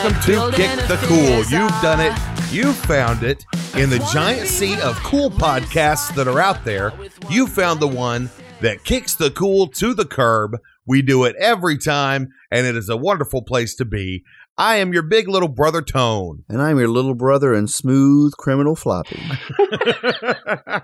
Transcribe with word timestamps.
Hello, 0.00 0.10
everyone, 0.10 0.52
and 0.52 0.52
welcome 0.52 0.52
to 0.52 0.56
Kick 0.56 0.70
the 0.86 0.96
Cool. 1.06 1.38
You've 1.58 1.82
done 1.82 1.98
it. 2.00 2.12
You 2.52 2.72
found 2.72 3.24
it 3.24 3.44
in 3.76 3.90
the 3.90 3.98
giant 4.12 4.46
sea 4.48 4.80
of 4.80 4.94
cool 4.98 5.28
podcasts 5.28 6.14
that 6.14 6.28
are 6.28 6.38
out 6.40 6.64
there. 6.64 6.92
You 7.28 7.46
found 7.48 7.80
the 7.80 7.88
one 7.88 8.30
that 8.60 8.84
kicks 8.84 9.14
the 9.16 9.30
cool 9.30 9.66
to 9.68 9.94
the 9.94 10.04
curb. 10.04 10.58
We 10.86 11.02
do 11.02 11.24
it 11.24 11.34
every 11.36 11.78
time, 11.78 12.28
and 12.50 12.66
it 12.66 12.76
is 12.76 12.88
a 12.88 12.96
wonderful 12.96 13.42
place 13.42 13.74
to 13.76 13.84
be. 13.84 14.22
I 14.56 14.76
am 14.76 14.92
your 14.92 15.02
big 15.02 15.28
little 15.28 15.48
brother, 15.48 15.82
Tone. 15.82 16.44
And 16.48 16.62
I'm 16.62 16.78
your 16.78 16.88
little 16.88 17.14
brother 17.14 17.52
and 17.54 17.68
smooth 17.70 18.32
criminal 18.32 18.74
floppy. 18.76 19.20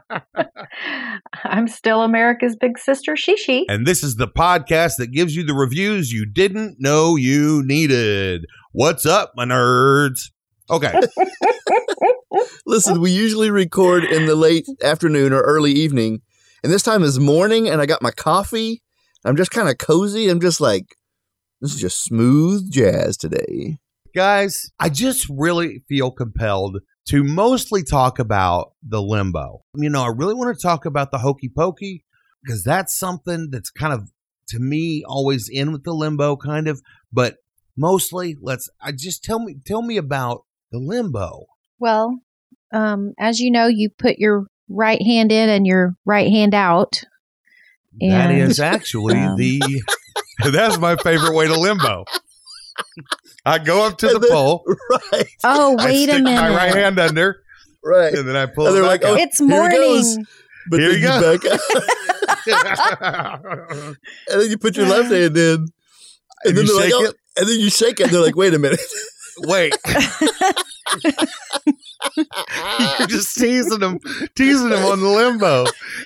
I'm 1.45 1.69
still 1.69 2.03
America's 2.03 2.57
big 2.57 2.79
sister, 2.79 3.15
Shishi. 3.15 3.63
And 3.69 3.87
this 3.87 4.03
is 4.03 4.17
the 4.17 4.29
podcast 4.29 4.97
that 4.99 5.13
gives 5.13 5.35
you 5.35 5.45
the 5.45 5.55
reviews 5.55 6.13
you 6.13 6.27
didn't 6.27 6.77
know 6.81 7.17
you 7.17 7.63
needed. 7.65 8.45
What's 8.77 9.07
up, 9.07 9.35
my 9.37 9.45
nerds? 9.45 10.33
Okay. 10.69 10.93
Listen, 12.67 13.01
we 13.01 13.13
usually 13.13 13.49
record 13.49 14.03
in 14.03 14.27
the 14.27 14.35
late 14.35 14.67
afternoon 14.83 15.33
or 15.33 15.43
early 15.43 15.71
evening, 15.71 16.23
and 16.65 16.73
this 16.73 16.83
time 16.83 17.05
is 17.05 17.21
morning, 17.21 17.69
and 17.69 17.81
I 17.81 17.87
got 17.87 18.03
my 18.03 18.11
coffee. 18.11 18.83
I'm 19.25 19.37
just 19.37 19.53
kind 19.53 19.69
of 19.69 19.79
cozy. 19.79 20.29
I'm 20.29 20.41
just 20.41 20.61
like, 20.61 20.97
this 21.61 21.73
is 21.73 21.81
just 21.81 22.03
smooth 22.03 22.69
jazz 22.69 23.17
today. 23.17 23.79
Guys, 24.13 24.73
I 24.81 24.89
just 24.89 25.29
really 25.31 25.85
feel 25.89 26.11
compelled 26.11 26.79
to 27.11 27.23
mostly 27.23 27.85
talk 27.85 28.19
about 28.19 28.73
the 28.83 29.01
limbo. 29.01 29.63
You 29.77 29.89
know, 29.89 30.03
I 30.03 30.09
really 30.09 30.35
want 30.35 30.53
to 30.53 30.61
talk 30.61 30.85
about 30.85 31.13
the 31.13 31.19
hokey 31.19 31.49
pokey 31.49 32.05
because 32.43 32.65
that's 32.65 32.99
something 32.99 33.51
that's 33.53 33.71
kind 33.71 33.93
of, 33.93 34.11
to 34.49 34.59
me, 34.59 35.05
always 35.07 35.49
in 35.49 35.71
with 35.71 35.85
the 35.85 35.95
limbo 35.95 36.35
kind 36.35 36.67
of, 36.67 36.83
but 37.13 37.37
mostly 37.77 38.37
let's, 38.41 38.69
I 38.81 38.93
just 38.93 39.23
tell 39.25 39.39
me, 39.39 39.57
tell 39.65 39.83
me 39.83 39.97
about 39.97 40.45
the 40.73 40.79
limbo. 40.79 41.47
Well, 41.79 42.21
um, 42.73 43.13
as 43.19 43.41
you 43.41 43.51
know, 43.51 43.67
you 43.67 43.91
put 43.91 44.19
your 44.19 44.47
right 44.69 45.01
hand 45.03 45.31
in 45.33 45.49
and 45.49 45.67
your 45.67 45.95
right 46.05 46.31
hand 46.31 46.55
out. 46.55 47.03
that 48.01 48.31
And, 48.31 48.39
is 48.51 48.59
actually 48.61 49.17
um, 49.19 49.37
the, 49.37 49.61
that's 50.53 50.79
my 50.79 50.97
favorite 50.97 51.35
way 51.35 51.47
to 51.47 51.59
limbo. 51.59 52.05
I 53.45 53.59
go 53.59 53.87
up 53.87 53.99
to 53.99 54.09
the 54.09 54.19
then- 54.19 54.31
pole. 54.31 54.65
Right, 55.13 55.27
Oh, 55.45 55.77
I 55.79 55.85
wait 55.87 56.09
a 56.09 56.15
minute. 56.19 56.25
my 56.41 56.49
right 56.57 56.75
hand 56.75 56.99
under, 56.99 57.37
right. 57.85 58.13
and 58.15 58.27
then 58.29 58.35
I 58.37 58.47
pull 58.47 58.67
And 58.67 58.77
it 58.77 58.81
they're 58.81 58.89
back 58.91 59.03
like, 59.03 59.05
oh. 59.05 59.15
It's 59.17 59.39
Here 59.39 59.49
he 59.49 59.77
goes. 59.77 60.17
morning. 60.17 60.27
But 60.71 60.81
Here 60.81 60.89
then 60.93 60.99
you 61.01 61.07
you 61.07 61.21
go. 61.21 61.39
back 61.39 61.61
out, 63.03 63.45
and 64.29 64.41
then 64.41 64.51
you 64.51 64.59
put 64.59 64.77
your 64.77 64.87
left 64.87 65.11
hand 65.13 65.37
in, 65.37 65.55
and, 65.55 65.69
And 66.45 66.57
then 66.57 66.65
you 66.67 66.67
they're 66.67 66.77
like, 66.77 66.85
shake 66.85 66.95
oh, 66.95 67.05
it? 67.05 67.17
And 67.37 67.49
then 67.49 67.59
you 67.61 67.71
shake 67.71 68.01
it. 68.01 68.05
And 68.05 68.13
they're 68.13 68.23
like, 68.23 68.37
wait 68.37 68.55
a 68.55 68.59
minute. 68.59 68.81
Wait. 69.39 69.75
You're 72.99 73.09
just 73.09 73.35
teasing 73.37 73.81
them, 73.81 73.99
teasing 74.37 74.69
them 74.69 74.85
on 74.85 75.01
the 75.01 75.09
limbo. 75.09 75.65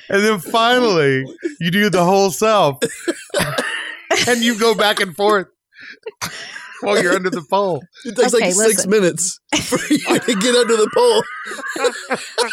And 0.09 0.25
then 0.25 0.39
finally, 0.39 1.25
you 1.61 1.71
do 1.71 1.91
the 1.91 2.05
whole 2.05 2.31
self. 2.31 2.79
and 4.29 4.41
you 4.43 4.59
go 4.59 4.75
back 4.75 5.01
and 5.01 5.15
forth 5.15 5.49
while 6.81 7.03
you're 7.03 7.13
under 7.15 7.29
the 7.29 7.45
pole. 7.51 7.83
It 8.07 8.17
takes 8.17 8.33
Okay, 8.33 8.47
like 8.47 8.55
six 8.55 8.87
listen. 8.87 8.91
minutes 8.91 9.41
for 9.63 9.79
you 9.93 9.99
to 10.21 10.35
get 10.35 10.55
under 10.55 10.77
the 10.77 10.91
pole. 10.95 11.23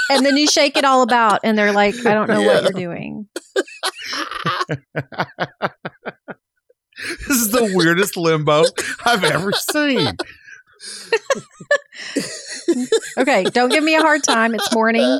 and 0.09 0.25
then 0.25 0.35
you 0.35 0.47
shake 0.47 0.75
it 0.75 0.84
all 0.84 1.03
about, 1.03 1.40
and 1.46 1.58
they're 1.58 1.72
like, 1.72 1.96
I 2.06 2.14
don't 2.14 2.28
know 2.28 2.41
Yeah. 2.41 2.62
what 2.62 2.64
you're 2.64 2.94
doing. 2.96 3.28
This 7.27 7.38
is 7.41 7.51
the 7.51 7.71
weirdest 7.75 8.17
limbo 8.17 8.63
I've 9.05 9.23
ever 9.23 9.51
seen. 9.51 10.13
Okay, 13.17 13.43
don't 13.45 13.69
give 13.69 13.83
me 13.83 13.95
a 13.95 14.01
hard 14.01 14.23
time. 14.23 14.53
It's 14.53 14.73
morning. 14.73 15.19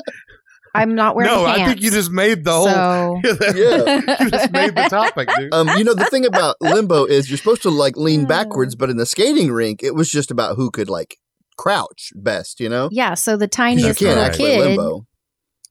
I'm 0.74 0.94
not 0.94 1.16
wearing 1.16 1.32
no, 1.32 1.46
pants. 1.46 1.60
I 1.60 1.66
think 1.66 1.80
you 1.80 1.90
just 1.90 2.10
made 2.10 2.44
the 2.44 2.52
whole. 2.52 2.66
So, 2.66 3.20
Yeah. 3.56 4.22
you 4.22 4.30
just 4.30 4.52
made 4.52 4.74
the 4.74 4.88
topic, 4.90 5.28
dude. 5.36 5.54
Um, 5.54 5.68
you 5.78 5.84
know, 5.84 5.94
the 5.94 6.04
thing 6.06 6.26
about 6.26 6.56
limbo 6.60 7.06
is 7.06 7.30
you're 7.30 7.38
supposed 7.38 7.62
to 7.62 7.70
like 7.70 7.96
lean 7.96 8.26
backwards, 8.26 8.74
but 8.74 8.90
in 8.90 8.98
the 8.98 9.06
skating 9.06 9.50
rink, 9.50 9.82
it 9.82 9.94
was 9.94 10.10
just 10.10 10.30
about 10.30 10.56
who 10.56 10.70
could 10.70 10.90
like 10.90 11.16
crouch 11.56 12.12
best, 12.14 12.60
you 12.60 12.68
know? 12.68 12.90
yeah, 12.92 13.14
so 13.14 13.36
the 13.38 13.44
You 13.44 13.48
tiniest 13.48 13.98
can't 14.00 14.08
little 14.10 14.24
actually 14.24 14.50
kid 14.50 14.60
limbo. 14.66 15.06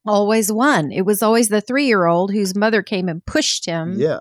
Always 0.06 0.52
won. 0.52 0.92
It 0.92 1.02
was 1.06 1.22
always 1.24 1.50
the 1.50 1.62
three 1.62 1.86
year 1.88 2.06
old 2.06 2.32
whose 2.32 2.56
mother 2.56 2.82
came 2.84 3.08
and 3.10 3.26
pushed 3.26 3.66
him, 3.66 3.96
Yeah. 3.98 4.20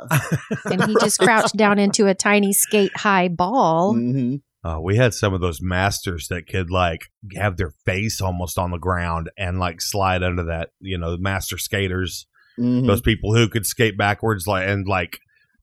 and 0.64 0.84
he 0.84 0.96
just 1.00 1.18
crouched 1.18 1.56
down 1.56 1.78
into 1.78 2.06
a 2.06 2.14
tiny 2.14 2.52
skate 2.52 2.96
high 2.96 3.28
ball. 3.28 3.94
hmm 3.94 4.36
Uh, 4.64 4.80
we 4.80 4.96
had 4.96 5.12
some 5.12 5.34
of 5.34 5.40
those 5.42 5.60
masters 5.60 6.28
that 6.28 6.46
could 6.48 6.70
like 6.70 7.02
have 7.36 7.56
their 7.58 7.72
face 7.84 8.20
almost 8.20 8.58
on 8.58 8.70
the 8.70 8.78
ground 8.78 9.30
and 9.36 9.58
like 9.60 9.80
slide 9.82 10.22
under 10.22 10.44
that. 10.44 10.70
You 10.80 10.96
know, 10.98 11.16
master 11.18 11.58
skaters, 11.58 12.26
hmm 12.56 12.86
those 12.86 13.00
people 13.02 13.34
who 13.34 13.48
could 13.48 13.66
skate 13.66 13.98
backwards 13.98 14.46
like 14.46 14.66
and 14.68 14.86
like 14.88 15.18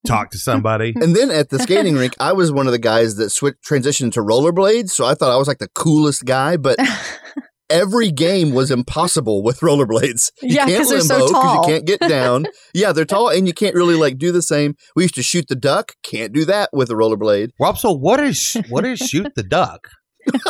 talk 0.05 0.29
to 0.31 0.37
somebody. 0.37 0.93
And 1.01 1.15
then 1.15 1.31
at 1.31 1.49
the 1.49 1.59
skating 1.59 1.95
rink, 1.95 2.13
I 2.19 2.33
was 2.33 2.51
one 2.51 2.65
of 2.67 2.73
the 2.73 2.79
guys 2.79 3.15
that 3.15 3.29
switched 3.31 3.63
transitioned 3.63 4.11
to 4.13 4.21
rollerblades. 4.21 4.89
So 4.91 5.05
I 5.05 5.13
thought 5.15 5.31
I 5.31 5.37
was 5.37 5.47
like 5.47 5.59
the 5.59 5.69
coolest 5.69 6.25
guy, 6.25 6.57
but 6.57 6.77
every 7.71 8.11
game 8.11 8.51
was 8.53 8.69
impossible 8.71 9.41
with 9.43 9.61
rollerblades. 9.61 10.31
You 10.41 10.55
Yeah, 10.55 10.65
can't 10.65 10.77
'cause 10.79 10.89
they're 10.89 10.99
so 11.01 11.17
limbo 11.25 11.31
tall. 11.41 11.55
you 11.55 11.73
can't 11.73 11.85
get 11.85 11.99
down. 12.01 12.45
yeah, 12.73 12.91
they're 12.91 13.05
tall 13.05 13.29
and 13.29 13.47
you 13.47 13.53
can't 13.53 13.73
really 13.75 13.95
like 13.95 14.17
do 14.17 14.31
the 14.31 14.41
same. 14.41 14.75
We 14.95 15.03
used 15.03 15.15
to 15.15 15.23
shoot 15.23 15.45
the 15.47 15.55
duck. 15.55 15.93
Can't 16.03 16.33
do 16.33 16.45
that 16.45 16.69
with 16.73 16.89
a 16.89 16.93
rollerblade. 16.93 17.49
Rob, 17.59 17.77
so 17.77 17.91
what 17.91 18.19
is 18.19 18.57
what 18.69 18.85
is 18.85 18.99
shoot 18.99 19.31
the 19.35 19.43
duck? 19.43 19.87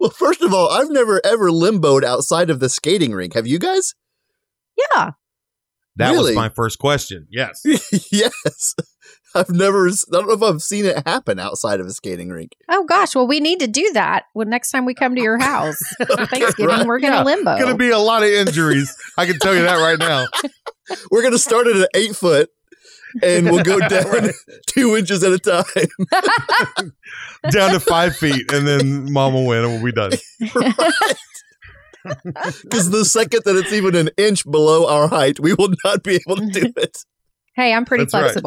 Well, 0.00 0.10
first 0.10 0.42
of 0.42 0.52
all, 0.52 0.68
I've 0.70 0.90
never 0.90 1.20
ever 1.24 1.50
limboed 1.50 2.02
outside 2.02 2.50
of 2.50 2.58
the 2.58 2.68
skating 2.68 3.12
rink. 3.12 3.34
Have 3.34 3.46
you 3.46 3.58
guys? 3.60 3.94
yeah. 4.96 5.10
That 5.96 6.10
Really? 6.12 6.30
was 6.30 6.34
my 6.34 6.48
first 6.48 6.78
question. 6.78 7.26
Yes. 7.30 7.60
yes. 8.10 8.74
I've 9.34 9.50
never, 9.50 9.88
I 9.88 9.92
don't 10.10 10.26
know 10.28 10.34
if 10.34 10.42
I've 10.42 10.62
seen 10.62 10.84
it 10.84 11.06
happen 11.06 11.38
outside 11.38 11.80
of 11.80 11.86
a 11.86 11.90
skating 11.92 12.28
rink. 12.30 12.52
Oh 12.68 12.84
gosh. 12.84 13.14
Well, 13.14 13.26
we 13.26 13.40
need 13.40 13.60
to 13.60 13.66
do 13.66 13.90
that 13.94 14.24
when 14.32 14.48
next 14.50 14.70
time 14.70 14.84
we 14.84 14.94
come 14.94 15.14
to 15.14 15.22
your 15.22 15.38
house 15.38 15.78
for 15.98 16.26
Thanksgiving. 16.26 16.66
Right. 16.76 16.86
We're 16.86 16.98
gonna 17.00 17.16
Yeah, 17.16 17.22
limbo. 17.24 17.56
Going 17.58 17.72
to 17.72 17.76
be 17.76 17.90
a 17.90 17.98
lot 17.98 18.22
of 18.22 18.28
injuries. 18.28 18.94
I 19.16 19.26
can 19.26 19.38
tell 19.38 19.54
you 19.54 19.62
that 19.62 19.76
right 19.76 19.98
now. 19.98 20.26
We're 21.10 21.22
going 21.22 21.32
to 21.32 21.38
start 21.38 21.66
at 21.66 21.76
an 21.76 21.86
eight 21.94 22.14
foot 22.16 22.50
and 23.22 23.50
we'll 23.50 23.62
go 23.62 23.78
down 23.78 24.04
Right. 24.06 24.34
two 24.66 24.96
inches 24.96 25.22
at 25.22 25.32
a 25.32 25.38
time. 25.38 25.64
Down 27.50 27.72
to 27.72 27.80
five 27.80 28.16
feet, 28.16 28.50
and 28.52 28.66
then 28.66 29.12
mom 29.12 29.34
will 29.34 29.46
win, 29.46 29.64
and 29.64 29.72
we'll 29.74 29.84
be 29.84 29.92
done. 29.92 30.12
Because 32.04 32.90
the 32.90 33.04
second 33.04 33.42
that 33.44 33.56
it's 33.56 33.72
even 33.72 33.94
an 33.94 34.10
inch 34.16 34.44
below 34.50 34.88
our 34.88 35.08
height, 35.08 35.38
we 35.40 35.54
will 35.54 35.72
not 35.84 36.02
be 36.02 36.16
able 36.26 36.36
to 36.36 36.46
do 36.46 36.72
it. 36.76 36.98
hey, 37.54 37.72
I'm 37.72 37.84
pretty 37.84 38.04
That's 38.04 38.14
right. 38.14 38.42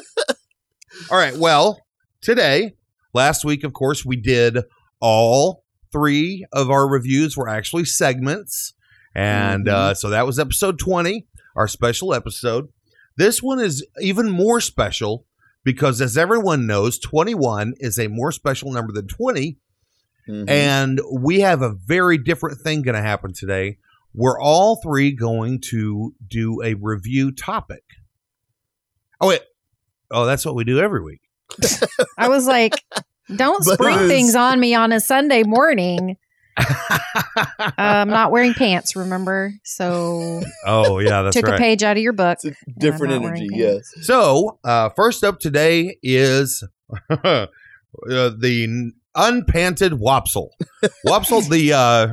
All 1.10 1.18
right. 1.18 1.36
Well, 1.36 1.80
today, 2.20 2.74
last 3.12 3.44
week, 3.44 3.64
of 3.64 3.72
course, 3.72 4.04
we 4.04 4.16
did 4.16 4.58
all 5.00 5.64
three 5.92 6.46
of 6.52 6.70
our 6.70 6.88
reviews 6.88 7.36
were 7.36 7.48
actually 7.48 7.84
segments. 7.84 8.74
And 9.14 9.68
uh, 9.68 9.94
so 9.94 10.10
that 10.10 10.26
was 10.26 10.38
episode 10.38 10.78
20, 10.78 11.26
our 11.54 11.68
special 11.68 12.12
episode. 12.12 12.68
This 13.16 13.42
one 13.42 13.60
is 13.60 13.84
even 14.00 14.28
more 14.28 14.60
special 14.60 15.24
because, 15.64 16.00
as 16.00 16.16
everyone 16.16 16.66
knows, 16.66 16.98
21 16.98 17.74
is 17.78 17.98
a 17.98 18.08
more 18.08 18.30
special 18.30 18.72
number 18.72 18.92
than 18.92 19.06
20. 19.06 19.58
Mhm. 20.28 20.50
And 20.50 21.00
we 21.12 21.40
have 21.40 21.62
a 21.62 21.72
very 21.72 22.18
different 22.18 22.60
thing 22.60 22.82
going 22.82 22.94
to 22.94 23.00
happen 23.02 23.32
today. 23.32 23.78
We're 24.12 24.40
all 24.40 24.76
three 24.82 25.12
going 25.12 25.60
to 25.70 26.14
do 26.26 26.62
a 26.62 26.74
review 26.74 27.32
topic. 27.32 27.84
Oh, 29.20 29.28
wait. 29.28 29.42
Oh, 30.10 30.24
that's 30.26 30.44
what 30.44 30.54
we 30.54 30.64
do 30.64 30.78
every 30.78 31.02
week. 31.02 31.20
I 32.18 32.28
was 32.28 32.46
like, 32.46 32.74
don't 33.34 33.64
But 33.64 33.74
spring 33.74 33.96
it 33.96 34.02
is- 34.02 34.10
things 34.10 34.34
on 34.34 34.60
me 34.60 34.74
on 34.74 34.92
a 34.92 35.00
Sunday 35.00 35.42
morning. 35.42 36.16
Uh, 36.56 36.64
I'm 37.78 38.08
not 38.08 38.30
wearing 38.30 38.54
pants, 38.54 38.96
remember? 38.96 39.52
So 39.62 40.42
oh, 40.64 40.98
yeah, 40.98 41.22
that's 41.22 41.36
took 41.36 41.46
right. 41.46 41.54
a 41.54 41.58
page 41.58 41.82
out 41.82 41.96
of 41.96 42.02
your 42.02 42.12
book. 42.14 42.38
It's 42.42 42.56
a 42.56 42.80
different 42.80 43.12
energy, 43.14 43.48
wearing 43.52 43.74
yes. 43.76 43.92
So, 44.02 44.58
uh, 44.64 44.88
first 44.90 45.22
up 45.22 45.38
today 45.38 45.98
is 46.02 46.66
uh, 47.10 47.46
the 48.04 48.92
unpanted 49.14 49.92
Wopsle. 50.00 50.48
Wopsle, 51.06 51.48
the 51.50 51.72
uh, 51.74 52.06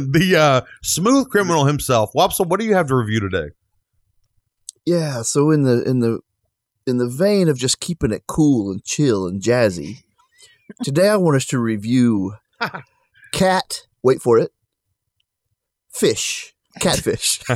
the 0.00 0.36
uh, 0.38 0.60
smooth 0.82 1.28
criminal 1.28 1.64
himself. 1.64 2.10
Wopsle, 2.14 2.46
what 2.46 2.60
do 2.60 2.66
you 2.66 2.74
have 2.74 2.86
to 2.88 2.94
review 2.94 3.18
today? 3.20 3.48
Yeah, 4.86 5.22
so 5.22 5.50
in 5.50 5.62
the 5.64 5.82
in 5.82 5.98
the 6.00 6.20
in 6.86 6.98
the 6.98 7.08
vein 7.08 7.48
of 7.48 7.58
just 7.58 7.80
keeping 7.80 8.12
it 8.12 8.24
cool 8.26 8.70
and 8.70 8.84
chill 8.84 9.26
and 9.26 9.42
jazzy, 9.42 10.02
today 10.82 11.08
I 11.08 11.16
want 11.16 11.36
us 11.36 11.46
to 11.46 11.58
review 11.58 12.34
cat. 13.32 13.86
Wait 14.02 14.22
for 14.22 14.38
it. 14.38 14.52
Fish, 15.92 16.54
catfish. 16.80 17.40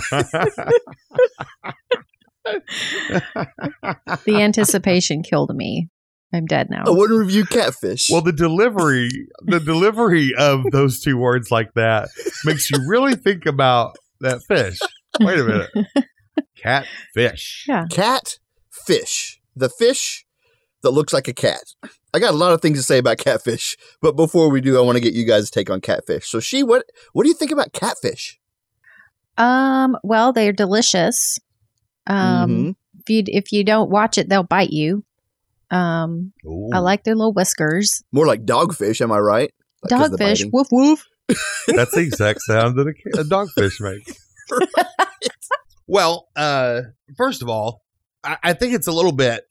The 2.44 4.40
anticipation 4.40 5.22
killed 5.22 5.54
me. 5.54 5.88
I'm 6.32 6.46
dead 6.46 6.68
now. 6.68 6.82
I 6.86 6.90
want 6.90 7.10
to 7.10 7.18
review 7.18 7.44
catfish. 7.44 8.08
Well, 8.10 8.20
the 8.20 8.32
delivery, 8.32 9.08
the 9.46 9.60
delivery 9.60 10.32
of 10.36 10.64
those 10.72 11.00
two 11.00 11.16
words 11.16 11.50
like 11.50 11.72
that 11.74 12.08
makes 12.44 12.70
you 12.70 12.78
really 12.88 13.14
think 13.14 13.46
about 13.46 13.96
that 14.20 14.42
fish. 14.48 14.78
Wait 15.20 15.38
a 15.38 15.44
minute. 15.44 15.70
Catfish. 16.56 17.66
Yeah. 17.68 17.84
Catfish, 18.86 19.40
the 19.56 19.68
fish 19.68 20.24
that 20.82 20.90
looks 20.90 21.12
like 21.12 21.28
a 21.28 21.32
cat. 21.32 21.62
I 22.12 22.18
got 22.18 22.32
a 22.34 22.36
lot 22.36 22.52
of 22.52 22.60
things 22.60 22.78
to 22.78 22.82
say 22.82 22.98
about 22.98 23.18
catfish, 23.18 23.76
but 24.00 24.16
before 24.16 24.48
we 24.50 24.60
do, 24.60 24.78
I 24.78 24.80
want 24.82 24.96
to 24.96 25.00
get 25.00 25.14
you 25.14 25.24
guys' 25.24 25.50
take 25.50 25.70
on 25.70 25.80
catfish. 25.80 26.28
So, 26.28 26.40
she, 26.40 26.62
what 26.62 26.84
what 27.12 27.24
do 27.24 27.28
you 27.28 27.34
think 27.34 27.50
about 27.50 27.72
catfish? 27.72 28.38
Um, 29.36 29.96
well, 30.04 30.32
they're 30.32 30.52
delicious. 30.52 31.38
Um, 32.06 32.16
Mhm. 32.16 32.74
if 33.00 33.10
you 33.10 33.22
if 33.26 33.52
you 33.52 33.64
don't 33.64 33.90
watch 33.90 34.18
it, 34.18 34.28
they'll 34.28 34.42
bite 34.44 34.70
you. 34.70 35.04
Um, 35.70 36.32
I 36.72 36.78
like 36.78 37.02
their 37.04 37.16
little 37.16 37.32
whiskers. 37.32 38.02
More 38.12 38.26
like 38.26 38.44
dogfish, 38.44 39.00
am 39.00 39.10
I 39.10 39.18
right? 39.18 39.50
Like, 39.82 39.98
'cause 40.00 40.10
the 40.10 40.16
Dogfish, 40.18 40.44
woof 40.52 40.68
woof. 40.70 41.04
That's 41.68 41.92
the 41.94 42.00
exact 42.00 42.42
sound 42.42 42.76
that 42.78 42.86
a, 42.86 42.92
ca- 42.92 43.20
a 43.20 43.24
dogfish 43.24 43.80
makes. 43.80 44.12
well, 45.86 46.28
uh, 46.36 46.82
first 47.16 47.42
of 47.42 47.48
all, 47.48 47.82
I, 48.24 48.38
I 48.42 48.52
think 48.52 48.74
it's 48.74 48.86
a 48.86 48.92
little 48.92 49.12
bit, 49.12 49.44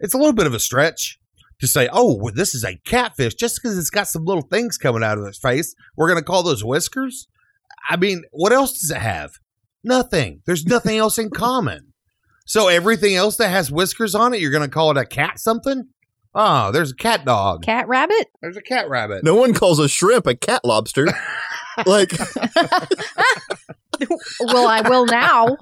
it's 0.00 0.14
a 0.14 0.18
little 0.18 0.32
bit 0.32 0.46
of 0.46 0.54
a 0.54 0.60
stretch 0.60 1.18
to 1.60 1.66
say, 1.66 1.88
oh, 1.92 2.16
well, 2.16 2.32
this 2.34 2.54
is 2.54 2.64
a 2.64 2.76
catfish 2.84 3.34
just 3.34 3.60
because 3.60 3.76
it's 3.76 3.90
got 3.90 4.08
some 4.08 4.24
little 4.24 4.42
things 4.42 4.78
coming 4.78 5.02
out 5.02 5.18
of 5.18 5.26
its 5.26 5.38
face. 5.38 5.74
We're 5.96 6.08
going 6.08 6.20
to 6.20 6.24
call 6.24 6.42
those 6.42 6.64
whiskers. 6.64 7.26
I 7.88 7.96
mean, 7.96 8.22
what 8.30 8.52
else 8.52 8.80
does 8.80 8.90
it 8.90 8.98
have? 8.98 9.32
Nothing. 9.82 10.42
There's 10.46 10.66
nothing 10.66 10.98
else 10.98 11.18
in 11.18 11.30
common. 11.30 11.92
So 12.46 12.68
everything 12.68 13.14
else 13.14 13.36
that 13.36 13.48
has 13.48 13.70
whiskers 13.70 14.14
on 14.14 14.34
it, 14.34 14.40
you're 14.40 14.50
going 14.50 14.62
to 14.62 14.70
call 14.72 14.90
it 14.90 14.96
a 14.96 15.04
cat 15.04 15.38
something? 15.38 15.88
Oh, 16.34 16.70
there's 16.72 16.92
a 16.92 16.96
cat 16.96 17.24
dog. 17.24 17.62
Cat 17.62 17.88
rabbit. 17.88 18.28
There's 18.40 18.56
a 18.56 18.62
cat 18.62 18.88
rabbit. 18.88 19.24
No 19.24 19.34
one 19.34 19.54
calls 19.54 19.78
a 19.78 19.88
shrimp 19.88 20.26
a 20.26 20.34
cat 20.34 20.64
lobster. 20.64 21.06
like, 21.86 22.12
well, 24.40 24.66
I 24.68 24.82
will 24.88 25.06
now. 25.06 25.56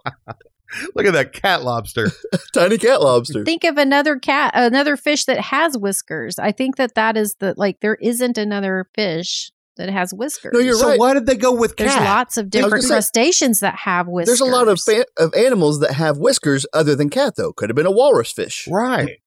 Look 0.95 1.07
at 1.07 1.13
that 1.15 1.33
cat 1.33 1.63
lobster. 1.65 2.11
tiny 2.55 2.79
cat 2.79 3.01
lobster. 3.01 3.45
Think 3.45 3.65
of 3.65 3.79
another 3.79 4.17
cat, 4.19 4.53
another 4.55 4.97
fish 4.97 5.25
that 5.27 5.41
has 5.41 5.77
whiskers. 5.77 6.39
I 6.39 6.53
think 6.53 6.77
that 6.77 6.95
that 6.95 7.17
is 7.17 7.35
the 7.41 7.55
like 7.57 7.81
there 7.81 7.97
isn't 7.97 8.39
another 8.39 8.89
fish 8.95 9.51
that 9.77 9.91
has 9.91 10.15
whiskers. 10.15 10.53
No, 10.55 10.61
you're 10.61 10.75
so 10.75 10.89
right. 10.89 10.99
why 10.99 11.13
did 11.15 11.27
they 11.27 11.37
go 11.37 11.53
with 11.53 11.77
cat? 11.77 11.89
There's 11.89 12.01
lots 12.01 12.37
of 12.39 12.49
gonna 12.51 12.65
different 12.65 12.85
say- 12.85 12.95
crustaceans 12.95 13.61
that 13.61 13.75
have 13.77 14.09
whiskers. 14.09 14.39
There's 14.39 14.49
a 14.49 14.53
lot 14.53 14.69
of 14.69 14.81
fa- 14.81 15.05
of 15.19 15.35
animals 15.35 15.81
that 15.81 15.93
have 15.93 16.17
whiskers 16.19 16.65
other 16.73 16.95
than 16.95 17.11
cat, 17.11 17.35
though. 17.37 17.53
Could 17.53 17.69
have 17.69 17.77
been 17.77 17.85
a 17.87 17.91
walrus 17.91 18.33
fish, 18.33 18.67
Right. 18.71 19.19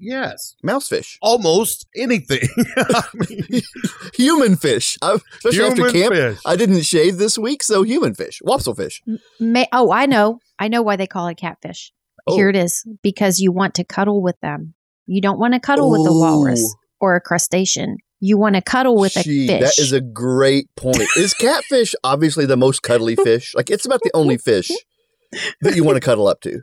Yes. 0.00 0.56
Mousefish. 0.64 1.16
Almost 1.20 1.86
anything. 1.94 2.48
I 2.76 3.04
mean, 3.14 3.62
human 4.14 4.56
fish. 4.56 4.96
I, 5.02 5.18
especially 5.44 5.64
after 5.64 5.90
camp, 5.90 6.14
fish. 6.14 6.38
I 6.44 6.56
didn't 6.56 6.82
shave 6.82 7.18
this 7.18 7.38
week, 7.38 7.62
so 7.62 7.82
human 7.82 8.14
fish, 8.14 8.40
Wopsle 8.44 8.76
fish. 8.76 9.02
May- 9.38 9.68
oh, 9.72 9.92
I 9.92 10.06
know. 10.06 10.40
I 10.58 10.68
know 10.68 10.82
why 10.82 10.96
they 10.96 11.06
call 11.06 11.28
it 11.28 11.36
catfish. 11.36 11.92
Oh. 12.26 12.36
Here 12.36 12.48
it 12.48 12.56
is. 12.56 12.86
Because 13.02 13.38
you 13.38 13.52
want 13.52 13.74
to 13.74 13.84
cuddle 13.84 14.22
with 14.22 14.40
them. 14.40 14.74
You 15.06 15.20
don't 15.20 15.38
want 15.38 15.54
to 15.54 15.60
cuddle 15.60 15.90
with 15.90 16.06
a 16.06 16.12
walrus 16.12 16.74
or 17.00 17.16
a 17.16 17.20
crustacean. 17.20 17.96
You 18.20 18.36
want 18.36 18.54
to 18.54 18.62
cuddle 18.62 18.96
with 18.96 19.16
a 19.16 19.22
Gee, 19.22 19.46
fish. 19.46 19.60
That 19.60 19.78
is 19.78 19.92
a 19.92 20.00
great 20.00 20.66
point. 20.76 21.08
Is 21.16 21.32
catfish 21.40 21.94
obviously 22.04 22.44
the 22.44 22.56
most 22.56 22.82
cuddly 22.82 23.16
fish? 23.16 23.54
Like 23.54 23.70
it's 23.70 23.86
about 23.86 24.00
the 24.02 24.10
only 24.12 24.36
fish 24.36 24.70
that 25.60 25.76
you 25.76 25.84
want 25.84 25.96
to 25.96 26.00
cuddle 26.00 26.26
up 26.26 26.40
to. 26.42 26.60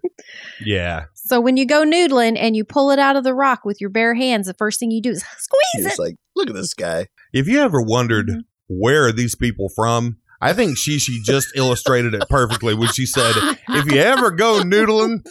yeah. 0.65 1.05
so 1.13 1.39
when 1.39 1.57
you 1.57 1.65
go 1.65 1.83
noodling 1.85 2.37
and 2.37 2.55
you 2.55 2.63
pull 2.65 2.91
it 2.91 2.99
out 2.99 3.15
of 3.15 3.23
the 3.23 3.33
rock 3.33 3.63
with 3.65 3.79
your 3.81 3.89
bare 3.89 4.13
hands, 4.15 4.47
the 4.47 4.53
first 4.53 4.79
thing 4.79 4.91
you 4.91 5.01
do 5.01 5.11
is 5.11 5.23
squeeze 5.37 5.85
It's 5.85 5.99
it. 5.99 6.01
like, 6.01 6.15
look 6.35 6.49
at 6.49 6.55
this 6.55 6.73
guy. 6.73 7.07
If 7.33 7.47
you 7.47 7.59
ever 7.59 7.81
wondered 7.81 8.27
Mhm. 8.29 8.41
where 8.67 9.05
are 9.07 9.11
these 9.11 9.35
people 9.35 9.69
from, 9.75 10.17
I 10.39 10.53
think 10.53 10.77
she 10.77 10.99
she 10.99 11.19
just 11.23 11.47
illustrated 11.55 12.13
it 12.13 12.29
perfectly 12.29 12.75
when 12.75 12.89
she 12.89 13.07
said, 13.07 13.33
"If 13.69 13.91
you 13.91 13.99
ever 13.99 14.29
go 14.29 14.61
noodling." 14.61 15.25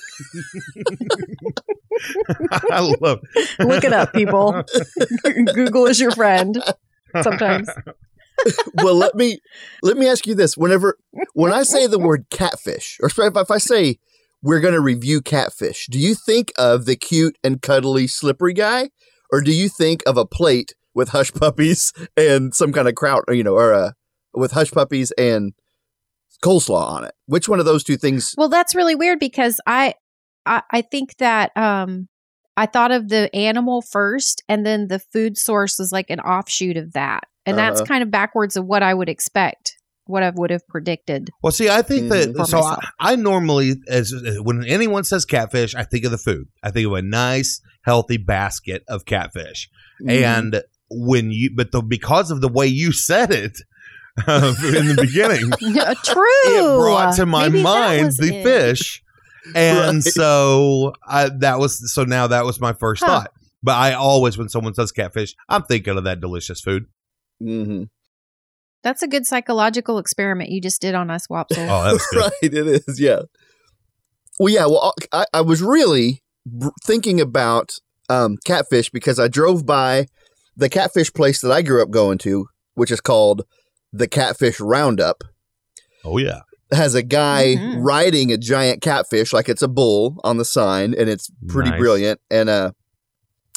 I 2.70 2.80
love. 3.00 3.20
Look 3.60 3.84
it 3.84 3.92
up, 3.92 4.12
people. 4.12 4.64
Google 5.54 5.86
is 5.86 6.00
your 6.00 6.10
friend. 6.10 6.60
Sometimes. 7.22 7.68
Well, 8.74 8.94
let 8.94 9.14
me 9.14 9.38
let 9.82 9.96
me 9.96 10.08
ask 10.08 10.26
you 10.26 10.34
this. 10.34 10.56
Whenever 10.56 10.98
when 11.34 11.52
I 11.52 11.62
say 11.62 11.86
the 11.86 11.98
word 11.98 12.26
catfish, 12.30 12.98
or 13.00 13.08
if 13.08 13.50
I 13.50 13.58
say 13.58 13.98
we're 14.42 14.60
going 14.60 14.74
to 14.74 14.80
review 14.80 15.20
catfish, 15.20 15.86
do 15.90 15.98
you 15.98 16.14
think 16.14 16.52
of 16.56 16.84
the 16.84 16.96
cute 16.96 17.36
and 17.42 17.62
cuddly 17.62 18.06
slippery 18.06 18.52
guy, 18.52 18.90
or 19.32 19.40
do 19.40 19.52
you 19.52 19.68
think 19.68 20.02
of 20.06 20.16
a 20.16 20.26
plate 20.26 20.74
with 20.94 21.10
hush 21.10 21.32
puppies 21.32 21.92
and 22.16 22.54
some 22.54 22.72
kind 22.72 22.88
of 22.88 22.94
kraut, 22.94 23.24
or 23.28 23.34
you 23.34 23.44
know, 23.44 23.54
or 23.54 23.72
a 23.72 23.94
with 24.34 24.52
hush 24.52 24.70
puppies 24.70 25.12
and 25.12 25.54
coleslaw 26.44 26.86
on 26.86 27.04
it? 27.04 27.14
Which 27.26 27.48
one 27.48 27.60
of 27.60 27.66
those 27.66 27.84
two 27.84 27.96
things? 27.96 28.34
Well, 28.36 28.48
that's 28.48 28.74
really 28.74 28.94
weird 28.94 29.18
because 29.18 29.60
I, 29.66 29.94
I, 30.44 30.62
I 30.70 30.82
think 30.82 31.16
that 31.16 31.56
um, 31.56 32.08
I 32.56 32.66
thought 32.66 32.92
of 32.92 33.08
the 33.08 33.34
animal 33.34 33.82
first, 33.82 34.42
and 34.48 34.64
then 34.64 34.88
the 34.88 34.98
food 34.98 35.36
source 35.36 35.78
was 35.78 35.92
like 35.92 36.10
an 36.10 36.20
offshoot 36.20 36.76
of 36.76 36.92
that, 36.92 37.24
and 37.46 37.56
that's 37.56 37.80
Uh-huh. 37.80 37.86
kind 37.86 38.02
of 38.02 38.10
backwards 38.10 38.56
of 38.56 38.66
what 38.66 38.82
I 38.82 38.92
would 38.92 39.08
expect, 39.08 39.76
what 40.06 40.22
I 40.22 40.30
would 40.30 40.50
have 40.50 40.66
predicted. 40.68 41.30
Well, 41.42 41.52
see, 41.52 41.68
I 41.68 41.82
think 41.82 42.10
that 42.10 42.46
so. 42.48 42.60
I. 42.62 42.78
I 43.00 43.16
normally, 43.16 43.76
as 43.88 44.12
when 44.40 44.64
anyone 44.66 45.04
says 45.04 45.24
catfish, 45.24 45.74
I 45.74 45.84
think 45.84 46.04
of 46.04 46.10
the 46.10 46.18
food. 46.18 46.48
I 46.62 46.70
think 46.70 46.86
of 46.86 46.92
a 46.92 47.02
nice, 47.02 47.60
healthy 47.82 48.16
basket 48.18 48.82
of 48.88 49.04
catfish. 49.04 49.70
Mm-hmm. 50.02 50.10
And 50.10 50.62
when 50.90 51.30
you, 51.30 51.50
but 51.54 51.72
the 51.72 51.82
because 51.82 52.30
of 52.30 52.40
the 52.40 52.48
way 52.48 52.66
you 52.66 52.92
said 52.92 53.30
it 53.32 53.58
uh, 54.26 54.54
in 54.64 54.86
the 54.88 54.96
beginning, 55.00 55.50
True. 56.04 56.76
it 56.76 56.78
brought 56.80 57.16
to 57.16 57.26
my 57.26 57.48
Maybe 57.48 57.62
mind 57.62 58.12
the 58.18 58.34
it. 58.36 58.42
fish, 58.44 59.02
and 59.54 59.96
Right. 59.96 60.02
so 60.04 60.92
I, 61.06 61.30
that 61.40 61.58
was 61.58 61.92
so 61.92 62.04
now 62.04 62.26
that 62.28 62.44
was 62.44 62.60
my 62.60 62.72
first 62.72 63.02
Huh. 63.02 63.20
thought. 63.20 63.30
But 63.62 63.76
I 63.76 63.94
always, 63.94 64.38
when 64.38 64.48
someone 64.48 64.74
says 64.74 64.92
catfish, 64.92 65.34
I'm 65.48 65.62
thinking 65.62 65.96
of 65.96 66.04
that 66.04 66.20
delicious 66.20 66.60
food. 66.60 66.84
Hmm 67.40 67.84
That's 68.82 69.02
a 69.02 69.08
good 69.08 69.26
psychological 69.26 69.98
experiment 69.98 70.50
you 70.50 70.60
just 70.60 70.80
did 70.80 70.94
on 70.94 71.10
us, 71.10 71.26
Wopsle. 71.26 71.68
Oh, 71.68 71.84
that 71.84 71.92
was 71.92 72.06
right, 72.16 72.32
it 72.42 72.54
is. 72.88 73.00
Yeah. 73.00 73.22
Well, 74.38 74.52
yeah. 74.52 74.66
Well, 74.66 74.92
I, 75.12 75.24
I 75.32 75.40
was 75.40 75.62
really 75.62 76.22
br- 76.44 76.68
thinking 76.84 77.20
about 77.20 77.78
um, 78.08 78.36
catfish 78.44 78.90
because 78.90 79.18
I 79.18 79.28
drove 79.28 79.64
by 79.66 80.06
the 80.56 80.68
catfish 80.68 81.12
place 81.12 81.40
that 81.40 81.50
I 81.52 81.62
grew 81.62 81.82
up 81.82 81.90
going 81.90 82.18
to, 82.18 82.48
which 82.74 82.90
is 82.90 83.00
called 83.00 83.42
the 83.92 84.06
Catfish 84.08 84.60
Roundup. 84.60 85.24
Oh 86.04 86.18
yeah, 86.18 86.40
has 86.72 86.94
a 86.94 87.02
guy 87.02 87.56
Mhm. 87.56 87.84
riding 87.84 88.30
a 88.32 88.36
giant 88.38 88.80
catfish 88.82 89.32
like 89.32 89.48
it's 89.48 89.62
a 89.62 89.68
bull 89.68 90.20
on 90.22 90.36
the 90.36 90.44
sign, 90.44 90.94
and 90.94 91.08
it's 91.08 91.30
pretty 91.48 91.70
Nice. 91.70 91.78
brilliant. 91.80 92.20
And 92.30 92.48
uh, 92.48 92.72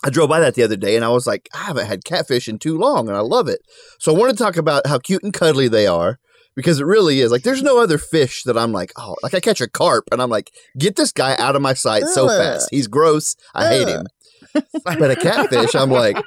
I 0.03 0.09
drove 0.09 0.29
by 0.29 0.39
that 0.39 0.55
the 0.55 0.63
other 0.63 0.77
day, 0.77 0.95
and 0.95 1.03
I 1.03 1.09
was 1.09 1.27
like, 1.27 1.49
I 1.53 1.59
haven't 1.65 1.87
had 1.87 2.05
catfish 2.05 2.47
in 2.47 2.57
too 2.57 2.77
long, 2.77 3.07
and 3.07 3.17
I 3.17 3.21
love 3.21 3.47
it. 3.47 3.59
So 3.99 4.13
I 4.13 4.17
want 4.17 4.35
to 4.35 4.41
talk 4.41 4.55
about 4.55 4.87
how 4.87 4.97
cute 4.97 5.23
and 5.23 5.33
cuddly 5.33 5.67
they 5.67 5.87
are 5.87 6.19
because 6.55 6.79
it 6.79 6.85
really 6.85 7.19
is. 7.19 7.31
Like, 7.31 7.43
there's 7.43 7.63
no 7.63 7.79
other 7.79 7.97
fish 7.97 8.43
that 8.43 8.57
I'm 8.57 8.71
like, 8.71 8.93
oh, 8.97 9.15
like 9.23 9.33
I 9.33 9.39
catch 9.39 9.59
a 9.59 9.67
carp, 9.67 10.05
and 10.11 10.21
I'm 10.21 10.29
like, 10.29 10.51
get 10.77 10.95
this 10.95 11.11
guy 11.11 11.35
out 11.37 11.55
of 11.55 11.61
my 11.61 11.73
sight 11.73 12.03
so 12.05 12.27
fast. 12.27 12.69
He's 12.71 12.87
gross. 12.87 13.35
I 13.53 13.67
hate 13.67 13.87
him. 13.87 14.05
but 14.83 15.11
a 15.11 15.15
catfish, 15.15 15.75
I'm 15.75 15.91
like, 15.91 16.17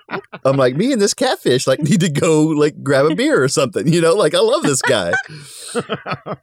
I'm 0.44 0.56
like, 0.56 0.76
me 0.76 0.92
and 0.92 1.00
this 1.00 1.14
catfish 1.14 1.66
like 1.66 1.80
need 1.80 2.00
to 2.00 2.10
go 2.10 2.44
like 2.44 2.82
grab 2.82 3.06
a 3.06 3.14
beer 3.14 3.42
or 3.42 3.48
something, 3.48 3.88
you 3.92 4.00
know? 4.00 4.14
Like 4.14 4.34
I 4.34 4.38
love 4.38 4.62
this 4.62 4.82
guy. 4.82 5.12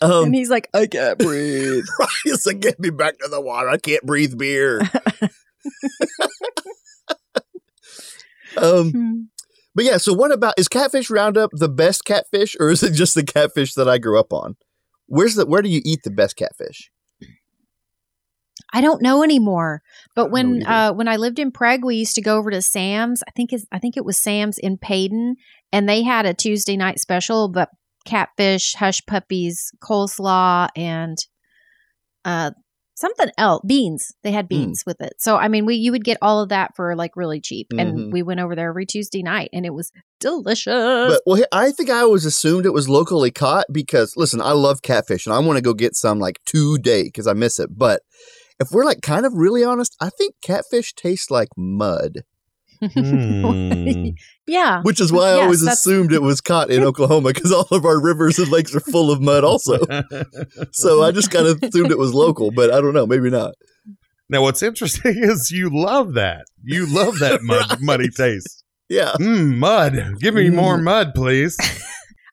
Um, 0.00 0.26
and 0.26 0.34
he's 0.34 0.48
like, 0.48 0.68
I 0.74 0.86
can't 0.86 1.18
breathe. 1.18 1.84
Right. 1.98 2.08
It's 2.26 2.46
like, 2.46 2.60
get 2.60 2.78
me 2.78 2.90
back 2.90 3.18
to 3.18 3.28
the 3.28 3.40
water. 3.40 3.68
I 3.68 3.78
can't 3.78 4.04
breathe 4.04 4.38
beer. 4.38 4.80
Um, 8.62 8.90
Hmm. 8.90 9.20
but 9.74 9.84
yeah, 9.84 9.96
so 9.96 10.12
what 10.12 10.32
about 10.32 10.54
is 10.58 10.68
Catfish 10.68 11.10
Roundup 11.10 11.50
the 11.52 11.68
best 11.68 12.04
catfish, 12.04 12.56
or 12.58 12.70
is 12.70 12.82
it 12.82 12.92
just 12.92 13.14
the 13.14 13.24
catfish 13.24 13.74
that 13.74 13.88
I 13.88 13.98
grew 13.98 14.18
up 14.18 14.32
on? 14.32 14.56
Where's 15.06 15.34
the 15.36 15.46
where 15.46 15.62
do 15.62 15.68
you 15.68 15.80
eat 15.84 16.02
the 16.04 16.10
best 16.10 16.36
catfish? 16.36 16.90
I 18.72 18.80
don't 18.82 19.00
know 19.00 19.22
anymore. 19.22 19.82
But 20.14 20.30
when 20.30 20.66
uh, 20.66 20.92
when 20.92 21.08
I 21.08 21.16
lived 21.16 21.38
in 21.38 21.50
Prague, 21.50 21.84
we 21.84 21.96
used 21.96 22.14
to 22.16 22.20
go 22.22 22.36
over 22.36 22.50
to 22.50 22.60
Sam's. 22.60 23.22
I 23.26 23.30
think 23.30 23.50
I 23.72 23.78
think 23.78 23.96
it 23.96 24.04
was 24.04 24.18
Sam's 24.20 24.58
in 24.58 24.76
Paden, 24.76 25.36
and 25.72 25.88
they 25.88 26.02
had 26.02 26.26
a 26.26 26.34
Tuesday 26.34 26.76
night 26.76 26.98
special, 26.98 27.48
but 27.48 27.70
catfish, 28.04 28.74
hush 28.74 29.00
puppies, 29.06 29.72
coleslaw, 29.80 30.68
and 30.76 31.16
uh, 32.24 32.50
something 32.98 33.30
else. 33.38 33.62
Beans. 33.66 34.12
They 34.22 34.32
had 34.32 34.46
Mm. 34.46 34.48
beans 34.48 34.82
with 34.86 35.00
it. 35.00 35.14
So 35.18 35.36
I 35.36 35.48
mean, 35.48 35.66
we 35.66 35.76
you 35.76 35.92
would 35.92 36.04
get 36.04 36.18
all 36.20 36.40
of 36.40 36.48
that 36.50 36.74
for 36.76 36.94
like 36.96 37.16
really 37.16 37.40
cheap, 37.40 37.68
Mhm. 37.72 37.80
and 37.80 38.12
we 38.12 38.22
went 38.22 38.40
over 38.40 38.54
there 38.56 38.68
every 38.70 38.86
Tuesday 38.86 39.22
night, 39.22 39.50
and 39.52 39.64
it 39.64 39.74
was 39.74 39.90
delicious. 40.20 41.12
But 41.12 41.22
well, 41.26 41.42
I 41.52 41.70
think 41.70 41.90
I 41.90 42.00
always 42.00 42.24
assumed 42.24 42.66
it 42.66 42.72
was 42.72 42.88
locally 42.88 43.30
caught 43.30 43.66
because 43.72 44.14
listen, 44.16 44.40
I 44.40 44.52
love 44.52 44.82
catfish 44.82 45.26
and 45.26 45.34
I 45.34 45.38
want 45.38 45.56
to 45.56 45.62
go 45.62 45.74
get 45.74 45.94
some 45.96 46.18
like 46.18 46.38
today 46.44 47.04
because 47.04 47.26
I 47.26 47.32
miss 47.32 47.58
it. 47.58 47.70
But 47.76 48.02
if 48.60 48.70
we're 48.72 48.84
like 48.84 49.02
kind 49.02 49.24
of 49.26 49.32
really 49.34 49.64
honest, 49.64 49.94
I 50.00 50.10
think 50.10 50.34
catfish 50.42 50.92
taste 50.94 51.30
like 51.30 51.48
mud, 51.56 52.22
Hmm. 52.80 54.10
yeah. 54.46 54.82
which 54.82 55.00
is 55.00 55.12
why 55.12 55.30
I 55.30 55.42
always 55.42 55.62
assumed 55.62 56.12
it 56.12 56.22
was 56.22 56.40
caught 56.40 56.70
in 56.70 56.82
Oklahoma 56.82 57.32
because 57.32 57.52
all 57.52 57.66
of 57.70 57.84
our 57.84 58.00
rivers 58.00 58.38
and 58.38 58.48
lakes 58.48 58.74
are 58.74 58.80
full 58.80 59.10
of 59.10 59.20
mud 59.20 59.44
also. 59.44 59.78
So 60.72 61.02
I 61.02 61.10
just 61.10 61.30
kind 61.30 61.46
of 61.46 61.62
assumed 61.62 61.90
it 61.90 61.98
was 61.98 62.14
local, 62.14 62.50
but 62.50 62.72
I 62.72 62.80
don't 62.80 62.94
know, 62.94 63.06
maybe 63.06 63.30
not. 63.30 63.54
now, 64.28 64.42
what's 64.42 64.62
interesting 64.62 65.14
is 65.16 65.50
you 65.50 65.70
love 65.72 66.14
that. 66.14 66.44
You 66.62 66.86
love 66.86 67.18
that 67.18 67.42
mud, 67.42 67.78
muddy 67.80 68.08
taste. 68.08 68.64
Yeah. 68.88 69.12
Mm, 69.18 69.56
mud. 69.58 70.16
Give 70.20 70.34
me 70.34 70.50
more 70.50 70.78
mud, 70.78 71.12
please. 71.14 71.56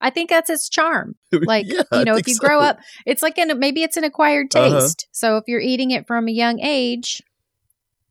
I 0.01 0.09
think 0.09 0.29
that's 0.29 0.49
its 0.49 0.69
charm. 0.69 1.15
Like, 1.31 1.65
Yeah, 1.67 1.81
you 1.91 2.05
know, 2.05 2.15
if 2.15 2.25
think 2.25 2.35
you 2.35 2.39
grow 2.39 2.59
up, 2.59 2.77
it's 3.05 3.23
like 3.23 3.37
an 3.37 3.57
maybe 3.59 3.81
it's 3.83 3.97
an 3.97 4.03
acquired 4.03 4.51
taste. 4.51 5.05
Uh-huh. 5.07 5.11
So 5.11 5.37
if 5.37 5.45
you're 5.47 5.59
eating 5.61 5.91
it 5.91 6.05
from 6.07 6.27
a 6.27 6.31
young 6.31 6.59
age, 6.59 7.21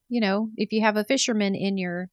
you 0.09 0.21
know, 0.21 0.50
if 0.57 0.73
you 0.73 0.83
have 0.83 0.97
a 0.97 1.05
fisherman 1.05 1.55
in 1.55 1.79
your 1.79 2.09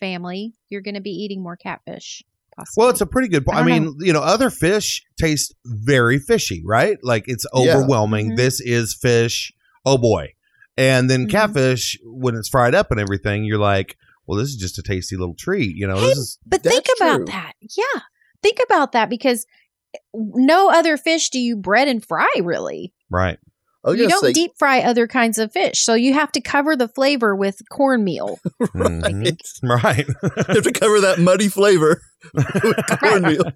family, 0.00 0.54
you're 0.68 0.80
going 0.80 0.94
to 0.94 1.00
be 1.00 1.10
eating 1.10 1.42
more 1.42 1.56
catfish. 1.56 2.22
Possibly. 2.56 2.80
Well, 2.82 2.90
it's 2.90 3.00
a 3.02 3.06
pretty 3.06 3.28
good 3.28 3.44
point. 3.44 3.58
I 3.58 3.60
I, 3.62 3.68
don't 3.68 3.84
mean, 3.84 3.96
you 4.06 4.12
know, 4.12 4.20
other 4.22 4.48
fish 4.50 5.04
taste 5.20 5.54
very 5.66 6.18
fishy, 6.18 6.62
right? 6.64 6.96
Like 7.02 7.24
it's 7.26 7.44
Yeah. 7.54 7.76
overwhelming. 7.76 8.30
Mhm. 8.32 8.36
This 8.36 8.60
is 8.60 8.94
fish. 8.94 9.52
Oh 9.84 9.98
boy. 9.98 10.32
And 10.78 11.10
then 11.10 11.26
Mhm. 11.26 11.30
catfish, 11.30 11.98
when 12.04 12.34
it's 12.34 12.48
fried 12.48 12.74
up 12.74 12.90
and 12.90 12.98
everything, 13.00 13.44
you're 13.44 13.58
like, 13.58 13.96
well, 14.26 14.38
this 14.38 14.48
is 14.48 14.56
just 14.56 14.78
a 14.78 14.82
tasty 14.82 15.16
little 15.16 15.34
treat. 15.34 15.76
You 15.76 15.86
know, 15.86 15.96
Hey, 15.98 16.08
this 16.08 16.18
is 16.18 16.38
But 16.46 16.62
think 16.62 16.86
about 16.98 17.16
true. 17.16 17.24
that. 17.26 17.52
Yeah. 17.60 18.00
Think 18.42 18.58
about 18.64 18.92
that 18.92 19.10
because 19.10 19.46
no 20.14 20.70
other 20.70 20.96
fish 20.96 21.30
do 21.30 21.38
you 21.38 21.56
bread 21.56 21.88
and 21.88 22.04
fry 22.04 22.28
really. 22.42 22.92
right. 23.10 23.38
I 23.86 23.90
was 23.90 24.00
You 24.00 24.08
don't 24.08 24.20
say, 24.20 24.32
deep 24.32 24.52
fry 24.58 24.80
other 24.80 25.06
kinds 25.06 25.38
of 25.38 25.52
fish. 25.52 25.80
So 25.84 25.94
you 25.94 26.12
have 26.14 26.32
to 26.32 26.40
cover 26.40 26.74
the 26.76 26.88
flavor 26.88 27.34
with 27.36 27.62
cornmeal. 27.70 28.38
Right. 28.74 29.40
Right. 29.62 30.06
you 30.08 30.14
have 30.54 30.62
to 30.64 30.72
cover 30.72 31.00
that 31.02 31.18
muddy 31.20 31.48
flavor 31.48 32.02
with 32.34 32.76
cornmeal. 33.00 33.52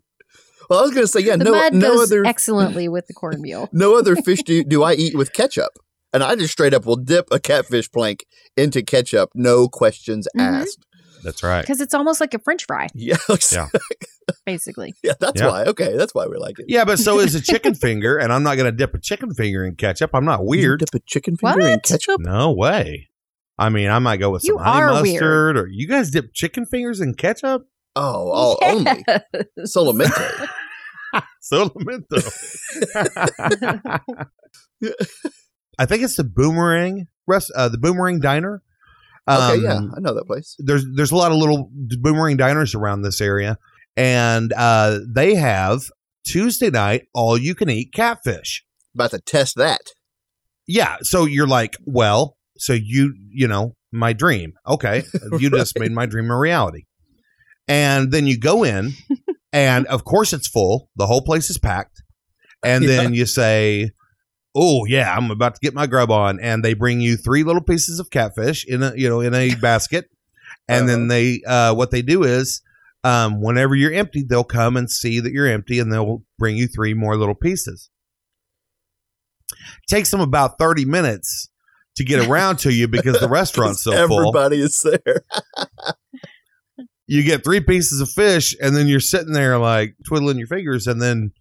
Well, 0.69 0.79
I 0.79 0.83
was 0.83 0.91
going 0.93 1.03
to 1.05 1.09
say, 1.09 1.21
yeah, 1.21 1.37
The 1.37 1.45
no, 1.45 1.51
mud 1.53 1.75
no 1.75 1.97
goes 1.97 2.13
other, 2.13 2.25
excellently 2.25 2.89
with 2.89 3.09
the 3.09 3.13
cornmeal. 3.15 3.69
no 3.73 3.99
other 3.99 4.15
fish 4.17 4.43
do, 4.45 4.63
do 4.63 4.85
I 4.85 4.93
eat 4.95 5.17
with 5.17 5.33
ketchup. 5.33 5.73
And 6.13 6.23
I 6.23 6.37
just 6.37 6.53
straight 6.53 6.75
up 6.75 6.87
will 6.87 6.97
dip 6.97 7.27
a 7.33 7.41
catfish 7.41 7.91
plank 7.91 8.25
into 8.57 8.83
ketchup, 8.83 9.31
no 9.35 9.69
questions 9.69 10.29
Mhm. 10.37 10.41
asked. 10.63 10.87
That's 11.25 11.43
right. 11.43 11.61
Because 11.63 11.81
it's 11.81 11.93
almost 11.95 12.21
like 12.21 12.33
a 12.35 12.39
french 12.39 12.65
fry, 12.67 12.87
Yeah, 12.95 13.17
Yeah. 13.53 13.67
Basically. 14.47 14.95
yeah, 15.03 15.13
that's 15.21 15.41
Yeah. 15.41 15.49
why. 15.49 15.65
Okay, 15.65 15.97
that's 15.97 16.15
why 16.15 16.27
we 16.27 16.37
like 16.37 16.59
it. 16.59 16.67
Yeah, 16.69 16.85
but 16.85 16.99
so 16.99 17.19
is 17.21 17.35
a 17.35 17.41
chicken 17.41 17.75
finger, 17.87 18.17
and 18.19 18.33
I'm 18.33 18.43
not 18.43 18.57
going 18.57 18.71
to 18.71 18.77
dip 18.77 18.95
a 18.95 18.99
chicken 18.99 19.35
finger 19.35 19.65
in 19.65 19.77
ketchup. 19.77 20.11
I'm 20.15 20.25
not 20.25 20.41
You 20.41 20.47
weird. 20.49 20.81
dip 20.81 20.95
a 20.95 21.01
chicken 21.01 21.37
finger 21.37 21.67
in 21.67 21.81
ketchup? 21.81 22.21
No 22.21 22.53
way. 22.53 23.09
I 23.59 23.69
mean, 23.69 23.91
I 23.91 23.99
might 23.99 24.17
go 24.19 24.31
with 24.31 24.43
You 24.45 24.55
some 24.57 24.65
honey 24.65 24.83
are 24.83 25.03
weird. 25.03 25.15
mustard, 25.15 25.57
or 25.59 25.69
you 25.71 25.87
guys 25.87 26.11
dip 26.11 26.33
chicken 26.33 26.65
fingers 26.67 27.01
in 27.01 27.15
ketchup. 27.15 27.67
Oh, 27.97 28.31
all 28.31 28.59
only 28.63 29.05
Yes. 29.07 29.23
solamente. 29.75 30.49
I 35.79 35.87
think 35.87 36.03
it's 36.03 36.17
the 36.17 36.25
Boomerang 36.25 37.07
rest, 37.27 37.51
uh, 37.57 37.69
the 37.69 37.79
Boomerang 37.79 38.21
Diner. 38.21 38.63
Okay, 39.29 39.59
Um, 39.59 39.63
yeah, 39.63 39.81
I 39.97 40.01
know 40.01 40.15
that 40.15 40.27
place. 40.27 40.57
There's 40.59 40.85
there's 40.95 41.13
a 41.13 41.17
lot 41.17 41.31
of 41.33 41.39
little 41.39 41.71
Boomerang 42.01 42.37
diners 42.37 42.75
around 42.75 43.03
this 43.03 43.21
area, 43.21 43.59
and 44.01 44.55
uh, 44.55 45.01
they 45.07 45.35
have 45.35 45.83
Tuesday 46.25 46.71
night 46.71 47.07
all 47.13 47.37
you 47.37 47.55
can 47.55 47.69
eat 47.69 47.93
catfish. 47.93 48.65
About 48.95 49.11
to 49.11 49.21
test 49.21 49.57
that. 49.57 49.83
Yeah, 50.67 50.97
so 51.03 51.27
you're 51.27 51.47
like, 51.47 51.77
well, 51.85 52.37
so 52.57 52.73
you 52.73 53.15
you 53.31 53.47
know 53.47 53.77
my 53.93 54.13
dream. 54.15 54.55
Okay, 54.67 55.05
you 55.39 55.51
just 55.51 55.79
made 55.79 55.93
my 55.93 56.07
dream 56.07 56.31
a 56.31 56.39
reality. 56.39 56.85
And 57.69 58.11
then 58.11 58.27
you 58.27 58.39
go 58.39 58.65
in, 58.65 58.93
and 59.53 59.87
of 59.87 60.05
course 60.05 60.33
it's 60.33 60.49
full. 60.49 60.89
The 60.97 61.07
whole 61.07 61.23
place 61.23 61.51
is 61.51 61.59
packed. 61.59 62.03
And 62.65 62.89
then 62.89 63.13
you 63.15 63.27
say, 63.27 63.91
"Oh 64.55 64.87
yeah, 64.87 65.15
I'm 65.15 65.31
about 65.31 65.57
to 65.57 65.61
get 65.63 65.75
my 65.75 65.87
grub 65.87 66.11
on." 66.11 66.41
And 66.41 66.65
they 66.65 66.75
bring 66.75 67.01
you 67.01 67.17
three 67.17 67.43
little 67.43 67.63
pieces 67.63 68.01
of 68.01 68.11
catfish 68.11 68.65
in 68.67 68.83
a 68.83 68.95
you 68.97 69.11
know 69.11 69.21
in 69.21 69.35
a 69.35 69.55
basket. 69.61 70.09
And 70.69 70.89
then 70.89 71.09
they 71.09 71.43
uh, 71.47 71.75
what 71.75 71.91
they 71.91 72.01
do 72.01 72.23
is, 72.23 72.63
um, 73.05 73.41
whenever 73.41 73.75
you're 73.75 73.93
empty, 73.93 74.25
they'll 74.29 74.45
come 74.45 74.77
and 74.77 74.91
see 74.91 75.21
that 75.21 75.33
you're 75.33 75.47
empty, 75.47 75.79
and 75.79 75.93
they'll 75.93 76.23
bring 76.39 76.57
you 76.57 76.67
three 76.69 76.95
more 76.95 77.17
little 77.17 77.35
pieces. 77.35 77.91
Takes 79.89 80.11
them 80.11 80.21
about 80.21 80.59
thirty 80.59 80.85
minutes 80.85 81.49
to 81.97 82.05
get 82.05 82.27
around 82.27 82.59
to 82.61 82.73
you 82.73 82.89
because 82.89 83.19
the 83.21 83.29
restaurant's 83.31 83.83
so 83.85 84.07
full. 84.07 84.21
Everybody 84.21 84.61
is 84.61 84.83
there. 84.83 85.25
you 87.11 87.25
get 87.25 87.43
three 87.43 87.61
pieces 87.61 88.01
of 88.01 88.09
fish 88.09 88.55
and 88.63 88.77
then 88.77 88.87
you're 88.87 89.01
sitting 89.01 89.33
there 89.33 89.59
like 89.59 89.97
twiddling 90.07 90.39
your 90.39 90.47
fingers 90.47 90.87
and 90.87 91.03
then 91.03 91.33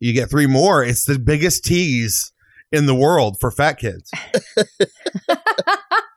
you 0.00 0.12
get 0.12 0.28
three 0.28 0.48
more 0.48 0.82
it's 0.82 1.04
the 1.04 1.18
biggest 1.20 1.64
tease 1.64 2.32
in 2.72 2.86
the 2.86 2.94
world 2.96 3.36
for 3.40 3.52
fat 3.52 3.74
kids 3.78 4.10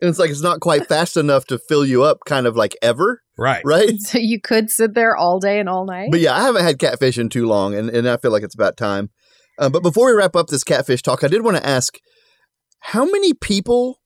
And 0.00 0.08
it's 0.08 0.18
like 0.18 0.30
it's 0.30 0.42
not 0.42 0.60
quite 0.60 0.86
fast 0.86 1.16
enough 1.16 1.44
to 1.46 1.58
fill 1.58 1.84
you 1.84 2.04
up, 2.04 2.18
kind 2.26 2.46
of 2.46 2.56
like 2.56 2.76
ever, 2.82 3.22
right 3.36 3.62
right? 3.64 3.94
so 4.00 4.18
you 4.18 4.40
could 4.40 4.70
sit 4.70 4.94
there 4.94 5.16
all 5.16 5.40
day 5.40 5.58
and 5.58 5.68
all 5.68 5.84
night. 5.84 6.10
But 6.10 6.20
yeah, 6.20 6.36
I 6.36 6.42
haven't 6.42 6.62
had 6.64 6.78
catfish 6.78 7.18
in 7.18 7.28
too 7.28 7.46
long, 7.46 7.74
and, 7.74 7.90
and 7.90 8.08
I 8.08 8.16
feel 8.16 8.30
like 8.30 8.42
it's 8.44 8.54
about 8.54 8.76
time. 8.76 9.10
Um, 9.58 9.72
but 9.72 9.82
before 9.82 10.06
we 10.06 10.12
wrap 10.12 10.36
up 10.36 10.46
this 10.48 10.62
catfish 10.62 11.02
talk, 11.02 11.24
I 11.24 11.28
did 11.28 11.42
want 11.42 11.56
to 11.56 11.66
ask 11.66 11.98
how 12.80 13.04
many 13.04 13.34
people 13.34 13.98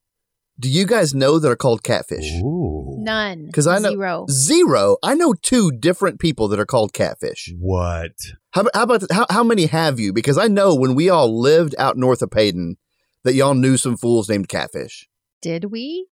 do 0.58 0.70
you 0.70 0.86
guys 0.86 1.12
know 1.14 1.38
that 1.38 1.48
are 1.48 1.56
called 1.56 1.82
catfish? 1.82 2.30
Ooh. 2.40 2.96
None. 3.00 3.50
'Cause 3.52 3.66
I 3.66 3.78
know- 3.78 3.90
Zero. 3.90 4.26
Zero. 4.30 4.96
I 5.02 5.14
know 5.14 5.34
two 5.42 5.72
different 5.72 6.20
people 6.20 6.46
that 6.48 6.60
are 6.60 6.66
called 6.66 6.92
catfish. 6.92 7.52
what 7.58 8.12
How, 8.52 8.64
how 8.74 8.82
about 8.84 9.02
how, 9.10 9.26
how 9.28 9.42
many 9.44 9.66
have 9.66 9.98
you? 9.98 10.12
Because 10.12 10.38
I 10.38 10.48
know 10.48 10.74
when 10.74 10.94
we 10.94 11.08
all 11.10 11.38
lived 11.40 11.74
out 11.78 11.96
north 11.96 12.22
of 12.22 12.30
Paden 12.30 12.76
that 13.24 13.34
y'all 13.34 13.54
knew 13.54 13.76
some 13.76 13.96
fools 13.96 14.28
named 14.28 14.48
catfish. 14.48 15.06
Did 15.42 15.66
we? 15.70 16.06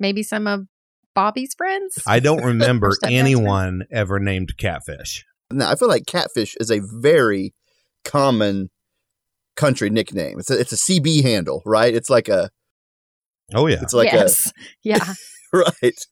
Maybe 0.00 0.22
some 0.22 0.46
of 0.46 0.66
Bobby's 1.14 1.54
friends? 1.56 1.98
i 2.06 2.20
don't 2.20 2.44
remember 2.44 2.92
Step 2.92 3.10
dad's 3.10 3.18
anyone 3.18 3.82
ever 3.90 4.18
named 4.20 4.56
catfish 4.56 5.24
Now, 5.52 5.70
I 5.70 5.74
feel 5.74 5.88
like 5.88 6.06
catfish 6.06 6.56
is 6.60 6.70
a 6.70 6.80
very 6.80 7.54
common 8.04 8.70
country 9.56 9.90
nickname. 9.90 10.38
It's 10.38 10.50
a, 10.50 10.58
it's 10.58 10.72
a 10.72 10.76
CB 10.76 11.22
handle, 11.22 11.62
right? 11.66 11.92
It's 11.92 12.08
like 12.08 12.28
a 12.28 12.48
oh 13.54 13.66
yeah 13.66 13.78
it's 13.82 13.94
like 13.94 14.12
yes. 14.12 14.52
yeah. 14.82 15.14
right. 15.52 16.06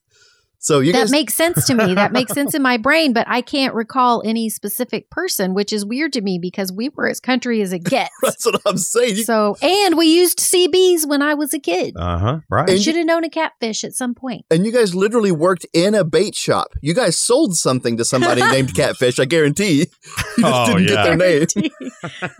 So 0.59 0.79
you 0.79 0.91
guys. 0.91 1.01
that 1.01 1.05
guys 1.05 1.11
makes 1.11 1.33
sense 1.35 1.65
to 1.67 1.73
me. 1.75 1.93
That 1.93 2.11
makes 2.11 2.33
sense 2.33 2.53
in 2.55 2.61
my 2.61 2.77
brain, 2.77 3.13
but 3.13 3.27
I 3.29 3.41
can't 3.41 3.73
recall 3.73 4.21
any 4.25 4.49
specific 4.49 5.09
person, 5.09 5.53
which 5.53 5.71
is 5.71 5.85
weird 5.85 6.13
to 6.13 6.21
me 6.21 6.39
because 6.41 6.71
we 6.71 6.89
were 6.89 7.07
as 7.07 7.19
country 7.19 7.61
as 7.61 7.71
it 7.73 7.79
gets. 7.83 8.09
that's 8.21 8.45
what 8.45 8.59
I'm 8.65 8.77
saying. 8.77 9.17
So, 9.17 9.55
and 9.61 9.97
we 9.97 10.07
used 10.07 10.39
CBs 10.39 11.07
when 11.07 11.21
I 11.21 11.35
was 11.35 11.53
a 11.53 11.59
kid. 11.59 11.95
uh-huh 11.97 12.39
right 12.49 12.67
I 12.69 12.71
and 12.73 12.79
you- 12.79 12.83
should 12.83 12.95
have 12.95 13.05
known 13.05 13.23
a 13.23 13.29
catfish 13.29 13.83
at 13.83 13.93
some 13.93 14.13
point. 14.15 14.45
and 14.51 14.65
you 14.65 14.71
guys 14.71 14.93
literally 14.95 15.31
worked 15.31 15.65
in 15.73 15.93
a 15.95 16.03
bait 16.03 16.35
shop. 16.35 16.69
You 16.81 16.93
guys 16.93 17.17
sold 17.17 17.55
something 17.55 17.95
to 17.97 18.03
somebody 18.05 18.41
named 18.51 18.73
Catfish, 18.75 19.19
I 19.19 19.25
guarantee. 19.25 19.79
You 19.79 19.85
just 19.85 20.43
Oh, 20.43 20.65
didn't 20.67 20.83
yeah. 20.89 21.17
get 21.17 21.17
their 21.53 21.61
name. 21.63 21.71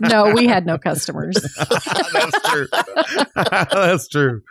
no, 0.00 0.32
we 0.34 0.46
had 0.46 0.66
no 0.66 0.76
customers. 0.78 1.36
that's 2.12 2.50
true 2.50 2.66
that's 3.34 4.08
true 4.08 4.42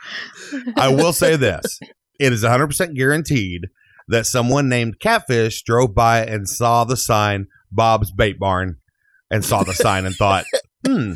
i 0.78 0.88
will 0.90 1.14
say 1.14 1.36
this 1.36 1.80
it 2.20 2.34
is 2.34 2.44
100% 2.44 2.96
guaranteed 2.96 3.68
that 4.08 4.26
someone 4.26 4.70
named 4.70 5.00
catfish 5.00 5.64
drove 5.64 5.94
by 5.94 6.24
and 6.26 6.48
saw 6.48 6.84
the 6.84 6.98
sign 6.98 7.48
bob's 7.72 8.12
bait 8.12 8.40
barn 8.40 8.78
and 9.30 9.44
saw 9.44 9.64
the 9.64 9.74
sign 9.74 10.06
and 10.06 10.16
thought 10.16 10.46
hmm 10.86 11.14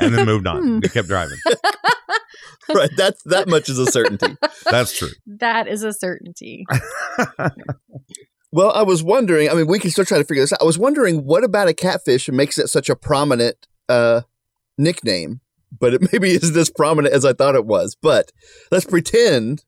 and 0.00 0.14
then 0.14 0.26
moved 0.26 0.46
on 0.46 0.62
Hmm. 0.62 0.78
they 0.80 0.88
kept 0.88 1.08
driving 1.08 1.38
right. 2.74 2.90
That's 2.96 3.22
that 3.24 3.48
much 3.48 3.68
is 3.68 3.78
a 3.78 3.86
certainty. 3.86 4.36
that's 4.70 4.96
true 4.98 5.08
That 5.26 5.66
is 5.68 5.82
a 5.82 5.92
certainty. 5.92 6.66
Well, 8.52 8.70
I 8.70 8.82
was 8.82 9.02
wondering, 9.02 9.50
I 9.50 9.54
mean, 9.54 9.66
we 9.66 9.80
can 9.80 9.90
still 9.90 10.04
try 10.04 10.18
to 10.18 10.24
figure 10.24 10.42
this 10.44 10.52
out. 10.52 10.62
I 10.62 10.64
was 10.64 10.78
wondering 10.78 11.24
what 11.24 11.42
about 11.42 11.66
a 11.66 11.74
catfish 11.74 12.28
makes 12.28 12.56
it 12.56 12.68
such 12.68 12.88
a 12.88 12.94
prominent 12.96 13.66
uh 13.88 14.22
nickname, 14.78 15.40
but 15.78 15.92
it 15.94 16.02
maybe 16.12 16.30
isn't 16.30 16.56
as 16.56 16.70
prominent 16.70 17.12
as 17.14 17.24
I 17.24 17.32
thought 17.32 17.56
it 17.56 17.66
was. 17.66 17.96
But 18.00 18.30
let's 18.70 18.84
pretend 18.86 19.64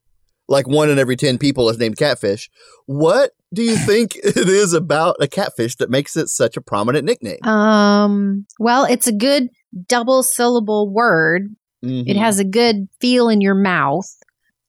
like 0.48 0.66
one 0.68 0.88
in 0.90 0.98
every 0.98 1.16
10 1.16 1.38
people 1.38 1.68
is 1.70 1.78
named 1.78 1.96
catfish. 1.96 2.48
What 2.86 3.32
do 3.52 3.62
you 3.62 3.76
think 3.86 4.16
it 4.16 4.36
is 4.48 4.72
about 4.72 5.16
a 5.20 5.26
catfish 5.28 5.76
that 5.76 5.90
makes 5.90 6.16
it 6.16 6.28
such 6.28 6.56
a 6.56 6.60
prominent 6.60 7.04
nickname? 7.04 7.42
Um, 7.44 8.46
well, 8.58 8.84
it's 8.84 9.06
a 9.06 9.12
good 9.12 9.48
double 9.88 10.22
syllable 10.22 10.88
word. 10.92 11.54
It 11.82 11.86
Mhm. 11.88 12.16
has 12.16 12.38
a 12.38 12.44
good 12.44 12.88
feel 13.00 13.28
in 13.28 13.40
your 13.40 13.54
mouth. 13.54 14.08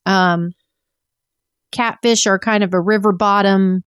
Um, 0.05 0.51
catfish 1.71 2.27
are 2.27 2.39
kind 2.39 2.63
of 2.63 2.73
a 2.73 2.79
river 2.81 3.11
bottom, 3.11 3.83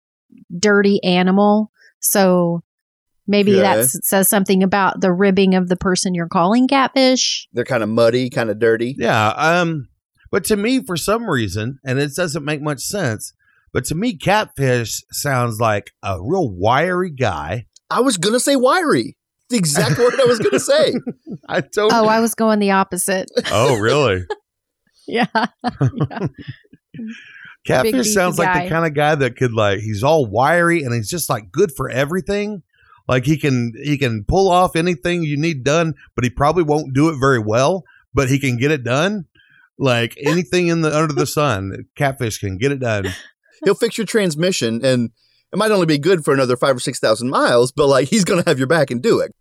dirty 0.57 1.03
animal. 1.03 1.71
So 1.99 2.61
Maybe 3.27 3.53
Okay. 3.53 3.61
that 3.61 3.85
says 3.85 4.29
something 4.29 4.61
about 4.61 5.01
the 5.01 5.11
ribbing 5.11 5.55
of 5.55 5.67
the 5.67 5.75
person 5.75 6.13
you're 6.13 6.27
calling 6.27 6.67
catfish. 6.67 7.47
They're 7.53 7.65
kind 7.65 7.81
of 7.81 7.89
muddy, 7.89 8.29
kind 8.29 8.51
of 8.51 8.59
dirty. 8.59 8.95
Yeah. 8.99 9.29
Um, 9.29 9.87
but 10.35 10.43
to 10.43 10.57
me, 10.57 10.83
for 10.83 10.97
some 10.97 11.29
reason, 11.29 11.79
and 11.85 11.97
it 11.97 12.13
doesn't 12.13 12.43
make 12.43 12.61
much 12.61 12.81
sense, 12.81 13.31
but 13.71 13.85
to 13.85 13.95
me, 13.95 14.17
catfish 14.17 15.01
sounds 15.09 15.61
like 15.61 15.93
a 16.03 16.21
real 16.21 16.49
wiry 16.49 17.09
guy. 17.09 17.67
I 17.89 18.01
was 18.01 18.17
gonna 18.17 18.41
say 18.41 18.57
wiry. 18.57 19.15
The 19.49 19.55
exact 19.55 19.97
word 19.97 20.19
I 20.19 20.25
was 20.25 20.39
gonna 20.39 20.59
say. 20.59 20.95
I 21.47 21.61
don't. 21.61 21.93
Oh, 21.93 22.07
I 22.07 22.19
was 22.19 22.35
going 22.35 22.59
the 22.59 22.71
opposite. 22.71 23.31
oh, 23.49 23.77
really? 23.79 24.25
Yeah. 25.07 25.27
Catfish 27.65 28.13
sounds 28.13 28.37
like 28.37 28.53
guy. 28.53 28.63
the 28.63 28.69
kind 28.69 28.85
of 28.85 28.93
guy 28.93 29.15
that 29.15 29.37
could 29.37 29.53
like 29.53 29.79
he's 29.79 30.03
all 30.03 30.25
wiry 30.25 30.83
and 30.83 30.93
he's 30.93 31.09
just 31.09 31.29
like 31.29 31.49
good 31.49 31.71
for 31.71 31.89
everything. 31.89 32.61
Like 33.07 33.25
he 33.25 33.37
can 33.37 33.71
he 33.81 33.97
can 33.97 34.25
pull 34.25 34.51
off 34.51 34.75
anything 34.75 35.23
you 35.23 35.37
need 35.37 35.63
done, 35.63 35.93
but 36.13 36.25
he 36.25 36.29
probably 36.29 36.63
won't 36.63 36.93
do 36.93 37.07
it 37.07 37.19
very 37.21 37.39
well, 37.39 37.85
but 38.13 38.29
he 38.29 38.37
can 38.37 38.57
get 38.57 38.71
it 38.71 38.83
done. 38.83 39.27
Like 39.77 40.15
anything 40.25 40.67
in 40.67 40.81
the 40.81 40.95
under 40.95 41.13
the 41.13 41.25
sun, 41.25 41.85
catfish 41.95 42.39
can 42.39 42.57
get 42.57 42.71
it 42.71 42.79
done. 42.79 43.07
He'll 43.63 43.75
fix 43.75 43.97
your 43.97 44.05
transmission, 44.05 44.83
and 44.83 45.11
it 45.51 45.57
might 45.57 45.71
only 45.71 45.85
be 45.85 45.97
good 45.97 46.23
for 46.23 46.33
another 46.33 46.57
five 46.57 46.75
or 46.75 46.79
six 46.79 46.99
thousand 46.99 47.29
miles, 47.29 47.71
but 47.71 47.87
like 47.87 48.09
he's 48.09 48.25
gonna 48.25 48.43
have 48.45 48.57
your 48.57 48.67
back 48.67 48.91
and 48.91 49.01
do 49.01 49.19
it. 49.19 49.31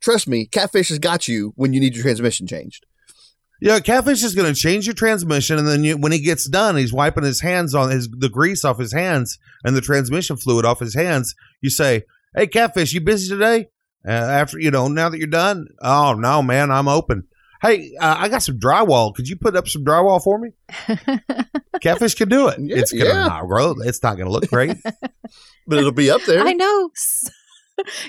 Trust 0.00 0.28
me, 0.28 0.46
catfish 0.46 0.90
has 0.90 0.98
got 0.98 1.28
you 1.28 1.52
when 1.56 1.72
you 1.72 1.80
need 1.80 1.94
your 1.94 2.02
transmission 2.02 2.46
changed. 2.46 2.84
Yeah, 3.60 3.80
catfish 3.80 4.22
is 4.22 4.34
going 4.34 4.52
to 4.52 4.60
change 4.60 4.84
your 4.86 4.94
transmission, 4.94 5.58
and 5.58 5.66
then 5.66 5.84
you, 5.84 5.96
when 5.96 6.12
he 6.12 6.18
gets 6.18 6.46
done, 6.46 6.76
he's 6.76 6.92
wiping 6.92 7.24
his 7.24 7.40
hands 7.40 7.74
on 7.74 7.90
his 7.90 8.08
the 8.10 8.28
grease 8.28 8.64
off 8.64 8.78
his 8.78 8.92
hands 8.92 9.38
and 9.64 9.74
the 9.74 9.80
transmission 9.80 10.36
fluid 10.36 10.66
off 10.66 10.80
his 10.80 10.94
hands. 10.94 11.34
You 11.62 11.70
say, 11.70 12.02
"Hey, 12.36 12.46
catfish, 12.46 12.92
you 12.92 13.00
busy 13.00 13.28
today?" 13.28 13.68
Uh, 14.06 14.10
after 14.10 14.58
you 14.58 14.70
know, 14.70 14.88
now 14.88 15.08
that 15.08 15.16
you're 15.18 15.26
done, 15.26 15.68
oh 15.80 16.12
no, 16.12 16.42
man, 16.42 16.70
I'm 16.70 16.88
open. 16.88 17.26
Hey, 17.64 17.92
uh, 17.98 18.16
I 18.18 18.28
got 18.28 18.42
some 18.42 18.58
drywall. 18.58 19.14
Could 19.14 19.26
you 19.26 19.36
put 19.36 19.56
up 19.56 19.68
some 19.68 19.86
drywall 19.86 20.22
for 20.22 20.38
me? 20.38 20.50
Catfish 21.80 22.14
can 22.14 22.28
do 22.28 22.48
it. 22.48 22.58
Yeah, 22.60 22.76
it's 22.76 22.92
gonna 22.92 23.06
yeah. 23.06 23.26
not 23.26 23.46
grow. 23.46 23.74
It's 23.78 24.02
not 24.02 24.18
gonna 24.18 24.30
look 24.30 24.48
great. 24.48 24.76
But 25.66 25.78
it'll 25.78 25.92
be 25.92 26.10
up 26.10 26.22
there. 26.24 26.42
I 26.42 26.52
know. 26.52 26.90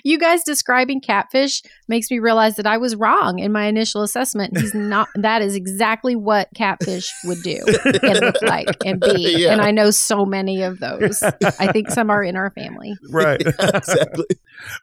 You 0.04 0.20
guys 0.20 0.44
describing 0.44 1.02
catfish 1.02 1.64
makes 1.88 2.12
me 2.12 2.20
realize 2.20 2.58
that 2.58 2.68
I 2.68 2.78
was 2.78 2.96
wrong 2.96 3.40
in 3.40 3.52
my 3.52 3.66
initial 3.66 4.04
assessment. 4.04 4.56
He's 4.56 4.76
not. 4.76 5.08
That 5.16 5.42
is 5.42 5.56
exactly 5.56 6.16
what 6.16 6.50
catfish 6.54 7.12
would 7.24 7.42
do 7.42 7.64
and 7.84 8.20
look 8.20 8.40
like 8.44 8.68
and 8.86 9.00
be. 9.00 9.38
Yeah. 9.40 9.54
And 9.54 9.62
I 9.62 9.72
know 9.72 9.90
so 9.90 10.24
many 10.24 10.62
of 10.62 10.80
those. 10.80 11.24
I 11.24 11.72
think 11.72 11.90
some 11.90 12.12
are 12.12 12.24
in 12.24 12.36
our 12.36 12.52
family. 12.52 12.94
right. 13.10 13.42
exactly. 13.42 14.28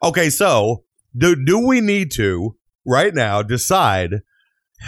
Okay, 0.02 0.30
so 0.30 0.82
do 1.16 1.36
do 1.36 1.64
we 1.64 1.80
need 1.80 2.10
to 2.14 2.56
right 2.84 3.14
now 3.14 3.40
decide 3.40 4.22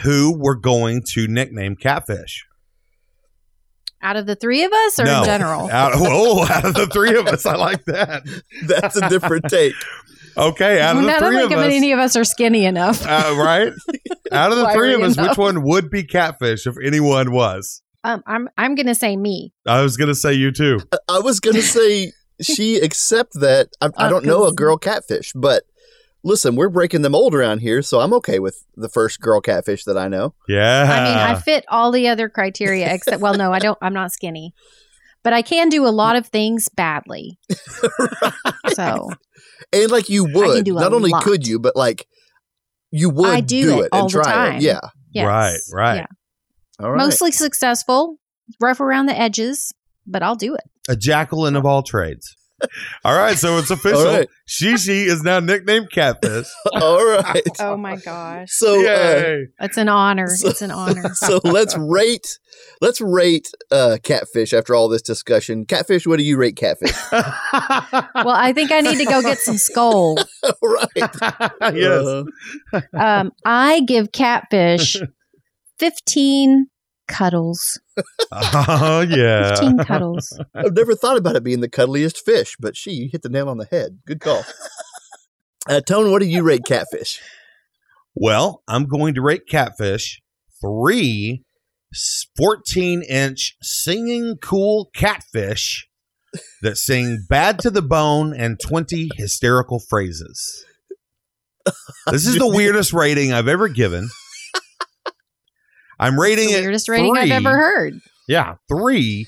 who 0.03 0.37
we're 0.37 0.55
going 0.57 1.03
to 1.13 1.27
nickname 1.29 1.77
catfish? 1.77 2.45
Out 4.03 4.17
of 4.17 4.27
the 4.27 4.35
three 4.37 4.65
of 4.65 4.73
us, 4.73 4.99
or 5.01 5.05
No. 5.05 5.21
in 5.21 5.25
general? 5.25 5.69
Out, 5.73 5.93
oh, 5.95 6.45
out 6.47 6.65
of 6.67 6.75
the 6.75 6.87
three 6.89 7.17
of 7.17 7.27
us, 7.27 7.47
I 7.47 7.55
like 7.57 7.85
that. 7.87 8.23
That's 8.67 8.97
a 8.97 9.09
different 9.09 9.47
take. 9.49 9.73
Okay, 10.37 10.81
out 10.81 10.97
of 10.97 11.05
the 11.05 11.09
I 11.11 11.21
don't 11.21 11.29
three 11.31 11.37
think 11.39 11.53
of 11.53 11.59
if 11.61 11.67
us, 11.67 11.73
any 11.73 11.93
of 11.93 12.01
us 12.01 12.17
are 12.17 12.25
skinny 12.25 12.65
enough. 12.65 13.07
uh, 13.07 13.35
right? 13.39 13.73
Out 14.33 14.51
of 14.51 14.59
the 14.59 14.69
three 14.73 14.93
of 14.95 15.01
Wiry 15.01 15.11
us, 15.13 15.17
which 15.17 15.39
one 15.39 15.63
would 15.63 15.91
be 15.91 16.03
catfish 16.03 16.67
if 16.67 16.75
anyone 16.85 17.31
was? 17.31 17.83
Um, 18.03 18.21
I'm 18.27 18.49
I'm 18.59 18.75
gonna 18.75 18.97
say 18.97 19.17
me. 19.17 19.53
I 19.65 19.81
was 19.83 19.97
gonna 19.97 20.15
say 20.17 20.33
you 20.33 20.51
too. 20.51 20.81
I 21.09 21.21
was 21.21 21.39
gonna 21.39 21.63
say 21.63 22.11
she 22.43 22.77
except 22.83 23.35
that. 23.35 23.69
I, 23.81 23.91
I 23.97 24.09
don't 24.11 24.25
know 24.27 24.45
a 24.47 24.53
girl 24.53 24.77
catfish, 24.77 25.33
but 25.37 25.63
listen, 26.25 26.57
we're 26.57 26.69
breaking 26.71 27.03
the 27.03 27.11
mold 27.11 27.35
around 27.35 27.59
here, 27.61 27.83
so 27.83 28.01
I'm 28.01 28.13
okay 28.15 28.39
with 28.41 28.65
the 28.75 28.89
first 28.89 29.21
girl 29.21 29.41
catfish 29.41 29.85
that 29.85 29.97
I 29.97 30.09
know. 30.09 30.35
Yeah. 30.49 30.83
I 30.91 31.05
mean, 31.05 31.19
I 31.19 31.35
fit 31.41 31.65
all 31.69 31.93
the 31.93 32.09
other 32.09 32.29
criteria 32.29 32.91
except. 32.95 33.21
Well, 33.21 33.35
no, 33.35 33.53
I 33.53 33.59
don't. 33.61 33.79
I'm 33.83 33.95
not 33.95 34.11
skinny, 34.13 34.55
but 35.23 35.33
I 35.33 35.43
can 35.43 35.69
do 35.69 35.87
a 35.87 35.91
lot 35.91 36.17
of 36.17 36.27
things 36.29 36.69
badly. 36.69 37.39
So 38.75 39.11
And 39.73 39.91
like 39.91 40.09
you 40.09 40.25
would, 40.25 40.65
do 40.65 40.77
a 40.79 40.81
not 40.81 40.93
only 40.93 41.11
lot. 41.11 41.23
could 41.23 41.47
you, 41.47 41.59
but 41.61 41.77
like 41.77 42.07
you 42.91 43.11
would 43.11 43.29
I 43.31 43.41
do 43.41 43.81
it 43.83 43.89
and 43.93 44.03
all 44.03 44.09
the 44.09 44.23
try 44.23 44.33
time. 44.33 44.57
it. 44.57 44.63
Yeah. 44.63 44.81
yes. 45.13 45.27
Right, 45.27 45.59
right. 45.73 45.97
Yeah. 45.97 46.07
All 46.85 46.91
right. 46.91 46.99
Mostly 46.99 47.31
successful, 47.31 48.17
rough 48.61 48.81
around 48.81 49.07
the 49.07 49.17
edges, 49.19 49.73
but 50.07 50.23
I'll 50.23 50.35
do 50.35 50.55
it. 50.55 50.63
a 50.89 50.97
Jacqueline 50.97 51.57
of 51.57 51.65
all 51.67 51.83
trades. 51.83 52.35
All 53.05 53.17
right, 53.17 53.37
so 53.37 53.59
it's 53.59 53.71
official. 53.71 54.01
All 54.01 54.07
right. 54.19 54.29
Shishi 54.49 55.07
is 55.07 55.23
now 55.23 55.41
nicknamed 55.41 55.91
Catfish. 55.91 56.47
All 56.73 57.05
right. 57.05 57.43
Oh 57.61 57.77
my 57.77 57.97
gosh, 57.97 58.49
So 58.51 58.81
uh, 58.87 59.37
it's 59.61 59.77
an 59.77 59.89
honor. 59.89 60.29
So- 60.29 60.49
it's 60.49 60.63
an 60.63 60.71
honor. 60.71 61.11
so 61.15 61.41
let's 61.45 61.77
rate 61.79 62.39
let's 62.81 63.01
rate 63.01 63.51
uh 63.71 63.99
catfish 64.03 64.53
after 64.53 64.75
all 64.75 64.89
this 64.89 65.03
discussion. 65.03 65.65
Catfish, 65.65 66.07
what 66.07 66.19
do 66.19 66.25
you 66.25 66.37
rate 66.37 66.57
catfish? 66.57 66.93
Well, 67.13 68.29
I 68.29 68.53
think 68.55 68.71
I 68.73 68.81
need 68.81 68.99
to 68.99 69.05
go 69.07 69.23
get 69.23 69.39
some 69.39 69.59
skull. 69.59 70.17
right. 70.63 70.89
yes. 71.75 72.25
Uh, 72.73 72.81
Um, 72.95 73.33
I 73.45 73.81
give 73.87 74.13
catfish 74.13 74.97
fifteen 75.79 76.67
cuddles. 77.09 77.81
Oh 78.33 79.07
yeah. 79.09 79.51
Fifteen 79.51 79.79
cuddles. 79.79 80.39
I've 80.55 80.75
never 80.75 80.95
thought 80.95 81.17
about 81.17 81.37
it 81.37 81.45
being 81.45 81.61
the 81.61 81.69
cuddliest 81.69 82.25
fish, 82.25 82.57
but 82.59 82.77
she 82.77 82.93
you 82.93 83.09
hit 83.11 83.23
the 83.23 83.29
nail 83.29 83.49
on 83.49 83.59
the 83.59 83.67
head. 83.67 83.99
Good 84.07 84.21
call. 84.21 84.45
Uh, 85.69 85.81
Tone, 85.81 86.11
what 86.11 86.21
do 86.21 86.27
you 86.27 86.43
rate 86.43 86.65
catfish? 86.67 87.21
Well, 88.15 88.63
I'm 88.69 88.87
going 88.87 89.15
to 89.15 89.23
rate 89.23 89.47
Catfish 89.49 90.21
three 90.61 91.43
14 92.37 93.03
inch 93.03 93.57
singing 93.63 94.37
cool 94.41 94.91
catfish 94.95 95.89
that 96.63 96.77
sing 96.77 97.25
bad 97.29 97.59
to 97.61 97.71
the 97.71 97.83
bone 97.83 98.35
and 98.35 98.59
20 98.59 99.11
hysterical 99.17 99.79
phrases. 99.79 100.65
This 102.11 102.27
is 102.27 102.37
the 102.37 102.49
weirdest 102.55 102.93
rating 102.93 103.33
I've 103.33 103.49
ever 103.49 103.69
given. 103.69 104.09
I'm 105.99 106.19
rating 106.19 106.49
the 106.49 106.59
it 106.59 106.61
weirdest 106.61 106.89
rating 106.89 107.17
I've 107.17 107.31
ever 107.31 107.57
heard. 107.57 107.95
Yeah, 108.29 108.57
three. 108.69 109.27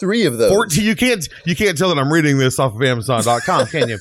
Three 0.00 0.26
of 0.26 0.38
those. 0.38 0.50
14 0.50 0.84
you 0.84 0.96
can't 0.96 1.26
you 1.46 1.54
can't 1.54 1.78
tell 1.78 1.88
that 1.88 1.98
I'm 1.98 2.12
reading 2.12 2.38
this 2.38 2.58
off 2.58 2.74
of 2.74 2.82
amazon.com, 2.82 3.66
can 3.68 3.88
you? 3.88 3.98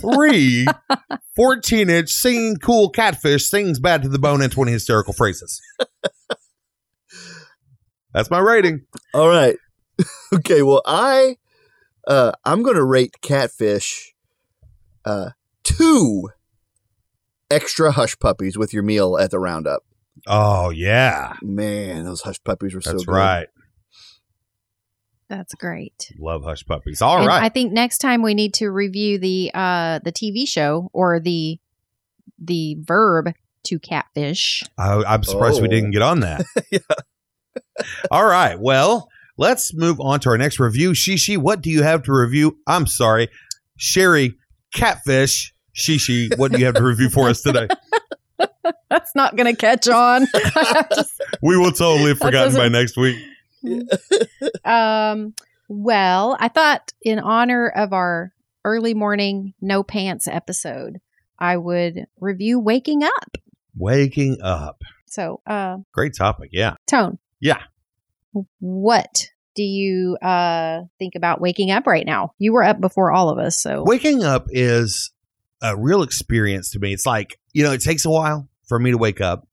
Three 0.00 0.66
14 1.36 1.90
inch 1.90 2.10
singing 2.10 2.56
cool 2.56 2.90
catfish 2.90 3.46
sings 3.46 3.80
bad 3.80 4.02
to 4.02 4.08
the 4.08 4.18
bone 4.18 4.40
and 4.40 4.52
20 4.52 4.70
hysterical 4.72 5.12
phrases. 5.12 5.60
That's 8.12 8.30
my 8.30 8.38
rating. 8.38 8.82
All 9.12 9.28
right. 9.28 9.56
okay, 10.32 10.62
well 10.62 10.82
I 10.86 11.36
uh 12.06 12.32
I'm 12.44 12.62
gonna 12.62 12.84
rate 12.84 13.16
catfish 13.20 14.14
uh 15.04 15.30
two 15.64 16.28
extra 17.50 17.92
hush 17.92 18.18
puppies 18.18 18.56
with 18.56 18.72
your 18.72 18.82
meal 18.82 19.18
at 19.18 19.30
the 19.30 19.38
roundup. 19.38 19.82
Oh 20.26 20.70
yeah. 20.70 21.34
Man, 21.42 22.04
those 22.04 22.20
hush 22.22 22.42
puppies 22.44 22.74
were 22.74 22.80
so 22.80 22.92
That's 22.92 23.04
good. 23.04 23.12
right. 23.12 23.48
That's 25.28 25.54
great. 25.54 26.12
Love 26.18 26.44
hush 26.44 26.64
puppies. 26.66 27.00
All 27.02 27.18
and 27.18 27.26
right. 27.26 27.42
I 27.42 27.48
think 27.48 27.72
next 27.72 27.98
time 27.98 28.22
we 28.22 28.34
need 28.34 28.54
to 28.54 28.68
review 28.68 29.18
the 29.18 29.50
uh 29.54 29.98
the 30.04 30.12
TV 30.12 30.46
show 30.46 30.90
or 30.92 31.18
the 31.20 31.58
the 32.38 32.76
verb 32.80 33.32
to 33.64 33.78
catfish. 33.78 34.62
I, 34.76 35.02
I'm 35.06 35.24
surprised 35.24 35.62
we 35.62 35.68
Oh. 35.68 35.70
didn't 35.70 35.92
get 35.92 36.02
on 36.02 36.20
that. 36.20 36.44
All 38.10 38.24
right. 38.24 38.58
Well, 38.60 39.08
let's 39.38 39.72
move 39.74 39.98
on 40.00 40.20
to 40.20 40.28
our 40.30 40.38
next 40.38 40.60
review. 40.60 40.90
Shishi, 40.92 41.38
what 41.38 41.62
do 41.62 41.70
you 41.70 41.82
have 41.82 42.02
to 42.04 42.12
review? 42.12 42.58
I'm 42.66 42.86
sorry. 42.86 43.28
Sherry, 43.76 44.34
catfish. 44.74 45.52
Shishi, 45.74 46.36
what 46.38 46.52
do 46.52 46.58
you 46.58 46.66
have 46.66 46.74
to 46.76 46.84
review 46.84 47.08
for 47.08 47.28
us 47.28 47.40
today? 47.42 47.66
That's 48.90 49.14
not 49.14 49.36
going 49.36 49.54
to 49.54 49.58
catch 49.60 49.88
on. 49.88 50.26
We 51.42 51.58
will 51.58 51.72
totally 51.72 52.10
have 52.10 52.18
forgotten 52.18 52.54
by 52.54 52.68
next 52.68 52.96
week. 52.96 53.18
um, 54.64 55.34
well, 55.68 56.36
I 56.40 56.48
thought 56.48 56.92
in 57.02 57.18
honor 57.18 57.68
of 57.68 57.92
our 57.92 58.32
early 58.64 58.94
morning 58.94 59.52
no 59.60 59.82
pants 59.82 60.26
episode, 60.26 61.00
I 61.38 61.56
would 61.56 62.06
review 62.18 62.60
waking 62.60 63.02
up. 63.02 63.36
Waking 63.76 64.38
up. 64.42 64.80
So, 65.06 65.40
uh, 65.46 65.78
Great 65.92 66.14
topic. 66.16 66.50
Yeah. 66.52 66.76
Tone. 66.86 67.18
Yeah. 67.40 67.60
What 68.60 69.28
do 69.54 69.62
you 69.62 70.16
uh 70.20 70.82
think 70.98 71.14
about 71.14 71.40
waking 71.40 71.70
up 71.70 71.86
right 71.86 72.06
now? 72.06 72.32
You 72.38 72.52
were 72.52 72.64
up 72.64 72.80
before 72.80 73.12
all 73.12 73.28
of 73.28 73.38
us, 73.38 73.60
so 73.60 73.84
Waking 73.86 74.24
up 74.24 74.46
is 74.50 75.12
a 75.64 75.74
real 75.76 76.02
experience 76.02 76.70
to 76.70 76.78
me. 76.78 76.92
It's 76.92 77.06
like, 77.06 77.40
you 77.54 77.62
know, 77.64 77.72
it 77.72 77.80
takes 77.80 78.04
a 78.04 78.10
while 78.10 78.48
for 78.68 78.78
me 78.78 78.90
to 78.90 78.98
wake 78.98 79.20
up. 79.20 79.48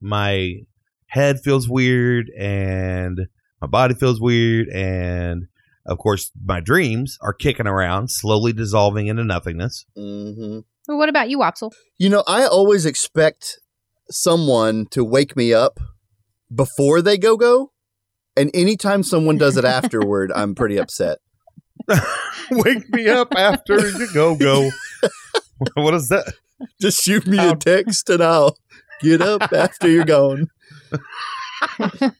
My 0.00 0.60
head 1.06 1.40
feels 1.40 1.68
weird 1.68 2.30
and 2.38 3.26
my 3.60 3.66
body 3.66 3.94
feels 3.94 4.20
weird 4.20 4.68
and 4.68 5.48
of 5.84 5.98
course, 5.98 6.30
my 6.44 6.60
dreams 6.60 7.18
are 7.22 7.32
kicking 7.32 7.66
around, 7.66 8.08
slowly 8.08 8.52
dissolving 8.52 9.08
into 9.08 9.24
nothingness. 9.24 9.84
hmm 9.96 10.60
Well, 10.86 10.96
what 10.96 11.08
about 11.08 11.28
you, 11.28 11.40
Wopsle? 11.40 11.72
You 11.98 12.08
know, 12.08 12.22
I 12.28 12.46
always 12.46 12.86
expect 12.86 13.58
someone 14.08 14.86
to 14.92 15.04
wake 15.04 15.36
me 15.36 15.52
up 15.52 15.80
before 16.54 17.02
they 17.02 17.18
go 17.18 17.36
go, 17.36 17.72
and 18.36 18.48
anytime 18.54 19.02
someone 19.02 19.38
does 19.38 19.56
it 19.56 19.64
afterward, 19.78 20.30
I'm 20.32 20.54
pretty 20.54 20.78
upset. 20.78 21.18
Wake 22.50 22.88
me 22.90 23.08
up 23.08 23.34
after 23.36 23.88
you 23.88 24.06
go 24.14 24.36
go. 24.36 24.70
what 25.74 25.94
is 25.94 26.08
that? 26.08 26.34
Just 26.80 27.02
shoot 27.02 27.26
me 27.26 27.38
a 27.38 27.50
um, 27.52 27.58
text 27.58 28.08
and 28.10 28.22
I'll 28.22 28.56
get 29.00 29.20
up 29.20 29.52
after 29.52 29.88
you're 29.88 30.04
gone. 30.04 30.48
I'm 31.78 32.12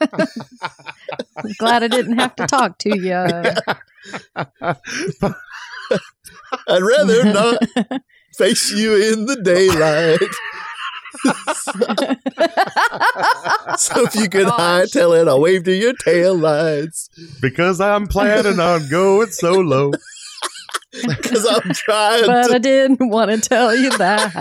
glad 1.59 1.83
I 1.83 1.88
didn't 1.88 2.18
have 2.18 2.35
to 2.37 2.46
talk 2.46 2.78
to 2.78 2.96
you. 2.98 3.14
I'd 6.68 6.83
rather 6.83 7.24
not 7.24 7.59
face 8.37 8.70
you 8.72 8.94
in 9.12 9.26
the 9.26 9.37
daylight. 9.42 10.20
so 13.78 14.02
if 14.05 14.14
you 14.14 14.28
could 14.28 14.46
Gosh. 14.46 14.61
hightail 14.61 15.20
it, 15.20 15.28
I'll 15.28 15.40
wave 15.40 15.64
to 15.64 15.74
your 15.74 15.92
tail 15.94 16.37
lights. 16.37 17.11
because 17.40 17.81
I'm 17.81 18.07
planning 18.07 18.59
on 18.59 18.88
going 18.88 19.31
solo. 19.31 19.92
Because 21.09 21.46
I'm 21.46 21.72
trying 21.72 22.26
but 22.26 22.48
to. 22.48 22.55
I 22.55 22.59
didn't 22.59 23.09
want 23.09 23.31
to 23.31 23.40
tell 23.48 23.74
you 23.74 23.96
that. 23.96 24.33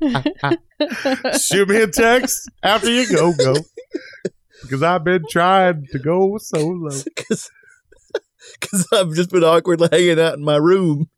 Shoot 1.40 1.68
me 1.68 1.82
a 1.82 1.86
text 1.86 2.50
after 2.62 2.90
you 2.90 3.08
go 3.08 3.32
go. 3.32 3.54
Because 4.62 4.82
I've 4.82 5.04
been 5.04 5.22
trying 5.30 5.86
to 5.92 5.98
go 6.00 6.36
solo. 6.38 6.90
Because 7.04 7.50
I've 8.92 9.12
just 9.14 9.30
been 9.30 9.44
awkwardly 9.44 9.88
hanging 9.92 10.18
out 10.18 10.34
in 10.34 10.42
my 10.44 10.56
room, 10.56 11.08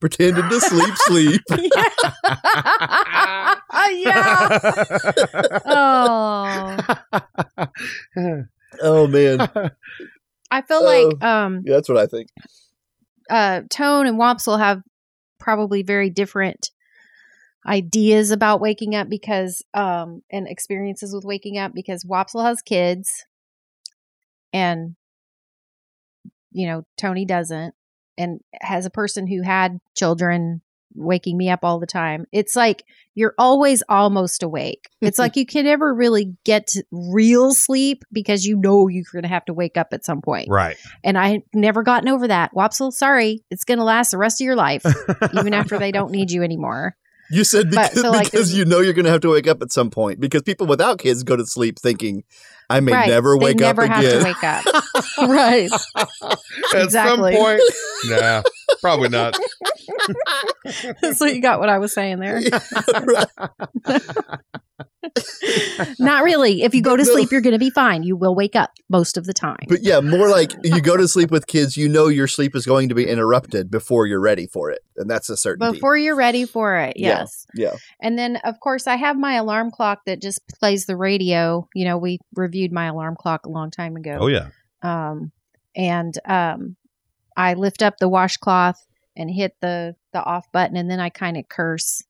pretending 0.00 0.48
to 0.48 0.60
sleep, 0.60 0.94
sleep. 1.06 1.40
yeah. 3.92 4.40
Oh, 5.66 6.76
Oh, 8.82 9.06
man. 9.06 9.48
I 10.50 10.62
feel 10.62 10.78
Oh. 10.78 10.84
like 10.84 11.24
um, 11.24 11.62
Yeah, 11.64 11.74
that's 11.76 11.88
what 11.88 11.98
I 11.98 12.06
think. 12.06 12.28
Uh, 13.30 13.62
Tone 13.70 14.06
and 14.06 14.18
Wopsle 14.18 14.58
have 14.58 14.82
probably 15.38 15.82
very 15.82 16.10
different 16.10 16.70
ideas 17.66 18.30
about 18.30 18.60
waking 18.60 18.94
up 18.94 19.08
because 19.08 19.60
um 19.74 20.22
and 20.30 20.46
experiences 20.46 21.12
with 21.12 21.24
waking 21.24 21.58
up 21.58 21.74
because 21.74 22.04
Wopsle 22.04 22.44
has 22.44 22.62
kids. 22.62 23.26
And 24.52 24.96
you 26.52 26.66
know 26.66 26.84
Tony 26.96 27.24
doesn't 27.24 27.74
and 28.16 28.40
has 28.60 28.86
a 28.86 28.90
person 28.90 29.26
who 29.26 29.42
had 29.42 29.78
children 29.94 30.62
waking 30.96 31.36
me 31.36 31.50
up 31.50 31.60
all 31.62 31.78
the 31.78 31.86
time. 31.86 32.26
It's 32.32 32.56
like 32.56 32.84
you're 33.14 33.34
always 33.38 33.82
almost 33.88 34.42
awake. 34.42 34.88
It's 35.00 35.18
like 35.18 35.36
you 35.36 35.46
can 35.46 35.64
never 35.64 35.94
really 35.94 36.34
get 36.44 36.66
to 36.68 36.84
real 36.90 37.52
sleep 37.52 38.04
because 38.12 38.44
you 38.44 38.56
know 38.56 38.88
you're 38.88 39.04
going 39.12 39.22
to 39.22 39.28
have 39.28 39.44
to 39.46 39.54
wake 39.54 39.76
up 39.76 39.88
at 39.92 40.04
some 40.04 40.20
point. 40.22 40.48
right. 40.50 40.76
And 41.04 41.16
I 41.18 41.42
never 41.54 41.82
gotten 41.82 42.08
over 42.08 42.28
that. 42.28 42.54
Wopsle, 42.54 42.92
sorry, 42.92 43.44
it's 43.50 43.64
going 43.64 43.78
to 43.78 43.84
last 43.84 44.10
the 44.10 44.18
rest 44.18 44.40
of 44.40 44.44
your 44.44 44.56
life, 44.56 44.84
even 45.38 45.54
after 45.54 45.78
they 45.78 45.92
don't 45.92 46.10
need 46.10 46.30
you 46.30 46.42
anymore. 46.42 46.96
You 47.28 47.42
said 47.42 47.72
But 47.72 47.90
because, 47.90 48.02
so, 48.02 48.10
like, 48.12 48.30
because 48.30 48.54
you 48.56 48.64
know 48.64 48.78
you're 48.78 48.92
going 48.92 49.04
to 49.06 49.10
have 49.10 49.22
to 49.22 49.30
wake 49.30 49.48
up 49.48 49.60
at 49.60 49.72
some 49.72 49.90
point. 49.90 50.20
Because 50.20 50.42
people 50.42 50.68
without 50.68 51.00
kids 51.00 51.24
go 51.24 51.34
to 51.34 51.44
sleep 51.44 51.76
thinking, 51.76 52.22
I 52.70 52.78
may 52.78 52.92
right. 52.92 53.08
never 53.08 53.36
wake 53.36 53.58
they 53.58 53.64
up 53.64 53.78
have 53.80 53.98
again. 53.98 54.18
to 54.20 54.24
wake 54.24 54.44
up. 54.44 54.64
right. 55.28 55.68
At 56.72 56.84
Exactly. 56.84 57.34
some 57.34 57.42
point. 57.42 57.62
Nah, 58.04 58.42
probably 58.80 59.08
not. 59.08 59.36
so 61.14 61.26
you 61.26 61.40
got 61.40 61.60
what 61.60 61.68
I 61.68 61.78
was 61.78 61.92
saying 61.94 62.18
there. 62.20 62.40
Not 65.98 66.24
really. 66.24 66.62
If 66.62 66.74
you 66.74 66.82
go 66.82 66.96
to 66.96 67.04
No. 67.04 67.12
sleep, 67.12 67.30
you're 67.30 67.40
going 67.40 67.52
to 67.52 67.58
be 67.58 67.70
fine. 67.70 68.02
You 68.02 68.16
will 68.16 68.34
wake 68.34 68.56
up 68.56 68.72
most 68.88 69.16
of 69.16 69.24
the 69.24 69.32
time. 69.32 69.64
But 69.68 69.82
yeah, 69.82 70.00
more 70.00 70.28
like 70.28 70.52
you 70.64 70.80
go 70.80 70.96
to 70.96 71.06
sleep 71.08 71.30
with 71.30 71.46
kids, 71.46 71.76
you 71.76 71.88
know 71.88 72.08
your 72.08 72.26
sleep 72.26 72.54
is 72.56 72.66
going 72.66 72.88
to 72.88 72.94
be 72.94 73.06
interrupted 73.06 73.70
before 73.70 74.06
you're 74.06 74.20
ready 74.20 74.46
for 74.46 74.70
it. 74.70 74.80
And 74.96 75.08
that's 75.08 75.30
a 75.30 75.36
certainty. 75.36 75.72
Before 75.72 75.96
you're 75.96 76.16
ready 76.16 76.44
for 76.44 76.76
it, 76.78 76.96
Yeah. 76.96 77.20
yes. 77.20 77.46
yeah. 77.54 77.76
And 78.00 78.18
then, 78.18 78.36
of 78.44 78.58
course, 78.60 78.86
I 78.86 78.96
have 78.96 79.16
my 79.16 79.34
alarm 79.34 79.70
clock 79.70 80.00
that 80.06 80.20
just 80.20 80.40
plays 80.60 80.86
the 80.86 80.96
radio. 80.96 81.68
You 81.74 81.84
know, 81.84 81.98
we 81.98 82.18
reviewed 82.34 82.72
my 82.72 82.86
alarm 82.86 83.16
clock 83.18 83.46
a 83.46 83.50
long 83.50 83.70
time 83.70 83.96
ago. 83.96 84.18
Oh, 84.20 84.26
yeah. 84.26 84.48
um, 84.82 85.30
and 85.76 86.14
um, 86.26 86.76
I 87.36 87.54
lift 87.54 87.82
up 87.82 87.98
the 87.98 88.08
washcloth 88.08 88.84
and 89.16 89.30
hit 89.30 89.54
the 89.60 89.96
the 90.12 90.22
off 90.22 90.50
button, 90.52 90.76
and 90.76 90.90
then 90.90 91.00
I 91.00 91.08
kind 91.10 91.36
of 91.36 91.48
curse. 91.48 92.02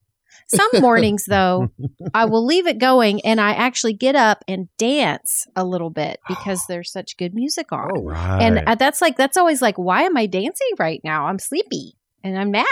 Some 0.47 0.69
mornings, 0.81 1.25
though, 1.25 1.69
I 2.13 2.25
will 2.25 2.45
leave 2.45 2.67
it 2.67 2.77
going, 2.77 3.21
and 3.21 3.41
I 3.41 3.51
actually 3.53 3.93
get 3.93 4.15
up 4.15 4.43
and 4.47 4.67
dance 4.77 5.47
a 5.55 5.65
little 5.65 5.89
bit 5.89 6.19
because 6.27 6.65
there's 6.69 6.91
such 6.91 7.17
good 7.17 7.33
music 7.33 7.71
on. 7.71 7.89
Oh, 7.95 8.03
Right. 8.03 8.41
And 8.41 8.63
uh, 8.67 8.75
that's 8.75 9.01
like 9.01 9.17
that's 9.17 9.35
always 9.37 9.61
like, 9.61 9.77
why 9.77 10.03
am 10.03 10.15
I 10.15 10.25
dancing 10.27 10.67
right 10.77 11.01
now? 11.03 11.25
I'm 11.25 11.39
sleepy 11.39 11.95
and 12.23 12.37
I'm 12.37 12.51
mad 12.51 12.65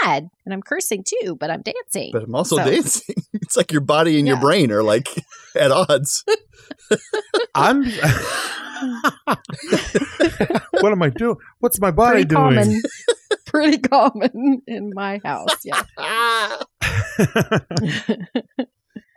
and 0.44 0.52
I'm 0.54 0.62
cursing 0.62 1.02
too, 1.04 1.36
but 1.38 1.50
I'm 1.50 1.62
dancing. 1.62 2.10
but 2.12 2.22
I'm 2.22 2.34
also 2.34 2.56
So- 2.56 2.64
dancing. 2.64 3.16
It's 3.42 3.56
like 3.56 3.70
your 3.70 3.80
body 3.82 4.18
and 4.18 4.26
your 4.26 4.38
brain 4.40 4.72
are 4.72 4.82
like 4.82 5.08
at 5.54 5.70
odds. 5.70 6.24
I'm. 7.54 7.84
what 10.80 10.92
am 10.92 11.02
I 11.02 11.10
doing? 11.10 11.36
What's 11.58 11.80
my 11.80 11.90
body 11.90 12.24
pretty 12.24 12.28
doing? 12.28 12.56
common, 12.56 12.82
pretty 13.46 13.78
common 13.78 14.62
in 14.66 14.92
my 14.94 15.20
house. 15.24 15.64
Yeah. 15.64 15.82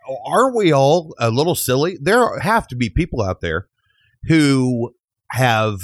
Oh, 0.08 0.16
Aren't 0.26 0.56
we 0.56 0.72
all 0.72 1.14
a 1.20 1.30
little 1.30 1.54
silly? 1.54 1.96
There 2.00 2.38
have 2.40 2.66
to 2.68 2.74
be 2.74 2.88
people 2.90 3.22
out 3.22 3.42
there 3.42 3.68
who 4.24 4.92
have 5.30 5.82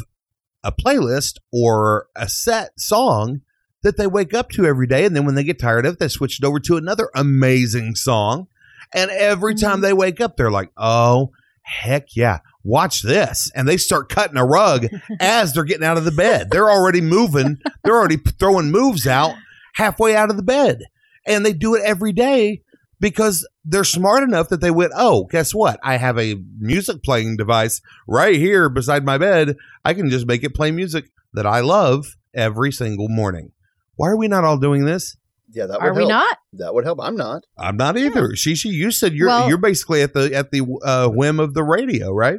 a 0.64 0.72
playlist 0.72 1.36
or 1.52 2.08
a 2.16 2.28
set 2.28 2.80
song 2.80 3.42
that 3.82 3.96
they 3.96 4.08
wake 4.08 4.34
up 4.34 4.50
to 4.50 4.66
every 4.66 4.88
day, 4.88 5.04
and 5.04 5.14
then 5.14 5.26
when 5.26 5.36
they 5.36 5.44
get 5.44 5.60
tired 5.60 5.86
of 5.86 5.94
it, 5.94 6.00
they 6.00 6.08
switch 6.08 6.40
it 6.40 6.44
over 6.44 6.58
to 6.60 6.76
another 6.76 7.08
amazing 7.14 7.94
song. 7.94 8.48
And 8.92 9.12
every 9.12 9.54
time 9.54 9.74
mm-hmm. 9.74 9.82
they 9.82 9.92
wake 9.92 10.20
up, 10.20 10.36
they're 10.36 10.50
like, 10.50 10.72
"Oh, 10.76 11.30
heck 11.62 12.16
yeah, 12.16 12.40
watch 12.66 13.02
this!" 13.02 13.50
And 13.54 13.66
they 13.68 13.76
start 13.76 14.08
cutting 14.08 14.36
a 14.36 14.44
rug 14.44 14.86
as 15.20 15.52
they're 15.52 15.64
getting 15.64 15.86
out 15.86 15.96
of 15.98 16.04
the 16.04 16.10
bed. 16.12 16.50
They're 16.50 16.70
already 16.70 17.00
moving. 17.00 17.58
They're 17.84 17.96
already 17.96 18.16
throwing 18.16 18.70
moves 18.70 19.06
out 19.06 19.34
halfway 19.74 20.16
out 20.16 20.30
of 20.30 20.36
the 20.36 20.42
bed, 20.42 20.80
and 21.26 21.44
they 21.44 21.52
do 21.52 21.74
it 21.74 21.82
every 21.84 22.12
day 22.12 22.62
because 23.00 23.46
they're 23.64 23.84
smart 23.84 24.22
enough 24.22 24.48
that 24.48 24.60
they 24.60 24.70
went, 24.70 24.92
"Oh, 24.96 25.24
guess 25.30 25.54
what? 25.54 25.78
I 25.82 25.96
have 25.96 26.18
a 26.18 26.36
music 26.58 27.02
playing 27.02 27.36
device 27.36 27.80
right 28.08 28.36
here 28.36 28.68
beside 28.68 29.04
my 29.04 29.18
bed. 29.18 29.56
I 29.84 29.94
can 29.94 30.08
just 30.10 30.26
make 30.26 30.42
it 30.44 30.54
play 30.54 30.70
music 30.70 31.10
that 31.34 31.46
I 31.46 31.60
love 31.60 32.16
every 32.34 32.72
single 32.72 33.08
morning." 33.08 33.52
Why 33.96 34.08
are 34.10 34.16
we 34.16 34.28
not 34.28 34.44
all 34.44 34.58
doing 34.58 34.84
this? 34.84 35.16
Yeah, 35.50 35.66
that 35.66 35.80
would 35.80 35.86
Are 35.88 35.94
we 35.94 36.00
help. 36.00 36.08
not? 36.10 36.38
That 36.54 36.74
would 36.74 36.84
help. 36.84 36.98
I'm 37.00 37.16
not. 37.16 37.44
I'm 37.56 37.76
not 37.76 37.96
either. 37.96 38.30
Shishi, 38.30 38.70
you 38.72 38.90
said 38.90 39.14
you're 39.14 39.28
Well- 39.28 39.48
you're 39.48 39.56
basically 39.58 40.02
at 40.02 40.12
the 40.12 40.34
at 40.34 40.50
the 40.50 40.62
uh, 40.84 41.08
whim 41.08 41.38
of 41.40 41.54
the 41.54 41.62
radio, 41.62 42.12
right? 42.12 42.38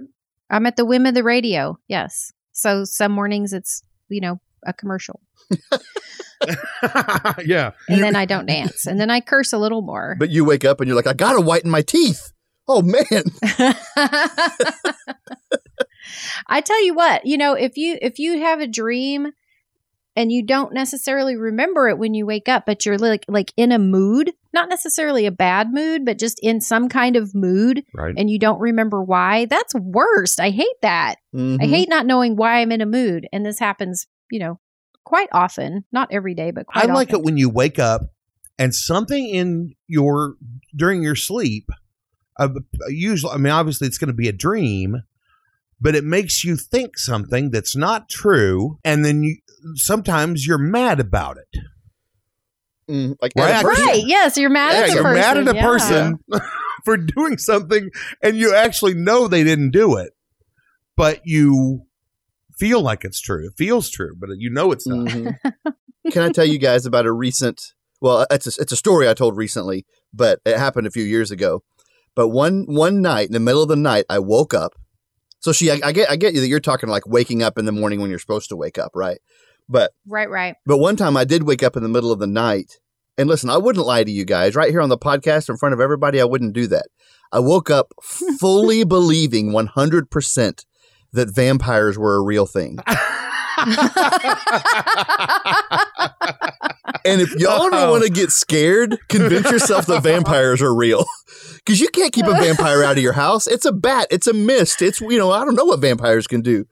I'm 0.50 0.66
at 0.66 0.76
the 0.78 0.86
whim 0.86 1.06
of 1.06 1.14
the 1.14 1.24
radio. 1.24 1.78
Yes. 1.88 2.32
So 2.54 2.86
some 2.86 3.12
mornings 3.12 3.54
it's, 3.54 3.84
you 4.10 4.22
know, 4.22 4.40
a 4.66 4.74
commercial. 4.74 5.22
yeah. 7.46 7.72
And 7.88 8.04
then 8.04 8.16
I 8.16 8.26
don't 8.26 8.46
dance. 8.46 8.86
And 8.86 9.00
then 9.00 9.10
I 9.10 9.20
curse 9.22 9.54
a 9.54 9.58
little 9.58 9.82
more. 9.82 10.16
But 10.20 10.30
you 10.30 10.46
wake 10.46 10.66
up 10.66 10.80
and 10.80 10.88
you're 10.88 10.96
like, 10.96 11.08
I 11.08 11.14
gotta 11.14 11.42
whiten 11.42 11.70
my 11.70 11.82
teeth. 11.82 12.34
Oh 12.68 12.82
man. 12.82 13.24
I 16.48 16.62
tell 16.62 16.84
you 16.84 16.94
what, 16.94 17.26
you 17.26 17.38
know, 17.38 17.54
if 17.54 17.78
you 17.78 17.98
if 18.02 18.20
you 18.20 18.40
have 18.40 18.60
a 18.60 18.68
dream 18.68 19.32
and 20.18 20.32
you 20.32 20.44
don't 20.44 20.74
necessarily 20.74 21.38
remember 21.38 21.88
it 21.88 21.98
when 21.98 22.14
you 22.14 22.26
wake 22.26 22.50
up, 22.50 22.66
but 22.66 22.86
you're 22.86 22.98
like 22.98 23.24
like 23.30 23.54
in 23.56 23.72
a 23.72 23.80
mood, 23.80 24.34
not 24.54 24.68
necessarily 24.68 25.26
a 25.26 25.32
bad 25.32 25.72
mood, 25.72 26.04
but 26.04 26.18
just 26.20 26.40
in 26.44 26.60
some 26.60 26.90
kind 26.90 27.16
of 27.16 27.34
mood 27.36 27.84
Right. 27.94 28.16
and 28.18 28.30
you 28.30 28.40
don't 28.40 28.60
remember 28.60 29.02
why, 29.02 29.46
that's 29.46 29.74
worst. 29.76 30.40
I 30.42 30.50
hate 30.50 30.82
that. 30.82 31.16
I 31.34 31.38
Mhm. 31.38 31.70
hate 31.70 31.88
not 31.90 32.06
knowing 32.06 32.36
why 32.36 32.60
I'm 32.60 32.72
in 32.74 32.82
a 32.82 32.86
mood. 32.86 33.28
And 33.32 33.46
this 33.46 33.60
happens, 33.60 34.08
you 34.32 34.40
know, 34.40 34.60
quite 35.06 35.30
often. 35.32 35.86
Not 35.94 36.10
every 36.12 36.34
day, 36.34 36.52
but 36.52 36.66
I 36.74 36.86
like 36.88 37.10
often. 37.10 37.20
it 37.22 37.24
when 37.24 37.38
you 37.38 37.50
wake 37.50 37.80
up 37.80 38.02
and 38.60 38.74
something 38.76 39.30
in 39.30 39.76
your 39.88 40.36
during 40.76 41.04
your 41.04 41.16
sleep. 41.16 41.70
Uh, 42.40 42.50
usually, 42.90 43.34
I 43.34 43.38
mean, 43.38 43.54
obviously, 43.54 43.88
it's 43.88 43.98
going 43.98 44.10
to 44.10 44.14
be 44.14 44.28
a 44.28 44.34
dream, 44.34 45.04
but 45.82 45.96
it 45.96 46.04
makes 46.04 46.44
you 46.44 46.56
think 46.56 46.98
something 46.98 47.50
that's 47.52 47.76
not 47.76 48.10
true, 48.10 48.78
and 48.84 49.04
then 49.06 49.24
you 49.24 49.38
sometimes 49.76 50.46
you're 50.46 50.58
mad 50.58 51.00
about 51.00 51.38
it. 51.38 51.62
Mm, 52.90 53.16
like 53.22 53.34
Right, 53.36 53.50
at 53.52 53.56
a 53.56 53.60
I 53.60 53.64
person. 53.64 53.86
Right. 53.86 54.04
Yes, 54.06 54.38
you're 54.38 54.50
mad 54.50 54.74
Yeah, 54.74 54.80
at 54.80 54.88
the 54.88 54.94
you're 54.94 55.04
person. 55.04 55.20
mad 55.22 55.38
at 55.38 55.48
a 55.48 55.56
yeah. 55.56 55.66
person 55.66 56.20
for 56.86 56.98
doing 56.98 57.38
something, 57.38 57.90
and 58.24 58.38
you 58.38 58.56
actually 58.56 58.94
know 58.94 59.28
they 59.28 59.44
didn't 59.44 59.72
do 59.72 59.98
it, 59.98 60.14
but 60.96 61.22
you 61.26 61.82
feel 62.58 62.82
like 62.82 63.04
it's 63.04 63.20
true. 63.20 63.46
It 63.48 63.54
feels 63.58 63.90
true, 63.90 64.16
but 64.18 64.30
you 64.38 64.50
know 64.50 64.72
it's 64.72 64.88
not. 64.88 65.08
Mhm. 65.08 65.36
Can 66.12 66.24
I 66.24 66.30
tell 66.30 66.46
you 66.46 66.58
guys 66.58 66.86
about 66.86 67.06
a 67.06 67.12
recent? 67.12 67.62
Well, 68.00 68.26
it's 68.32 68.48
a, 68.58 68.62
it's 68.62 68.72
a 68.72 68.78
story 68.78 69.10
I 69.10 69.14
told 69.14 69.36
recently, 69.36 69.86
but 70.14 70.40
it 70.46 70.58
happened 70.58 70.88
a 70.88 70.92
few 70.92 71.04
years 71.04 71.30
ago. 71.32 71.64
But 72.16 72.30
one 72.30 72.64
one 72.68 73.02
night 73.02 73.28
in 73.28 73.34
the 73.34 73.40
middle 73.42 73.62
of 73.62 73.68
the 73.68 73.76
night, 73.76 74.06
I 74.10 74.20
woke 74.20 74.54
up. 74.54 74.74
So 75.40 75.52
she, 75.52 75.70
I, 75.70 75.80
I 75.84 75.92
get, 75.92 76.10
I 76.10 76.16
get 76.16 76.34
you 76.34 76.42
that 76.42 76.48
you're 76.48 76.60
talking 76.60 76.90
like 76.90 77.06
waking 77.08 77.44
up 77.44 77.58
in 77.60 77.66
the 77.66 77.72
morning 77.72 78.00
when 78.02 78.10
you're 78.10 78.18
supposed 78.18 78.50
to 78.50 78.56
wake 78.56 78.78
up, 78.80 78.92
right? 78.96 79.20
But 79.70 79.92
Right, 80.06 80.30
right. 80.30 80.56
but 80.66 80.78
one 80.78 80.96
time 80.96 81.18
I 81.18 81.24
did 81.26 81.44
wake 81.44 81.64
up 81.64 81.76
in 81.76 81.84
the 81.84 81.90
middle 81.90 82.12
of 82.12 82.20
the 82.20 82.28
night. 82.28 82.80
And 83.18 83.28
listen, 83.28 83.50
I 83.50 83.58
wouldn't 83.58 83.86
lie 83.86 84.04
to 84.04 84.12
you 84.12 84.26
guys 84.26 84.56
right 84.56 84.70
here 84.70 84.82
on 84.82 84.90
the 84.90 84.98
podcast 84.98 85.50
in 85.50 85.58
front 85.58 85.74
of 85.74 85.82
everybody. 85.82 86.22
I 86.22 86.26
wouldn't 86.26 86.54
do 86.54 86.68
that. 86.68 86.86
I 87.32 87.40
woke 87.40 87.70
up 87.70 87.94
fully 88.40 88.84
believing 88.84 89.50
100% 89.52 90.66
that 91.14 91.34
vampires 91.34 91.98
were 91.98 92.16
a 92.18 92.22
real 92.24 92.46
thing. 92.46 92.78
And 97.06 97.22
if 97.22 97.34
y'all 97.36 97.70
don't 97.70 97.90
want 97.90 98.04
to 98.04 98.10
get 98.10 98.32
scared, 98.32 98.98
convince 99.08 99.50
yourself 99.50 99.86
that 99.88 100.04
vampires 100.04 100.62
are 100.62 100.74
real. 100.74 101.06
Because 101.66 101.82
you 101.82 101.90
can't 101.90 102.14
keep 102.14 102.26
a 102.26 102.32
vampire 102.32 102.82
out 102.82 102.96
of 102.96 103.04
your 103.04 103.12
house. 103.12 103.46
It's 103.46 103.66
a 103.66 103.74
bat. 103.74 104.08
It's 104.10 104.26
a 104.26 104.32
mist. 104.34 104.82
It's, 104.82 105.02
you 105.02 105.18
know, 105.18 105.32
I 105.32 105.44
don't 105.44 105.56
know 105.56 105.66
what 105.66 105.82
vampires 105.82 106.26
can 106.26 106.40
do. 106.40 106.64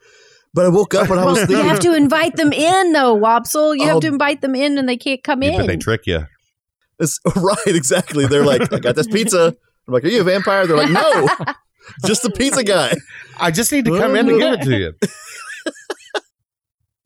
But 0.56 0.66
I 0.66 0.70
woke 0.70 0.96
up 0.96 1.10
and 1.10 1.20
I 1.20 1.26
was 1.26 1.38
Well, 1.48 1.50
you 1.52 1.58
have 1.68 1.80
to 1.82 1.94
invite 1.94 2.38
them 2.38 2.52
in, 2.54 2.94
though, 2.94 3.16
Wopsle. 3.16 3.76
You 3.78 3.84
Oh. 3.84 3.88
have 3.88 4.00
to 4.00 4.08
invite 4.08 4.40
them 4.42 4.56
in, 4.56 4.78
and 4.78 4.88
they 4.90 4.96
can't 4.98 5.22
come 5.24 5.44
Yeah, 5.44 5.52
but 5.58 5.62
in. 5.62 5.68
they 5.68 5.76
trick 5.78 6.08
you. 6.08 6.26
It's- 7.00 7.20
right, 7.36 7.58
exactly. 7.68 8.26
They're 8.26 8.46
like, 8.46 8.72
I 8.74 8.80
got 8.80 8.96
this 8.96 9.06
pizza. 9.08 9.54
I'm 9.88 9.94
like, 9.94 10.06
are 10.06 10.08
you 10.08 10.22
a 10.22 10.24
vampire? 10.24 10.66
They're 10.66 10.78
like, 10.78 10.90
no, 10.92 11.28
just 12.08 12.24
the 12.24 12.32
pizza 12.32 12.64
guy. 12.64 12.94
I 13.40 13.52
just 13.52 13.72
need 13.72 13.86
to 13.86 14.00
come 14.00 14.16
in 14.16 14.28
to 14.28 14.40
give 14.40 14.54
it 14.54 14.62
to 14.64 14.78
you. 14.78 14.94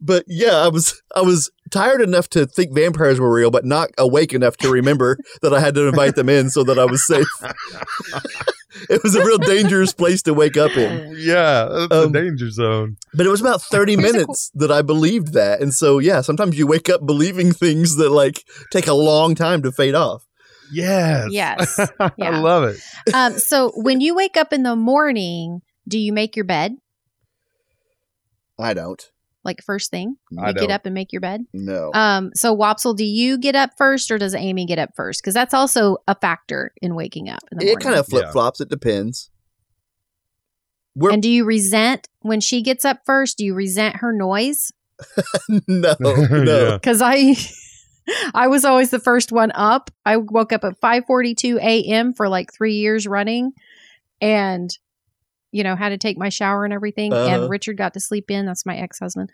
But 0.01 0.23
yeah, 0.27 0.55
I 0.55 0.69
was 0.69 1.01
I 1.13 1.21
was 1.21 1.51
tired 1.71 1.99
enough 1.99 2.29
to 2.29 2.45
think 2.45 2.73
vampires 2.73 3.19
were 3.19 3.29
real, 3.33 3.51
but 3.51 3.65
not 3.65 3.89
awake 3.97 4.31
enough 4.33 4.55
to 4.57 4.71
remember 4.71 5.17
that 5.41 5.53
I 5.53 5.59
had 5.59 5.75
to 5.75 5.89
invite 5.89 6.15
them 6.15 6.29
in 6.29 6.49
so 6.49 6.63
that 6.63 6.79
I 6.79 6.85
was 6.85 7.05
safe. 7.05 7.27
it 8.89 9.01
was 9.03 9.15
a 9.15 9.23
real 9.25 9.38
dangerous 9.38 9.93
place 9.93 10.21
to 10.23 10.34
wake 10.34 10.58
up 10.58 10.75
in. 10.77 11.15
Yeah, 11.17 11.67
that's 11.71 11.93
Um, 11.93 12.12
the 12.12 12.21
danger 12.21 12.49
zone. 12.49 12.97
But 13.13 13.25
it 13.25 13.29
was 13.29 13.41
about 13.41 13.62
30 13.62 13.97
minutes 13.97 14.51
that 14.55 14.71
I 14.71 14.82
believed 14.82 15.34
that. 15.34 15.62
And 15.62 15.73
so 15.73 15.99
yeah, 15.99 16.21
sometimes 16.21 16.58
you 16.58 16.67
wake 16.67 16.89
up 16.89 17.05
believing 17.05 17.51
things 17.51 17.95
that 17.97 18.10
like 18.12 18.43
take 18.71 18.88
a 18.88 18.93
long 18.93 19.36
time 19.36 19.62
to 19.63 19.71
fade 19.71 19.95
off. 19.95 20.25
Yes. 20.71 21.29
Yes. 21.32 21.79
I 21.99 22.39
love 22.39 22.63
it. 22.63 22.79
um, 23.13 23.39
so 23.39 23.71
when 23.75 24.01
you 24.01 24.15
wake 24.15 24.38
up 24.38 24.53
in 24.53 24.63
the 24.63 24.75
morning, 24.75 25.62
do 25.88 25.97
you 25.97 26.13
make 26.13 26.36
your 26.36 26.45
bed 26.45 26.75
I 28.60 28.73
don't. 28.73 29.01
Like 29.43 29.62
first 29.63 29.91
thing? 29.91 30.15
You 30.32 30.43
I 30.43 30.52
get 30.52 30.62
don't. 30.62 30.71
up 30.71 30.86
and 30.86 30.93
make 30.93 31.12
your 31.12 31.21
bed. 31.21 31.45
No. 31.54 31.91
Um, 31.93 32.32
so 32.36 32.56
Wopsle, 32.56 32.95
do 32.95 33.06
you 33.06 33.38
get 33.38 33.56
up 33.56 33.71
first, 33.78 34.12
or 34.12 34.17
does 34.17 34.36
Amy 34.36 34.65
get 34.65 34.80
up 34.80 34.91
first? 34.95 35.21
Because 35.21 35.34
that's 35.34 35.54
also 35.54 35.97
a 36.08 36.15
factor 36.15 36.71
in 36.82 36.95
waking 36.95 37.30
up 37.30 37.39
in 37.52 37.58
the 37.58 37.67
it 37.67 37.80
kind 37.80 37.95
of 37.95 38.08
flip 38.08 38.32
flops. 38.32 38.62
It 38.62 38.69
depends. 38.69 39.30
We're, 40.95 41.12
and 41.12 41.23
do 41.23 41.30
you 41.30 41.45
resent 41.45 42.08
when 42.21 42.41
she 42.41 42.62
gets 42.62 42.84
up 42.84 42.99
first? 43.06 43.38
Do 43.38 43.45
you 43.45 43.54
resent 43.54 43.97
her 43.97 44.12
noise? 44.12 44.71
no, 45.67 45.95
no. 45.99 46.15
Yeah. 46.43 46.73
Because 46.73 47.02
I, 47.02 47.36
I 48.34 48.47
was 48.47 48.65
always 48.65 48.89
the 48.89 48.99
first 48.99 49.32
one 49.32 49.52
up. 49.54 49.91
I 50.06 50.17
woke 50.17 50.52
up 50.52 50.63
at 50.63 50.80
five 50.82 51.04
forty 51.06 51.36
two 51.36 51.58
a.m. 51.62 52.13
for 52.13 52.28
like 52.28 52.49
three 52.54 52.75
years 52.75 53.08
running, 53.08 53.54
and 54.19 54.69
you 55.51 55.63
know 55.63 55.75
had 55.75 55.89
to 55.89 55.97
take 55.97 56.17
my 56.17 56.29
shower 56.29 56.65
and 56.65 56.73
everything. 56.73 57.13
Uh-huh. 57.13 57.43
And 57.43 57.49
Richard 57.49 57.77
got 57.77 57.93
to 57.93 57.99
sleep 57.99 58.29
in. 58.31 58.45
That's 58.45 58.65
my 58.65 58.77
ex 58.77 58.99
husband. 58.99 59.31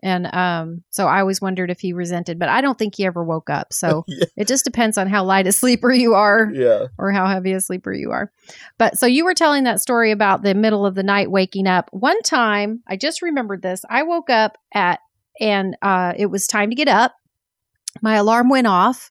And 0.00 0.32
um, 0.32 0.84
so 0.90 1.08
I 1.08 1.18
always 1.18 1.40
wondered 1.40 1.72
if 1.72 1.80
he 1.80 1.92
resented, 1.92 2.38
but 2.38 2.48
I 2.48 2.60
don't 2.60 2.78
think 2.78 2.94
he 2.94 3.04
ever 3.04 3.24
woke 3.24 3.50
up. 3.50 3.72
So 3.72 4.04
Yeah. 4.08 4.26
it 4.36 4.46
just 4.46 4.64
depends 4.64 4.96
on 4.96 5.08
how 5.08 5.24
light 5.24 5.48
a 5.48 5.52
sleeper 5.52 5.92
you 5.92 6.14
are 6.14 6.48
Yeah. 6.54 6.86
or 6.98 7.10
how 7.10 7.26
heavy 7.26 7.52
a 7.52 7.60
sleeper 7.60 7.92
you 7.92 8.12
are. 8.12 8.30
But 8.78 8.96
so 8.96 9.06
you 9.06 9.24
were 9.24 9.34
telling 9.34 9.64
that 9.64 9.80
story 9.80 10.12
about 10.12 10.42
the 10.42 10.54
middle 10.54 10.86
of 10.86 10.94
the 10.94 11.02
night 11.02 11.32
waking 11.32 11.66
up. 11.66 11.88
One 11.92 12.22
time, 12.22 12.80
I 12.86 12.96
just 12.96 13.22
remembered 13.22 13.60
this. 13.62 13.82
I 13.90 14.04
woke 14.04 14.30
up 14.30 14.56
at 14.72 15.00
and 15.40 15.76
uh, 15.82 16.12
it 16.16 16.26
was 16.26 16.46
time 16.46 16.70
to 16.70 16.76
get 16.76 16.88
up. 16.88 17.14
My 18.00 18.14
alarm 18.14 18.48
went 18.50 18.68
off. 18.68 19.10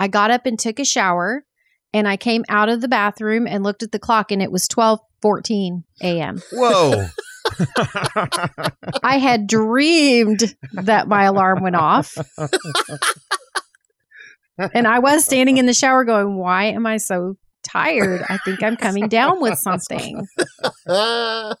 I 0.00 0.08
got 0.08 0.32
up 0.32 0.46
and 0.46 0.58
took 0.58 0.80
a 0.80 0.84
shower, 0.84 1.44
and 1.92 2.08
I 2.08 2.16
came 2.16 2.44
out 2.48 2.68
of 2.68 2.80
the 2.80 2.88
bathroom 2.88 3.46
and 3.46 3.62
looked 3.62 3.84
at 3.84 3.92
the 3.92 3.98
clock, 4.00 4.32
and 4.32 4.42
it 4.42 4.50
was 4.50 4.66
twelve 4.66 4.98
fourteen 5.24 5.84
a.m. 6.02 6.42
Whoa. 6.52 7.06
I 9.02 9.16
had 9.16 9.46
dreamed 9.46 10.54
that 10.74 11.08
my 11.08 11.24
alarm 11.24 11.62
went 11.62 11.76
off. 11.76 12.14
and 14.74 14.86
I 14.86 14.98
was 14.98 15.24
standing 15.24 15.56
in 15.56 15.64
the 15.64 15.72
shower 15.72 16.04
going, 16.04 16.36
Why 16.36 16.64
am 16.64 16.86
I 16.86 16.98
so 16.98 17.38
tired? 17.62 18.22
I 18.28 18.36
think 18.44 18.62
I'm 18.62 18.76
coming 18.76 19.08
down 19.08 19.40
with 19.40 19.58
something. 19.58 20.26
So 20.86 21.54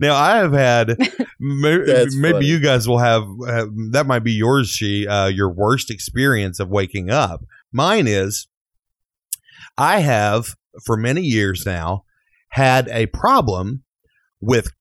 now 0.00 0.16
I 0.16 0.36
have 0.38 0.52
had 0.52 0.98
may- 1.38 1.78
maybe 2.16 2.32
funny. 2.32 2.46
you 2.46 2.58
guys 2.58 2.88
will 2.88 2.98
have, 2.98 3.22
have 3.46 3.68
that 3.92 4.06
might 4.06 4.24
be 4.24 4.32
yours 4.32 4.68
she 4.68 5.06
uh, 5.06 5.26
your 5.28 5.50
worst 5.50 5.88
experience 5.88 6.58
of 6.58 6.68
waking 6.68 7.10
up. 7.10 7.44
Mine 7.72 8.08
is 8.08 8.48
I 9.78 10.00
have 10.00 10.56
for 10.84 10.96
many 10.96 11.22
years 11.22 11.64
now 11.66 12.04
had 12.50 12.88
a 12.88 13.06
problem 13.06 13.82
with 14.40 14.72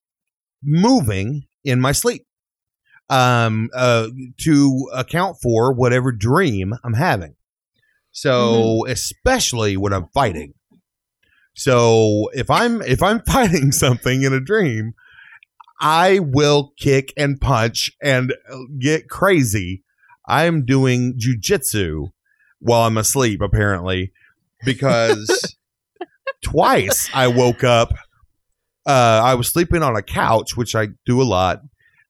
moving 0.64 1.44
in 1.64 1.80
my 1.80 1.92
sleep 1.92 2.26
um 3.10 3.70
uh 3.76 4.08
to 4.38 4.90
account 4.94 5.38
for 5.42 5.74
whatever 5.74 6.12
dream 6.12 6.74
I'm 6.84 6.94
having. 6.94 7.36
So 8.12 8.86
especially 8.88 9.78
when 9.78 9.94
I'm 9.94 10.08
fighting. 10.14 10.54
So 11.56 12.30
if 12.34 12.50
I'm 12.50 12.82
if 12.82 13.02
I'm 13.02 13.22
fighting 13.28 13.72
something 13.72 14.24
in 14.24 14.34
a 14.34 14.40
dream, 14.40 14.94
I 15.82 16.20
will 16.20 16.74
kick 16.78 17.14
and 17.18 17.42
punch 17.42 17.92
and 18.02 18.34
get 18.80 19.10
crazy. 19.10 19.84
I'm 20.28 20.66
doing 20.66 21.18
jujitsu 21.20 22.12
while 22.60 22.84
I'm 22.84 22.98
asleep, 22.98 23.42
apparently, 23.42 24.14
because 24.64 25.56
twice 26.44 27.10
I 27.14 27.28
woke 27.28 27.64
up. 27.64 27.94
Uh, 28.86 29.22
I 29.24 29.36
was 29.36 29.48
sleeping 29.48 29.84
on 29.84 29.96
a 29.96 30.02
couch, 30.02 30.58
which 30.58 30.76
I 30.76 30.88
do 31.06 31.22
a 31.22 31.24
lot, 31.24 31.62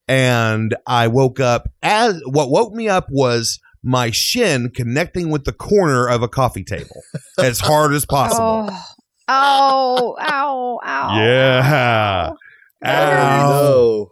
and 0.07 0.75
I 0.87 1.07
woke 1.07 1.39
up 1.39 1.69
as 1.83 2.21
what 2.25 2.49
woke 2.49 2.73
me 2.73 2.87
up 2.87 3.07
was 3.09 3.59
my 3.83 4.11
shin 4.11 4.69
connecting 4.69 5.29
with 5.29 5.43
the 5.43 5.51
corner 5.51 6.07
of 6.07 6.21
a 6.21 6.27
coffee 6.27 6.63
table 6.63 7.01
as 7.37 7.59
hard 7.59 7.93
as 7.93 8.05
possible. 8.05 8.69
Oh, 8.69 8.85
oh, 9.27 10.17
ow, 10.21 10.79
ow. 10.83 11.15
Yeah. 11.17 12.31
ow. 12.83 12.87
Ow. 12.87 14.11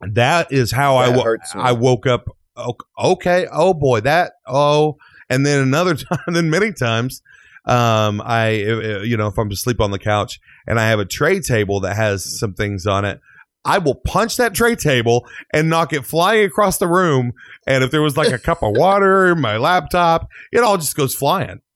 That 0.00 0.52
is 0.52 0.72
how 0.72 0.96
I 0.96 1.10
That 1.10 1.16
wo- 1.18 1.36
I 1.62 1.72
woke 1.72 2.06
up. 2.06 2.26
Okay, 2.98 3.46
oh 3.52 3.74
boy, 3.74 4.00
that 4.00 4.32
oh, 4.46 4.96
and 5.28 5.44
then 5.44 5.60
another 5.60 5.94
time, 5.94 6.18
then 6.28 6.50
many 6.50 6.72
times, 6.72 7.22
um, 7.66 8.22
I 8.24 8.64
uh, 8.64 9.02
you 9.02 9.16
know 9.16 9.28
if 9.28 9.38
I'm 9.38 9.50
asleep 9.50 9.80
on 9.80 9.90
the 9.90 9.98
couch 9.98 10.38
and 10.66 10.78
I 10.78 10.88
have 10.88 11.00
a 11.00 11.04
tray 11.04 11.40
table 11.40 11.80
that 11.80 11.96
has 11.96 12.38
some 12.38 12.54
things 12.54 12.86
on 12.86 13.04
it. 13.04 13.20
I 13.64 13.78
will 13.78 13.96
punch 13.96 14.36
that 14.36 14.54
tray 14.54 14.76
table 14.76 15.26
and 15.52 15.68
knock 15.68 15.92
it 15.92 16.06
flying 16.06 16.44
across 16.44 16.78
the 16.78 16.86
room. 16.86 17.32
And 17.66 17.82
if 17.82 17.90
there 17.90 18.00
was 18.00 18.16
like 18.16 18.32
a 18.32 18.38
cup 18.38 18.62
of 18.62 18.76
water, 18.76 19.34
my 19.34 19.56
laptop, 19.56 20.28
it 20.52 20.60
all 20.60 20.76
just 20.76 20.94
goes 20.94 21.16
flying. 21.16 21.60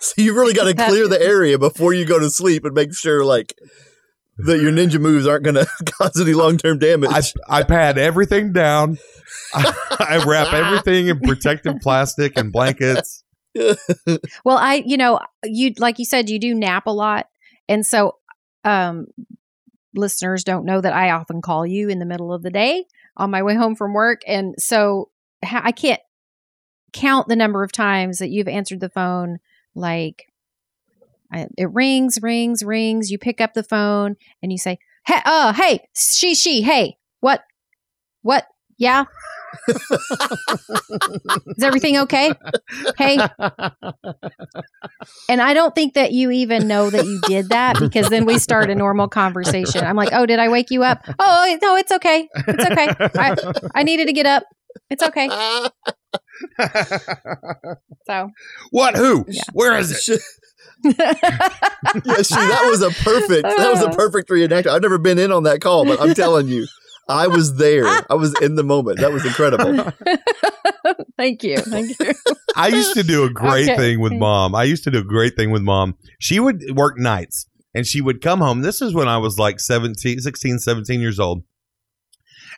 So 0.00 0.22
you 0.22 0.34
really 0.34 0.54
got 0.54 0.64
to 0.64 0.74
clear 0.74 1.08
the 1.08 1.20
area 1.20 1.58
before 1.58 1.92
you 1.92 2.04
go 2.04 2.18
to 2.18 2.30
sleep 2.30 2.64
and 2.64 2.74
make 2.74 2.94
sure 2.94 3.24
like 3.24 3.54
that 4.38 4.60
your 4.60 4.72
ninja 4.72 5.00
moves 5.00 5.26
aren't 5.26 5.44
going 5.44 5.54
to 5.56 5.66
cause 5.86 6.20
any 6.20 6.34
long 6.34 6.56
term 6.56 6.78
damage. 6.78 7.10
I, 7.10 7.60
I 7.60 7.62
pad 7.64 7.98
everything 7.98 8.52
down. 8.52 8.98
I 9.54 10.22
wrap 10.26 10.52
everything 10.52 11.08
in 11.08 11.20
protective 11.20 11.76
plastic 11.80 12.36
and 12.36 12.52
blankets. 12.52 13.24
Well, 14.44 14.56
I, 14.56 14.84
you 14.86 14.96
know, 14.96 15.18
you 15.42 15.72
like 15.78 15.98
you 15.98 16.04
said, 16.04 16.30
you 16.30 16.38
do 16.38 16.54
nap 16.54 16.86
a 16.86 16.92
lot, 16.92 17.26
and 17.68 17.84
so 17.84 18.16
um, 18.62 19.06
listeners 19.96 20.44
don't 20.44 20.64
know 20.64 20.80
that 20.80 20.92
I 20.92 21.10
often 21.10 21.42
call 21.42 21.66
you 21.66 21.88
in 21.88 21.98
the 21.98 22.06
middle 22.06 22.32
of 22.32 22.42
the 22.42 22.50
day 22.50 22.84
on 23.16 23.32
my 23.32 23.42
way 23.42 23.56
home 23.56 23.74
from 23.74 23.94
work, 23.94 24.20
and 24.28 24.54
so 24.58 25.10
ha- 25.44 25.62
I 25.64 25.72
can't 25.72 26.00
count 26.92 27.26
the 27.26 27.34
number 27.34 27.64
of 27.64 27.72
times 27.72 28.18
that 28.18 28.30
you've 28.30 28.46
answered 28.46 28.80
the 28.80 28.90
phone. 28.90 29.38
Like 29.74 30.26
I, 31.32 31.46
it 31.56 31.72
rings, 31.72 32.20
rings, 32.22 32.62
rings. 32.62 33.10
You 33.10 33.18
pick 33.18 33.40
up 33.40 33.54
the 33.54 33.62
phone 33.62 34.16
and 34.42 34.52
you 34.52 34.58
say, 34.58 34.78
"Hey, 35.06 35.20
uh, 35.24 35.52
hey, 35.52 35.80
she, 35.96 36.34
she, 36.34 36.62
hey, 36.62 36.96
what, 37.20 37.42
what, 38.22 38.46
yeah." 38.78 39.04
Is 41.46 41.62
everything 41.62 41.98
okay? 41.98 42.32
Hey, 42.96 43.18
And 45.28 45.40
I 45.40 45.54
don't 45.54 45.74
think 45.74 45.94
that 45.94 46.12
you 46.12 46.30
even 46.30 46.68
know 46.68 46.90
that 46.90 47.04
you 47.04 47.20
did 47.26 47.48
that 47.50 47.78
because 47.78 48.08
then 48.08 48.24
we 48.26 48.38
start 48.38 48.70
a 48.70 48.74
normal 48.74 49.08
conversation. 49.08 49.84
I'm 49.84 49.96
like, 49.96 50.10
oh, 50.12 50.26
did 50.26 50.38
I 50.38 50.48
wake 50.48 50.70
you 50.70 50.84
up? 50.84 51.02
Oh, 51.06 51.14
oh 51.18 51.58
no, 51.62 51.76
it's 51.76 51.92
okay. 51.92 52.28
It's 52.34 52.64
okay. 52.64 52.88
I, 53.18 53.36
I 53.74 53.82
needed 53.82 54.06
to 54.06 54.12
get 54.12 54.26
up. 54.26 54.44
It's 54.90 55.02
okay. 55.02 55.28
So, 58.06 58.30
what? 58.70 58.96
Who? 58.96 59.24
Yeah. 59.28 59.42
Where 59.52 59.76
is 59.78 60.08
it? 60.08 60.20
Yeah, 60.84 61.12
she, 62.22 62.34
that 62.36 62.66
was 62.70 62.82
a 62.82 62.90
perfect. 62.90 63.42
That 63.42 63.70
was 63.72 63.82
a 63.82 63.90
perfect 63.96 64.30
reenactment. 64.30 64.68
I've 64.68 64.80
never 64.82 64.98
been 64.98 65.18
in 65.18 65.32
on 65.32 65.42
that 65.42 65.60
call, 65.60 65.84
but 65.84 66.00
I'm 66.00 66.14
telling 66.14 66.46
you, 66.46 66.66
I 67.08 67.26
was 67.28 67.56
there. 67.56 67.86
I 67.86 68.14
was 68.14 68.34
in 68.40 68.54
the 68.54 68.62
moment. 68.62 69.00
That 69.00 69.12
was 69.12 69.24
incredible. 69.24 69.92
thank 71.16 71.42
you. 71.42 71.56
Thank 71.58 71.98
you. 71.98 72.12
I 72.56 72.68
used 72.68 72.94
to 72.94 73.02
do 73.02 73.24
a 73.24 73.30
great 73.30 73.68
Okay. 73.68 73.76
thing 73.76 74.00
with 74.00 74.12
mom. 74.12 74.54
I 74.54 74.64
used 74.64 74.84
to 74.84 74.90
do 74.90 74.98
a 74.98 75.04
great 75.04 75.36
thing 75.36 75.50
with 75.50 75.62
mom. 75.62 75.96
She 76.18 76.38
would 76.40 76.62
work 76.76 76.98
nights 76.98 77.46
and 77.74 77.86
she 77.86 78.00
would 78.00 78.20
come 78.20 78.40
home. 78.40 78.60
This 78.62 78.82
is 78.82 78.92
when 78.94 79.08
I 79.08 79.18
was 79.18 79.38
like 79.38 79.60
17, 79.60 80.18
16, 80.20 80.58
17 80.58 81.00
years 81.00 81.18
old. 81.18 81.44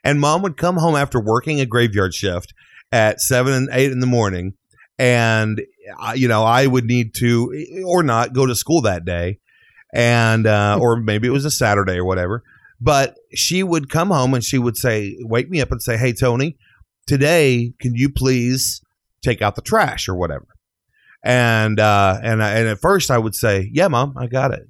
And 0.02 0.20
mom 0.20 0.42
would 0.42 0.56
come 0.56 0.76
home 0.78 0.96
after 0.96 1.20
working 1.20 1.60
a 1.60 1.66
graveyard 1.66 2.14
shift 2.14 2.52
at 2.90 3.20
seven 3.20 3.52
and 3.52 3.68
eight 3.72 3.92
in 3.92 4.00
the 4.00 4.06
morning. 4.06 4.54
And, 4.98 5.60
uh, 6.02 6.12
you 6.14 6.28
know, 6.28 6.44
I 6.44 6.66
would 6.66 6.84
need 6.84 7.14
to, 7.16 7.82
or 7.86 8.02
not, 8.02 8.32
go 8.32 8.46
to 8.46 8.54
school 8.54 8.82
that 8.82 9.04
day. 9.04 9.38
And, 9.94 10.46
uh, 10.46 10.78
or 10.80 10.96
maybe 11.00 11.26
it 11.28 11.32
was 11.32 11.44
a 11.44 11.50
Saturday 11.50 11.96
or 11.96 12.04
whatever. 12.04 12.42
But 12.80 13.16
she 13.34 13.62
would 13.62 13.90
come 13.90 14.10
home 14.10 14.32
and 14.32 14.42
she 14.42 14.58
would 14.58 14.76
say, 14.76 15.16
wake 15.20 15.50
me 15.50 15.60
up 15.60 15.70
and 15.70 15.82
say, 15.82 15.96
Hey, 15.96 16.12
Tony, 16.12 16.56
today, 17.06 17.74
can 17.78 17.94
you 17.94 18.08
please 18.08 18.80
take 19.22 19.42
out 19.42 19.56
the 19.56 19.62
trash 19.62 20.08
or 20.08 20.14
whatever. 20.14 20.46
And 21.22 21.78
uh, 21.78 22.18
and 22.22 22.42
I, 22.42 22.52
and 22.52 22.68
at 22.68 22.80
first 22.80 23.10
I 23.10 23.18
would 23.18 23.34
say, 23.34 23.68
"Yeah, 23.72 23.88
mom, 23.88 24.14
I 24.16 24.26
got 24.26 24.52
it." 24.52 24.62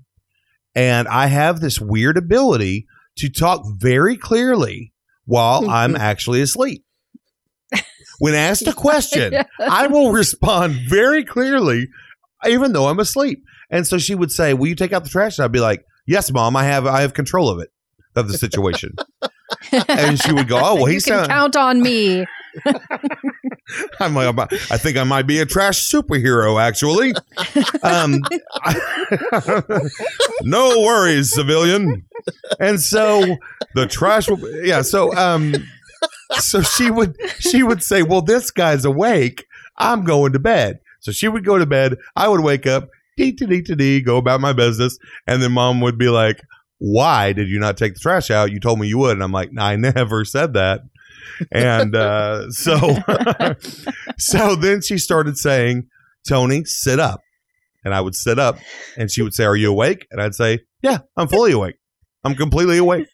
And 0.75 1.07
I 1.07 1.27
have 1.27 1.61
this 1.61 1.81
weird 1.81 2.17
ability 2.17 2.87
to 3.19 3.29
talk 3.29 3.63
very 3.77 4.17
clearly 4.17 4.93
while 5.27 5.71
I'm 5.71 5.95
actually 5.95 6.41
asleep. 6.41 6.85
When 8.19 8.35
asked 8.35 8.67
a 8.67 8.73
question, 8.73 9.33
I 9.61 9.87
will 9.87 10.13
respond 10.13 10.75
very 10.89 11.25
clearly, 11.25 11.89
even 12.47 12.73
though 12.73 12.89
I'm 12.89 13.01
asleep. 13.01 13.43
And 13.71 13.87
so 13.87 13.99
she 13.99 14.17
would 14.17 14.33
say, 14.33 14.53
"Will 14.53 14.67
you 14.67 14.75
take 14.75 14.93
out 14.93 15.05
the 15.05 15.11
trash?" 15.11 15.39
And 15.39 15.45
I'd 15.45 15.53
be 15.53 15.61
like, 15.61 15.85
"Yes, 16.07 16.33
mom, 16.33 16.57
I 16.57 16.65
have 16.65 16.85
I 16.85 17.03
have 17.03 17.15
control 17.15 17.49
of 17.49 17.61
it 17.61 17.71
of 18.17 18.29
the 18.29 18.39
situation." 18.39 18.95
and 19.89 20.21
she 20.21 20.33
would 20.33 20.49
go, 20.49 20.59
"Oh, 20.63 20.75
well, 20.77 20.87
he 20.87 20.95
can 20.95 21.01
sound." 21.01 21.29
count 21.29 21.57
on 21.57 21.83
me. 21.83 22.27
I'm 24.01 24.15
like, 24.15 24.53
I 24.71 24.77
think 24.77 24.97
I 24.97 25.05
might 25.05 25.27
be 25.27 25.39
a 25.39 25.47
trash 25.47 25.89
superhero, 25.91 26.61
actually. 26.61 27.15
Um, 27.83 28.21
no 30.43 30.81
worries, 30.81 31.33
civilian. 31.33 32.05
And 32.59 32.81
so 32.81 33.37
the 33.75 33.87
trash, 33.87 34.29
will, 34.29 34.41
yeah. 34.65 34.83
So, 34.83 35.15
um, 35.17 35.55
so 36.39 36.63
she 36.63 36.91
would, 36.91 37.17
she 37.39 37.63
would 37.63 37.83
say, 37.83 38.03
"Well, 38.03 38.23
this 38.23 38.51
guy's 38.51 38.85
awake. 38.85 39.47
I'm 39.77 40.05
going 40.05 40.33
to 40.33 40.39
bed." 40.39 40.81
So 41.01 41.13
she 41.13 41.29
would 41.29 41.45
go 41.45 41.59
to 41.59 41.67
bed. 41.67 41.97
I 42.17 42.29
would 42.29 42.41
wake 42.41 42.67
up, 42.67 42.91
dee 43.17 43.33
dee 43.33 43.47
dee 43.47 43.63
dee 43.63 43.75
dee, 43.75 44.01
go 44.01 44.17
about 44.17 44.41
my 44.41 44.53
business, 44.53 44.99
and 45.27 45.43
then 45.43 45.53
mom 45.53 45.81
would 45.81 45.99
be 45.99 46.09
like, 46.09 46.41
"Why 46.81 47.33
did 47.33 47.49
you 47.49 47.61
not 47.61 47.77
take 47.77 47.95
the 47.95 48.01
trash 48.01 48.31
out? 48.31 48.51
You 48.51 48.59
told 48.59 48.81
me 48.81 48.89
you 48.89 48.99
would." 48.99 49.13
And 49.13 49.23
I'm 49.23 49.33
like, 49.33 49.51
"I 49.57 49.77
never 49.77 50.25
said 50.25 50.55
that." 50.55 50.81
and 51.53 51.95
uh, 51.95 52.51
so 52.51 52.77
so 54.19 54.57
then 54.57 54.83
she 54.83 54.99
started 54.99 55.37
saying 55.37 55.89
tony 56.29 56.65
sit 56.65 56.99
up. 56.99 57.21
And 57.83 57.95
i 57.95 58.01
would 58.01 58.15
sit 58.15 58.39
up 58.39 58.59
and 58.99 59.11
she 59.11 59.23
would 59.23 59.35
say 59.35 59.45
are 59.45 59.57
you 59.57 59.71
awake? 59.71 60.07
And 60.11 60.21
i'd 60.21 60.35
say 60.35 60.61
yeah 60.83 60.99
i'm 61.17 61.29
fully 61.29 61.53
awake. 61.53 61.77
I'm 62.23 62.35
completely 62.35 62.77
awake. 62.77 63.07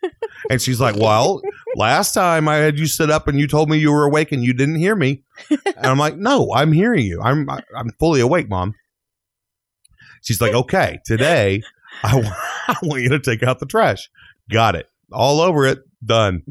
And 0.50 0.60
she's 0.60 0.80
like 0.80 0.96
well 0.96 1.40
last 1.76 2.12
time 2.12 2.48
i 2.48 2.56
had 2.56 2.78
you 2.78 2.86
sit 2.86 3.10
up 3.10 3.28
and 3.28 3.38
you 3.38 3.46
told 3.46 3.70
me 3.70 3.78
you 3.78 3.92
were 3.92 4.04
awake 4.04 4.32
and 4.32 4.42
you 4.42 4.52
didn't 4.52 4.76
hear 4.76 4.96
me. 4.96 5.22
And 5.50 5.86
i'm 5.86 5.98
like 5.98 6.16
no 6.16 6.52
i'm 6.52 6.72
hearing 6.72 7.06
you. 7.06 7.20
I'm 7.22 7.48
i'm 7.76 7.90
fully 8.00 8.20
awake 8.20 8.48
mom. 8.48 8.74
She's 10.22 10.40
like 10.40 10.54
okay 10.54 10.98
today 11.06 11.62
i, 12.68 12.76
want 12.82 13.02
you 13.02 13.08
to 13.08 13.20
take 13.20 13.42
out 13.42 13.58
the 13.58 13.66
trash 13.66 14.08
got 14.50 14.74
it 14.74 14.88
all 15.12 15.40
over 15.40 15.66
it 15.66 15.80
done 16.04 16.42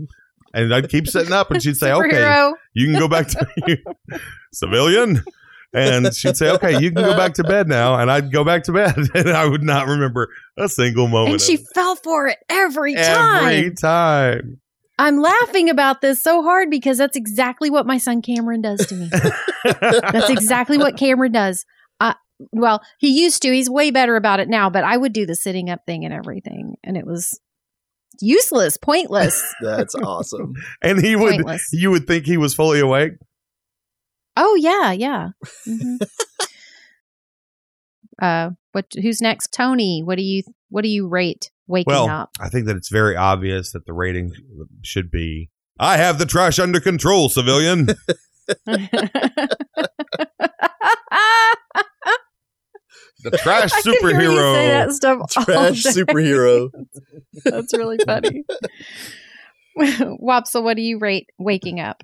and 0.55 0.73
I'd 0.73 0.89
keep 0.89 1.07
sitting 1.07 1.33
up, 1.33 1.51
and 1.51 1.61
she'd 1.61 1.75
say, 1.75 1.91
"Okay, 1.91 2.51
you 2.73 2.87
can 2.87 2.97
go 2.97 3.07
back 3.07 3.27
to 3.27 3.77
civilian." 4.53 5.23
And 5.73 6.15
she'd 6.15 6.37
say, 6.37 6.49
"Okay, 6.51 6.79
you 6.79 6.91
can 6.91 7.03
go 7.03 7.17
back 7.17 7.33
to 7.33 7.43
bed 7.43 7.67
now." 7.67 7.99
And 7.99 8.09
I'd 8.09 8.31
go 8.31 8.45
back 8.45 8.63
to 8.63 8.71
bed, 8.71 8.95
and 9.13 9.29
I 9.29 9.45
would 9.45 9.63
not 9.63 9.87
remember 9.87 10.29
a 10.57 10.69
single 10.69 11.07
moment. 11.07 11.33
And 11.33 11.41
she 11.41 11.57
fell 11.57 11.97
for 11.97 12.27
it 12.27 12.37
every 12.47 12.95
time. 12.95 13.45
every 13.45 13.75
time. 13.75 14.61
I'm 14.97 15.19
laughing 15.21 15.69
about 15.69 15.99
this 15.99 16.23
so 16.23 16.41
hard 16.41 16.69
because 16.69 16.97
that's 16.97 17.17
exactly 17.17 17.69
what 17.69 17.85
my 17.85 17.97
son 17.97 18.21
Cameron 18.21 18.61
does 18.61 18.85
to 18.85 18.95
me. 18.95 19.09
that's 19.81 20.29
exactly 20.29 20.77
what 20.77 20.95
Cameron 20.95 21.33
does. 21.33 21.65
Well, 22.51 22.81
he 22.99 23.21
used 23.23 23.41
to. 23.43 23.51
He's 23.51 23.69
way 23.69 23.91
better 23.91 24.15
about 24.15 24.39
it 24.39 24.49
now, 24.49 24.69
but 24.69 24.83
I 24.83 24.97
would 24.97 25.13
do 25.13 25.25
the 25.25 25.35
sitting 25.35 25.69
up 25.69 25.81
thing 25.85 26.05
and 26.05 26.13
everything. 26.13 26.75
And 26.83 26.97
it 26.97 27.05
was 27.05 27.39
useless, 28.21 28.77
pointless, 28.77 29.41
That's 29.61 29.95
awesome. 29.95 30.53
And 30.81 31.03
he 31.03 31.15
would, 31.15 31.35
pointless. 31.35 31.67
you 31.71 31.91
would 31.91 32.07
think 32.07 32.25
he 32.25 32.37
was 32.37 32.53
fully 32.53 32.79
awake. 32.79 33.13
Oh, 34.37 34.55
yeah, 34.55 34.91
yeah. 34.91 35.29
Mhm. 35.67 35.97
uh, 38.21 38.49
what? 38.73 38.85
Who's 39.01 39.21
next? 39.21 39.53
Tony. 39.53 40.01
What 40.03 40.17
do 40.17 40.23
you? 40.23 40.43
What 40.69 40.81
do 40.83 40.89
you 40.89 41.07
rate 41.07 41.51
waking 41.67 41.93
Well, 41.93 42.09
up? 42.09 42.31
I 42.39 42.49
think 42.49 42.65
that 42.65 42.75
it's 42.75 42.89
very 42.89 43.15
obvious 43.15 43.71
that 43.71 43.85
the 43.85 43.93
rating 43.93 44.33
should 44.83 45.09
be. 45.09 45.49
I 45.79 45.95
have 45.97 46.19
the 46.19 46.25
trash 46.25 46.59
under 46.59 46.81
control, 46.81 47.29
civilian. 47.29 47.87
The 53.31 53.37
trash 53.37 53.71
I 53.73 53.81
can 53.81 53.93
hear 53.93 54.21
you 54.21 54.29
say 54.29 54.35
superhero. 54.35 54.67
that 54.87 54.91
stuff 54.93 55.19
all 55.19 55.43
Trash 55.43 55.83
day. 55.83 55.89
superhero. 55.91 56.69
That's 57.45 57.73
really 57.73 57.97
funny. 58.05 58.43
Wopsle, 59.77 60.63
what 60.63 60.77
do 60.77 60.81
you 60.83 60.99
rate 60.99 61.29
waking 61.37 61.79
up? 61.79 62.03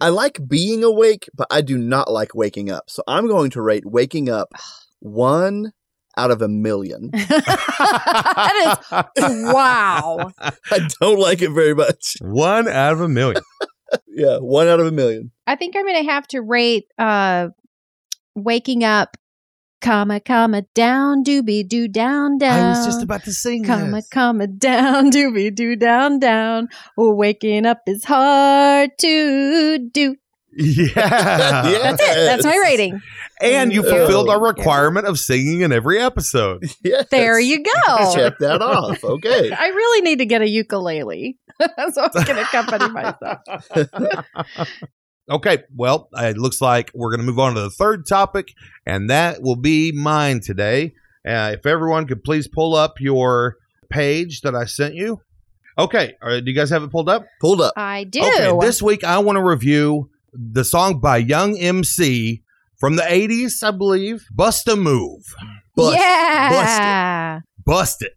I 0.00 0.08
like 0.08 0.40
being 0.48 0.82
awake, 0.82 1.28
but 1.34 1.46
I 1.50 1.60
do 1.60 1.78
not 1.78 2.10
like 2.12 2.34
waking 2.34 2.70
up. 2.70 2.84
So 2.90 3.02
I'm 3.06 3.28
going 3.28 3.50
to 3.50 3.62
rate 3.62 3.84
waking 3.86 4.28
up 4.28 4.48
one 4.98 5.72
out 6.16 6.30
of 6.30 6.42
a 6.42 6.48
million. 6.48 7.10
that 7.12 8.78
is 9.16 9.52
wow. 9.54 10.32
I 10.70 10.88
don't 11.00 11.18
like 11.20 11.40
it 11.42 11.50
very 11.50 11.74
much. 11.74 12.16
One 12.20 12.66
out 12.68 12.94
of 12.94 13.00
a 13.00 13.08
million. 13.08 13.42
Yeah, 14.08 14.38
one 14.38 14.66
out 14.66 14.80
of 14.80 14.86
a 14.86 14.92
million. 14.92 15.30
I 15.46 15.54
think 15.56 15.76
I'm 15.76 15.84
going 15.86 16.04
to 16.04 16.10
have 16.10 16.26
to 16.28 16.40
rate 16.42 16.86
uh, 16.98 17.48
waking 18.34 18.82
up, 18.82 19.16
comma, 19.86 20.18
comma, 20.18 20.62
down, 20.74 21.22
doobie, 21.22 21.66
doo, 21.66 21.86
down, 21.86 22.38
down. 22.38 22.74
I 22.74 22.78
was 22.78 22.86
just 22.86 23.02
about 23.04 23.22
to 23.24 23.32
sing 23.32 23.64
Comma, 23.64 23.98
this. 23.98 24.08
comma, 24.08 24.46
down, 24.48 25.12
doobie, 25.12 25.54
doo, 25.54 25.76
down, 25.76 26.18
down. 26.18 26.68
Oh, 26.98 27.14
waking 27.14 27.66
up 27.66 27.82
is 27.86 28.04
hard 28.04 28.90
to 28.98 29.78
do. 29.78 30.16
Yeah. 30.58 30.88
That's 30.94 32.02
it. 32.02 32.14
That's 32.14 32.44
my 32.44 32.54
Yes. 32.54 32.64
rating. 32.64 33.00
And 33.40 33.72
you 33.72 33.82
fulfilled 33.82 34.28
oh, 34.28 34.32
our 34.32 34.42
requirement 34.42 35.06
of 35.06 35.20
singing 35.20 35.60
in 35.60 35.70
every 35.70 36.00
episode. 36.00 36.64
Yes. 36.82 37.06
There 37.10 37.38
you 37.38 37.62
go. 37.62 38.14
Check 38.14 38.38
that 38.40 38.62
off. 38.62 39.04
Okay. 39.04 39.52
I 39.52 39.68
really 39.68 40.02
need 40.02 40.18
to 40.18 40.26
get 40.26 40.40
a 40.42 40.48
ukulele. 40.48 41.38
so 41.92 42.08
I 42.14 42.24
can 42.24 42.38
accompany 42.38 42.88
myself. 42.88 43.40
Okay, 45.28 45.64
well, 45.74 46.08
it 46.16 46.38
looks 46.38 46.60
like 46.60 46.90
we're 46.94 47.10
going 47.10 47.20
to 47.20 47.26
move 47.26 47.40
on 47.40 47.54
to 47.54 47.60
the 47.62 47.70
third 47.70 48.06
topic, 48.06 48.54
and 48.86 49.10
that 49.10 49.42
will 49.42 49.56
be 49.56 49.90
mine 49.90 50.40
today. 50.40 50.94
Uh, 51.26 51.52
if 51.54 51.66
everyone 51.66 52.06
could 52.06 52.22
please 52.22 52.46
pull 52.46 52.76
up 52.76 53.00
your 53.00 53.56
page 53.90 54.42
that 54.42 54.54
I 54.54 54.66
sent 54.66 54.94
you. 54.94 55.20
Okay, 55.78 56.14
all 56.22 56.28
right, 56.30 56.44
do 56.44 56.50
you 56.50 56.56
guys 56.56 56.70
have 56.70 56.84
it 56.84 56.92
pulled 56.92 57.08
up? 57.08 57.26
Pulled 57.40 57.60
up. 57.60 57.74
I 57.76 58.04
do. 58.04 58.22
Okay, 58.22 58.52
this 58.60 58.80
week 58.80 59.02
I 59.02 59.18
want 59.18 59.36
to 59.36 59.42
review 59.42 60.10
the 60.32 60.64
song 60.64 61.00
by 61.00 61.16
Young 61.18 61.58
MC 61.58 62.42
from 62.78 62.96
the 62.96 63.02
80s, 63.02 63.62
I 63.62 63.72
believe. 63.72 64.26
Bust 64.30 64.68
a 64.68 64.76
Move. 64.76 65.24
Bust. 65.74 65.96
yeah. 65.96 67.40
Bust 67.64 68.02
it. 68.02 68.12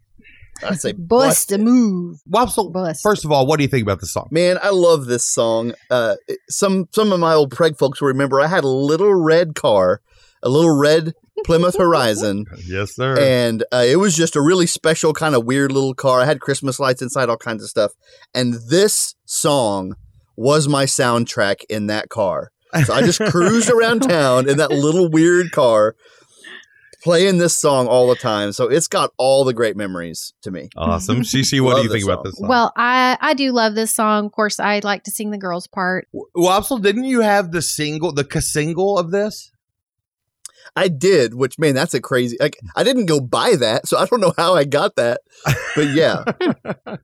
I 0.64 0.76
say 0.76 0.92
Bust 0.98 1.52
a 1.52 1.58
move. 1.58 2.20
Wopsle, 2.30 2.72
Bust. 2.72 3.02
first 3.04 3.26
of 3.26 3.32
all, 3.32 3.46
what 3.48 3.58
do 3.58 3.64
you 3.64 3.70
think 3.70 3.84
about 3.84 4.00
the 4.00 4.06
song? 4.08 4.28
Man, 4.32 4.58
I 4.62 4.70
love 4.70 5.06
this 5.06 5.26
song. 5.26 5.74
Uh, 5.90 6.16
some 6.50 6.88
some 6.92 7.12
of 7.12 7.20
my 7.20 7.34
old 7.34 7.52
Preg 7.54 7.78
folks 7.78 8.02
will 8.02 8.08
remember 8.10 8.40
I 8.42 8.48
had 8.48 8.64
a 8.64 8.68
little 8.70 9.14
red 9.14 9.56
car, 9.56 10.02
a 10.44 10.50
little 10.50 10.78
red 10.78 11.14
Plymouth 11.46 11.76
Horizon, 11.80 12.46
Yes, 12.66 12.96
sir. 12.96 13.18
and 13.20 13.64
uh, 13.72 13.86
it 13.88 13.96
was 13.98 14.16
just 14.16 14.36
a 14.36 14.42
really 14.42 14.66
special 14.68 15.14
kind 15.14 15.36
of 15.36 15.46
weird 15.46 15.72
little 15.72 15.94
car. 15.94 16.20
I 16.22 16.26
had 16.26 16.42
Christmas 16.42 16.80
lights 16.80 17.02
inside, 17.02 17.30
all 17.30 17.38
kinds 17.38 17.64
of 17.64 17.70
stuff, 17.70 17.92
and 18.34 18.56
this 18.70 19.16
song 19.26 19.96
was 20.36 20.68
my 20.68 20.86
soundtrack 20.86 21.64
in 21.70 21.88
that 21.88 22.10
car. 22.10 22.52
So 22.86 22.94
I 22.94 23.02
just 23.02 23.20
cruised 23.20 23.70
around 23.72 24.02
town 24.10 24.48
in 24.48 24.58
that 24.58 24.70
little 24.70 25.10
weird 25.10 25.52
car. 25.52 25.96
Playing 27.02 27.38
this 27.38 27.58
song 27.58 27.88
all 27.88 28.10
the 28.10 28.16
time, 28.16 28.52
so 28.52 28.66
it's 28.66 28.88
got 28.88 29.14
all 29.18 29.46
the 29.46 29.54
great 29.54 29.78
memories 29.78 30.34
to 30.42 30.52
me. 30.52 30.70
Awesome. 30.76 31.22
Shishi, 31.22 31.62
what 31.62 31.78
do 31.78 31.84
you 31.84 31.90
think 31.90 32.04
this 32.04 32.04
about 32.04 32.24
this 32.26 32.38
song? 32.38 32.50
Well, 32.50 32.74
I 32.76 33.18
I 33.22 33.34
do 33.34 33.52
love 33.54 33.74
this 33.74 33.96
song. 33.96 34.26
Of 34.26 34.34
course, 34.34 34.60
I 34.60 34.82
like 34.84 35.06
to 35.06 35.12
sing 35.12 35.32
the 35.32 35.38
girls' 35.38 35.66
part. 35.66 36.10
Wopsle, 36.36 36.82
didn't 36.82 37.06
you 37.06 37.22
have 37.22 37.52
the 37.52 37.62
single, 37.62 38.12
the 38.12 38.26
cassingle 38.26 39.00
of 39.00 39.12
this? 39.12 39.52
I 40.76 40.90
did, 40.90 41.34
which 41.34 41.58
man, 41.58 41.74
that's 41.74 41.94
a 41.94 42.02
crazy. 42.02 42.38
Like, 42.40 42.58
I 42.76 42.84
didn't 42.84 43.06
go 43.06 43.22
buy 43.22 43.56
that, 43.56 43.88
so 43.88 43.98
I 43.98 44.06
don't 44.06 44.20
know 44.20 44.34
how 44.38 44.56
I 44.56 44.66
got 44.66 44.98
that, 44.98 45.22
but 45.76 45.88
yeah, 45.88 46.24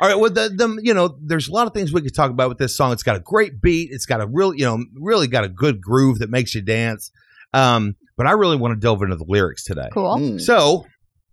All 0.00 0.08
right. 0.08 0.18
Well, 0.18 0.30
the, 0.30 0.48
the 0.48 0.80
you 0.82 0.92
know, 0.92 1.16
there's 1.20 1.48
a 1.48 1.52
lot 1.52 1.66
of 1.66 1.72
things 1.72 1.92
we 1.92 2.02
could 2.02 2.14
talk 2.14 2.30
about 2.30 2.48
with 2.48 2.58
this 2.58 2.76
song. 2.76 2.92
It's 2.92 3.02
got 3.02 3.16
a 3.16 3.20
great 3.20 3.60
beat. 3.60 3.90
It's 3.92 4.06
got 4.06 4.20
a 4.20 4.26
real, 4.26 4.54
you 4.54 4.64
know, 4.64 4.84
really 5.00 5.28
got 5.28 5.44
a 5.44 5.48
good 5.48 5.80
groove 5.80 6.18
that 6.18 6.30
makes 6.30 6.54
you 6.54 6.62
dance. 6.62 7.10
Um, 7.52 7.96
but 8.16 8.26
I 8.26 8.32
really 8.32 8.56
want 8.56 8.72
to 8.72 8.80
delve 8.80 9.02
into 9.02 9.16
the 9.16 9.26
lyrics 9.26 9.64
today. 9.64 9.88
Cool. 9.92 10.16
Mm. 10.16 10.40
So 10.40 10.86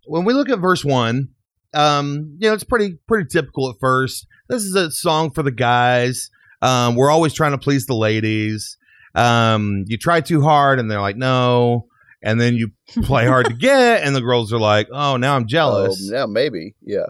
when 0.06 0.24
we 0.24 0.32
look 0.32 0.48
at 0.48 0.58
verse 0.58 0.84
one, 0.84 1.28
um, 1.74 2.36
you 2.38 2.48
know, 2.48 2.54
it's 2.54 2.64
pretty 2.64 2.98
pretty 3.06 3.28
typical 3.28 3.70
at 3.70 3.76
first. 3.80 4.26
This 4.48 4.64
is 4.64 4.74
a 4.74 4.90
song 4.90 5.30
for 5.30 5.42
the 5.42 5.52
guys. 5.52 6.30
Um, 6.60 6.94
we're 6.94 7.10
always 7.10 7.32
trying 7.32 7.52
to 7.52 7.58
please 7.58 7.86
the 7.86 7.94
ladies. 7.94 8.76
Um, 9.14 9.84
you 9.86 9.98
try 9.98 10.20
too 10.20 10.42
hard, 10.42 10.78
and 10.78 10.90
they're 10.90 11.00
like, 11.00 11.16
no. 11.16 11.86
And 12.22 12.40
then 12.40 12.54
you 12.54 12.70
play 13.02 13.26
hard 13.26 13.46
to 13.46 13.54
get, 13.58 14.02
and 14.02 14.14
the 14.14 14.20
girls 14.20 14.52
are 14.52 14.60
like, 14.60 14.88
oh, 14.92 15.16
now 15.16 15.34
I'm 15.34 15.42
oh, 15.42 15.46
jealous. 15.46 16.10
yeah, 16.12 16.26
maybe, 16.26 16.74
yeah. 16.82 17.06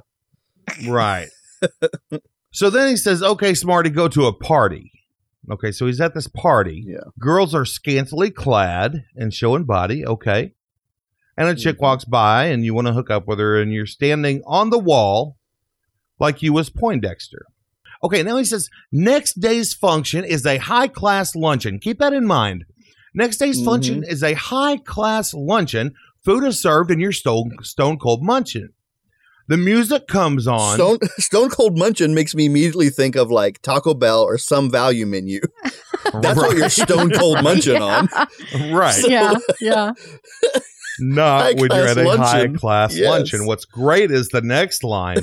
Right. 0.86 1.28
so 2.52 2.70
then 2.70 2.88
he 2.88 2.96
says, 2.96 3.22
okay, 3.22 3.54
Smarty, 3.54 3.90
go 3.90 4.08
to 4.08 4.26
a 4.26 4.32
party. 4.32 4.91
Okay, 5.51 5.72
so 5.72 5.86
he's 5.86 6.01
at 6.01 6.14
this 6.14 6.28
party. 6.28 6.84
Yeah. 6.86 7.01
Girls 7.18 7.55
are 7.55 7.64
scantily 7.64 8.30
clad 8.30 9.05
and 9.16 9.34
showing 9.34 9.64
body. 9.64 10.07
Okay. 10.07 10.53
And 11.36 11.49
a 11.49 11.55
chick 11.55 11.78
Mhm. 11.78 11.82
walks 11.82 12.05
by 12.05 12.47
and 12.47 12.64
you 12.64 12.74
want 12.74 12.86
to 12.86 12.93
hook 12.93 13.11
up 13.11 13.26
with 13.26 13.38
her 13.38 13.61
and 13.61 13.72
you're 13.72 13.86
standing 13.86 14.43
on 14.47 14.70
the 14.70 14.78
wall 14.78 15.36
like 16.20 16.43
you 16.43 16.53
was 16.53 16.70
Poindexter. 16.70 17.47
Okay, 18.05 18.22
now 18.22 18.36
he 18.36 18.45
says, 18.45 18.68
next 18.93 19.40
day's 19.40 19.72
function 19.74 20.24
is 20.24 20.45
a 20.47 20.59
high 20.59 20.88
class 20.88 21.34
luncheon. 21.34 21.78
Keep 21.78 21.99
that 21.99 22.12
in 22.12 22.26
mind. 22.26 22.64
Next 23.14 23.38
day's 23.38 23.61
Mhm. 23.61 23.64
function 23.64 24.05
is 24.05 24.22
a 24.22 24.34
high 24.34 24.76
class 24.76 25.34
luncheon. 25.34 25.95
Food 26.24 26.45
is 26.45 26.61
served 26.62 26.90
and 26.90 27.01
you're 27.01 27.12
stone, 27.12 27.51
stone 27.62 27.99
cold 27.99 28.22
munching. 28.22 28.68
The 29.53 29.59
music 29.59 30.07
comes 30.09 30.46
on. 30.46 30.76
Stone 30.76 30.98
Stone 31.18 31.50
Cold 31.50 31.76
Munchin 31.76 32.14
makes 32.14 32.34
me 32.34 32.46
immediately 32.46 32.88
think 32.88 33.16
of 33.16 33.30
like 33.30 33.61
Taco 33.61 33.92
Bell 33.92 34.22
or 34.22 34.38
some 34.38 34.70
value 34.70 35.05
menu. 35.05 35.40
That's 36.22 36.38
what 36.38 36.57
you're 36.57 36.70
Stone 36.70 37.11
Cold 37.11 37.42
Munching 37.42 37.82
on. 37.82 38.09
right. 38.70 38.98
yeah, 39.07 39.34
yeah. 39.61 39.92
Not 41.00 41.57
when 41.57 41.70
you're 41.70 41.86
at 41.86 41.98
a 41.98 42.16
high 42.16 42.48
class 42.48 42.96
Yes. 42.96 43.11
luncheon. 43.11 43.44
What's 43.44 43.66
great 43.66 44.11
is 44.11 44.30
the 44.30 44.40
next 44.40 44.82
line 44.84 45.18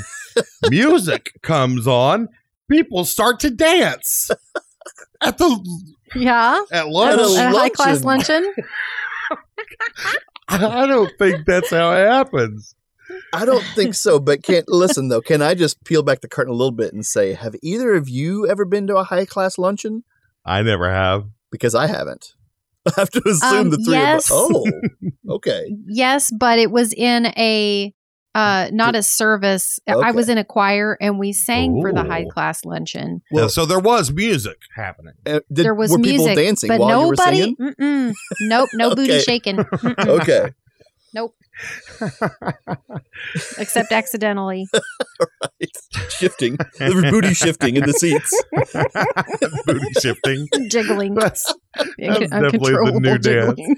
music 0.69 1.31
comes 1.41 1.87
on, 1.87 2.27
people 2.69 3.05
start 3.05 3.39
to 3.39 3.49
dance 3.49 4.29
at 5.23 5.39
the 5.39 5.59
Yeah. 6.15 6.61
at 6.71 6.81
At 6.81 6.89
lunch. 6.89 7.19
a 7.19 7.47
A 7.47 7.49
high 7.49 7.69
class 7.69 8.03
luncheon. 8.03 8.43
luncheon. 8.43 8.63
I 10.49 10.85
don't 10.85 11.11
think 11.17 11.47
that's 11.47 11.71
how 11.71 11.93
it 11.93 12.07
happens. 12.07 12.75
I 13.33 13.45
don't 13.45 13.63
think 13.75 13.93
so, 13.95 14.19
but 14.19 14.43
can't 14.43 14.67
listen 14.67 15.07
though. 15.09 15.21
Can 15.21 15.41
I 15.41 15.53
just 15.53 15.83
peel 15.83 16.01
back 16.03 16.21
the 16.21 16.27
curtain 16.27 16.51
a 16.51 16.55
little 16.55 16.71
bit 16.71 16.93
and 16.93 17.05
say, 17.05 17.33
have 17.33 17.55
either 17.61 17.93
of 17.95 18.09
you 18.09 18.47
ever 18.47 18.65
been 18.65 18.87
to 18.87 18.97
a 18.97 19.03
high 19.03 19.25
class 19.25 19.57
luncheon? 19.57 20.03
I 20.45 20.61
never 20.63 20.89
have. 20.89 21.25
Because 21.51 21.75
I 21.75 21.87
haven't. 21.87 22.33
I 22.87 22.91
have 22.97 23.09
to 23.11 23.21
assume 23.27 23.57
Um, 23.59 23.69
the 23.71 23.77
three 23.77 23.93
yes. 23.93 24.29
of 24.31 24.37
us. 24.37 24.51
Oh, 25.27 25.31
okay. 25.35 25.75
Yes, 25.87 26.31
but 26.31 26.59
it 26.59 26.71
was 26.71 26.93
in 26.93 27.27
a 27.37 27.93
uh 28.35 28.69
not 28.71 28.95
a 28.95 29.01
service. 29.01 29.79
I 29.87 30.11
was 30.11 30.29
in 30.29 30.37
a 30.37 30.43
choir 30.43 30.95
and 31.01 31.17
we 31.19 31.33
sang 31.33 31.81
for 31.81 31.91
the 31.91 32.03
high 32.03 32.25
class 32.25 32.63
luncheon. 32.63 33.21
Yeah, 33.31 33.35
Well- 33.41 33.49
so 33.49 33.65
there 33.65 33.79
was 33.79 34.11
music 34.11 34.57
happening. 34.75 35.13
Uh, 35.25 35.39
did, 35.51 35.65
there 35.65 35.73
was 35.75 35.91
were 35.91 35.97
music, 35.97 36.27
people 36.29 36.35
dancing 36.43 36.67
but 36.67 36.79
while 36.79 37.09
nobody. 37.09 37.37
you 37.37 37.55
were? 37.59 37.71
Mm-mm, 37.73 38.13
nope, 38.41 38.69
no 38.73 38.95
booty 38.95 39.19
shaking. 39.19 39.57
Mm-mm, 39.57 40.07
Okay. 40.21 40.53
Nope, 41.13 41.35
except 43.57 43.91
accidentally. 43.91 44.67
shifting. 46.09 46.57
There 46.77 46.93
was 46.95 47.03
booty 47.05 47.33
shifting 47.33 47.75
in 47.75 47.83
the 47.85 47.93
seats. 47.93 48.43
Booty 49.65 49.93
shifting. 49.99 50.47
jiggling. 50.69 51.15
That's, 51.15 51.43
that's 51.75 52.19
definitely 52.19 52.27
the 52.27 52.35
uncontrollable 52.35 52.99
new 53.01 53.17
dance. 53.17 53.59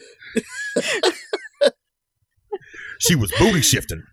She 3.00 3.16
was 3.16 3.32
booty 3.40 3.62
shifting. 3.62 4.04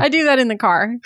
I 0.00 0.08
do 0.10 0.24
that 0.24 0.38
in 0.40 0.48
the 0.48 0.56
car. 0.56 0.96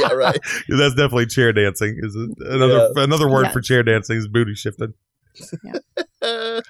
yeah, 0.00 0.12
right. 0.12 0.38
That's 0.68 0.94
definitely 0.94 1.26
chair 1.26 1.52
dancing. 1.52 1.98
Is 2.02 2.16
it? 2.16 2.30
another 2.46 2.88
another 2.96 3.28
word 3.28 3.46
Yeah. 3.46 3.52
for 3.52 3.60
chair 3.60 3.82
dancing 3.82 4.16
is 4.16 4.28
booty 4.28 4.54
shifting. 4.54 4.94
Uh, 5.68 5.78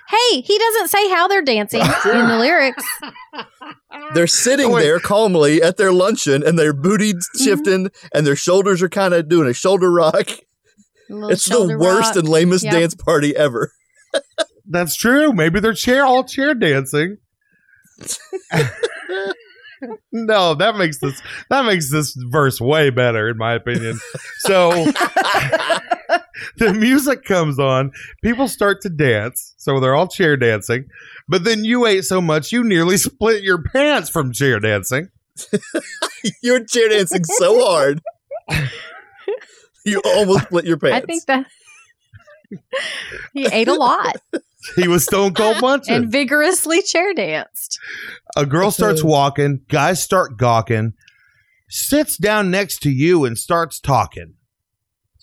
Hey, 0.08 0.40
he 0.40 0.58
doesn't 0.58 0.88
say 0.88 1.08
how 1.10 1.28
they're 1.28 1.42
dancing 1.42 1.80
in 1.80 2.28
the 2.28 2.36
lyrics. 2.38 2.84
they're 4.14 4.26
sitting 4.26 4.72
Oh, 4.72 4.78
there 4.78 4.98
calmly 5.00 5.62
at 5.62 5.76
their 5.76 5.92
luncheon 5.92 6.42
and 6.46 6.58
their 6.58 6.72
booty 6.72 7.12
Mm-hmm. 7.14 7.44
shifting 7.44 7.90
and 8.14 8.26
their 8.26 8.36
shoulders 8.36 8.82
are 8.82 8.88
kind 8.88 9.14
of 9.14 9.28
doing 9.28 9.48
a 9.48 9.54
shoulder 9.54 9.90
rock. 9.92 10.28
A 10.30 11.12
little 11.14 11.30
It's 11.30 11.44
the 11.48 11.76
worst 11.78 12.08
rock. 12.10 12.16
and 12.16 12.28
lamest 12.28 12.64
Yep. 12.64 12.72
dance 12.72 12.94
party 12.94 13.36
ever. 13.36 13.72
That's 14.68 14.96
true. 14.96 15.32
Maybe 15.32 15.60
they're 15.60 15.72
chair 15.74 16.04
all 16.04 16.24
chair 16.24 16.54
dancing. 16.54 17.18
no, 20.12 20.54
that 20.54 20.76
makes 20.76 20.98
this 20.98 21.20
that 21.50 21.64
makes 21.64 21.90
this 21.90 22.16
verse 22.30 22.60
way 22.60 22.90
better 22.90 23.28
in 23.28 23.36
my 23.38 23.54
opinion. 23.54 24.00
So 24.40 24.86
the 26.56 26.72
music 26.72 27.24
comes 27.24 27.58
on, 27.58 27.92
people 28.22 28.48
start 28.48 28.80
to 28.82 28.88
dance, 28.88 29.54
so 29.56 29.80
they're 29.80 29.94
all 29.94 30.08
chair 30.08 30.36
dancing. 30.36 30.86
But 31.28 31.44
then 31.44 31.64
you 31.64 31.86
ate 31.86 32.04
so 32.04 32.20
much 32.20 32.52
you 32.52 32.62
nearly 32.64 32.96
split 32.98 33.42
your 33.42 33.62
pants 33.62 34.10
from 34.10 34.32
chair 34.32 34.60
dancing. 34.60 35.08
You're 36.42 36.64
chair 36.64 36.88
dancing 36.88 37.24
so 37.24 37.62
hard. 37.64 38.00
You 39.84 40.00
almost 40.04 40.44
split 40.44 40.64
your 40.64 40.78
pants. 40.78 40.96
I 40.96 41.00
think 41.06 41.26
that 41.26 41.46
he 43.32 43.46
ate 43.46 43.68
a 43.68 43.74
lot 43.74 44.16
He 44.76 44.88
was 44.88 45.04
stone 45.04 45.34
cold 45.34 45.60
munching. 45.60 45.94
and 45.94 46.10
vigorously 46.10 46.82
chair 46.82 47.12
danced. 47.12 47.78
A 48.36 48.46
girl 48.46 48.70
starts 48.70 49.02
walking, 49.04 49.60
guys 49.68 50.02
start 50.02 50.36
gawking, 50.36 50.94
sits 51.68 52.16
down 52.16 52.50
next 52.50 52.82
to 52.82 52.90
you 52.90 53.24
and 53.24 53.36
starts 53.38 53.78
talking. 53.80 54.34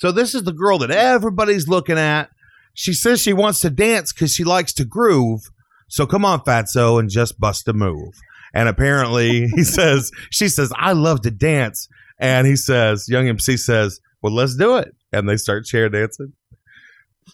So 0.04 0.12
this 0.12 0.36
is 0.36 0.44
the 0.44 0.52
girl 0.52 0.80
that 0.80 0.92
everybody's 0.92 1.70
looking 1.70 1.98
at. 1.98 2.30
She 2.74 2.92
says 2.92 3.22
she 3.22 3.32
wants 3.32 3.62
to 3.62 3.70
dance 3.70 4.12
because 4.12 4.34
she 4.34 4.44
likes 4.44 4.74
to 4.74 4.84
groove. 4.84 5.50
So 5.88 6.06
come 6.06 6.26
on, 6.26 6.42
Fatso, 6.42 7.00
and 7.00 7.10
just 7.10 7.40
bust 7.40 7.70
a 7.70 7.74
move. 7.74 8.14
And 8.54 8.68
apparently 8.68 9.48
he 9.56 9.64
says, 9.64 10.12
she 10.30 10.50
says, 10.50 10.74
I 10.76 10.92
love 10.92 11.22
to 11.22 11.32
dance. 11.32 11.88
And 12.20 12.46
he 12.46 12.58
says, 12.58 13.08
Young 13.08 13.30
MC 13.30 13.56
says, 13.56 14.02
Well, 14.22 14.34
let's 14.34 14.58
do 14.58 14.76
it. 14.76 14.94
And 15.14 15.30
they 15.30 15.38
start 15.38 15.64
chair 15.64 15.88
dancing. 15.88 16.34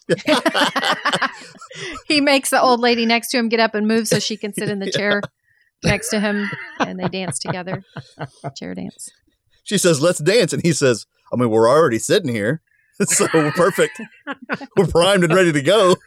he 2.06 2.20
makes 2.20 2.50
the 2.50 2.62
old 2.62 2.78
lady 2.78 3.04
next 3.04 3.32
to 3.32 3.38
him 3.38 3.48
get 3.48 3.58
up 3.58 3.74
and 3.74 3.88
move 3.88 4.06
so 4.06 4.20
she 4.20 4.36
can 4.36 4.54
sit 4.54 4.68
in 4.68 4.78
the 4.78 4.92
chair 4.96 5.22
next 5.82 6.10
to 6.10 6.20
him 6.20 6.48
and 6.78 7.00
they 7.00 7.08
dance 7.08 7.40
together. 7.40 7.82
Chair 8.56 8.76
dance. 8.76 9.10
she 9.64 9.76
says, 9.76 10.00
"Let's 10.00 10.20
dance," 10.20 10.52
and 10.52 10.62
he 10.62 10.72
says, 10.72 11.06
"I 11.32 11.36
mean, 11.36 11.50
we're 11.50 11.68
already 11.68 11.98
sitting 11.98 12.32
here, 12.32 12.62
so 13.02 13.26
we're 13.32 13.52
perfect. 13.52 14.00
we're 14.76 14.86
primed 14.86 15.24
and 15.24 15.34
ready 15.34 15.52
to 15.52 15.62
go." 15.62 15.96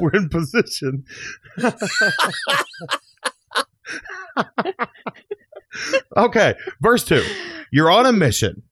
We're 0.00 0.12
in 0.12 0.28
position. 0.28 1.04
okay, 6.16 6.54
verse 6.80 7.04
two. 7.04 7.24
You're 7.70 7.90
on 7.90 8.06
a 8.06 8.12
mission. 8.12 8.62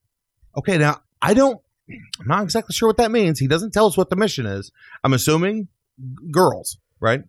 Okay, 0.57 0.79
now 0.79 1.03
I 1.21 1.35
don't. 1.35 1.61
I'm 1.89 2.27
not 2.27 2.43
exactly 2.43 2.73
sure 2.73 2.89
what 2.89 2.97
that 2.97 3.13
means. 3.13 3.39
He 3.39 3.47
doesn't 3.47 3.73
tell 3.73 3.87
us 3.87 3.97
what 3.97 4.11
the 4.11 4.17
mission 4.17 4.47
is. 4.47 4.73
I'm 5.05 5.13
assuming 5.13 5.69
g- 5.99 6.31
girls, 6.33 6.79
right? 7.01 7.23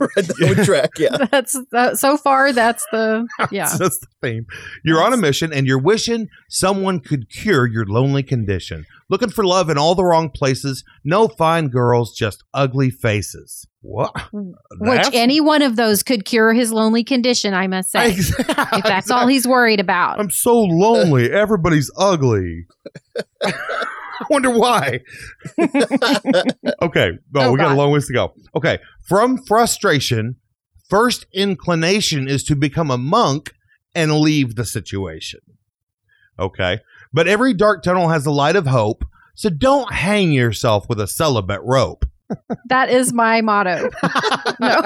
Right 0.00 0.14
down 0.16 0.56
the 0.56 0.62
track, 0.64 0.90
yeah. 0.98 1.16
That's 1.30 1.58
uh, 1.72 1.94
so 1.94 2.16
far. 2.16 2.52
That's 2.52 2.84
the 2.92 3.26
yeah. 3.50 3.74
That's 3.76 3.98
the 3.98 4.06
theme. 4.22 4.46
You're 4.84 5.02
on 5.02 5.12
a 5.12 5.16
mission 5.16 5.52
and 5.52 5.66
you're 5.66 5.80
wishing 5.80 6.28
someone 6.48 7.00
could 7.00 7.30
cure 7.30 7.66
your 7.66 7.86
lonely 7.86 8.22
condition. 8.22 8.86
Looking 9.10 9.30
for 9.30 9.44
love 9.44 9.70
in 9.70 9.78
all 9.78 9.94
the 9.94 10.04
wrong 10.04 10.30
places. 10.30 10.84
No 11.04 11.28
fine 11.28 11.68
girls, 11.68 12.14
just 12.14 12.42
ugly 12.54 12.90
faces. 12.90 13.66
What? 13.82 14.12
Which 14.32 15.06
any 15.12 15.42
one 15.42 15.60
of 15.60 15.76
those 15.76 16.02
could 16.02 16.24
cure 16.24 16.54
his 16.54 16.72
lonely 16.72 17.04
condition. 17.04 17.52
I 17.52 17.66
must 17.66 17.90
say, 17.90 18.14
if 18.16 18.82
that's 18.84 19.10
all 19.10 19.26
he's 19.26 19.46
worried 19.46 19.78
about. 19.78 20.18
I'm 20.20 20.30
so 20.30 20.58
lonely. 20.58 21.30
Everybody's 21.30 21.90
ugly. 21.98 22.66
I 24.20 24.24
wonder 24.30 24.50
why. 24.50 25.00
okay. 26.82 27.10
Well, 27.32 27.48
Oh, 27.48 27.52
we 27.52 27.58
got 27.58 27.72
a 27.72 27.74
long 27.74 27.92
ways 27.92 28.06
to 28.06 28.12
go. 28.12 28.34
Okay. 28.54 28.78
From 29.08 29.38
frustration, 29.44 30.36
first 30.88 31.26
inclination 31.34 32.28
is 32.28 32.44
to 32.44 32.56
become 32.56 32.90
a 32.90 32.98
monk 32.98 33.52
and 33.94 34.12
leave 34.12 34.54
the 34.56 34.64
situation. 34.64 35.40
Okay. 36.38 36.80
But 37.12 37.28
every 37.28 37.54
dark 37.54 37.82
tunnel 37.82 38.08
has 38.08 38.26
a 38.26 38.30
light 38.30 38.56
of 38.56 38.66
hope. 38.66 39.04
So 39.36 39.50
don't 39.50 39.92
hang 39.92 40.32
yourself 40.32 40.88
with 40.88 41.00
a 41.00 41.06
celibate 41.06 41.60
rope. 41.62 42.04
That 42.68 42.88
is 42.88 43.12
my 43.12 43.42
motto. 43.42 43.90
no. 44.58 44.80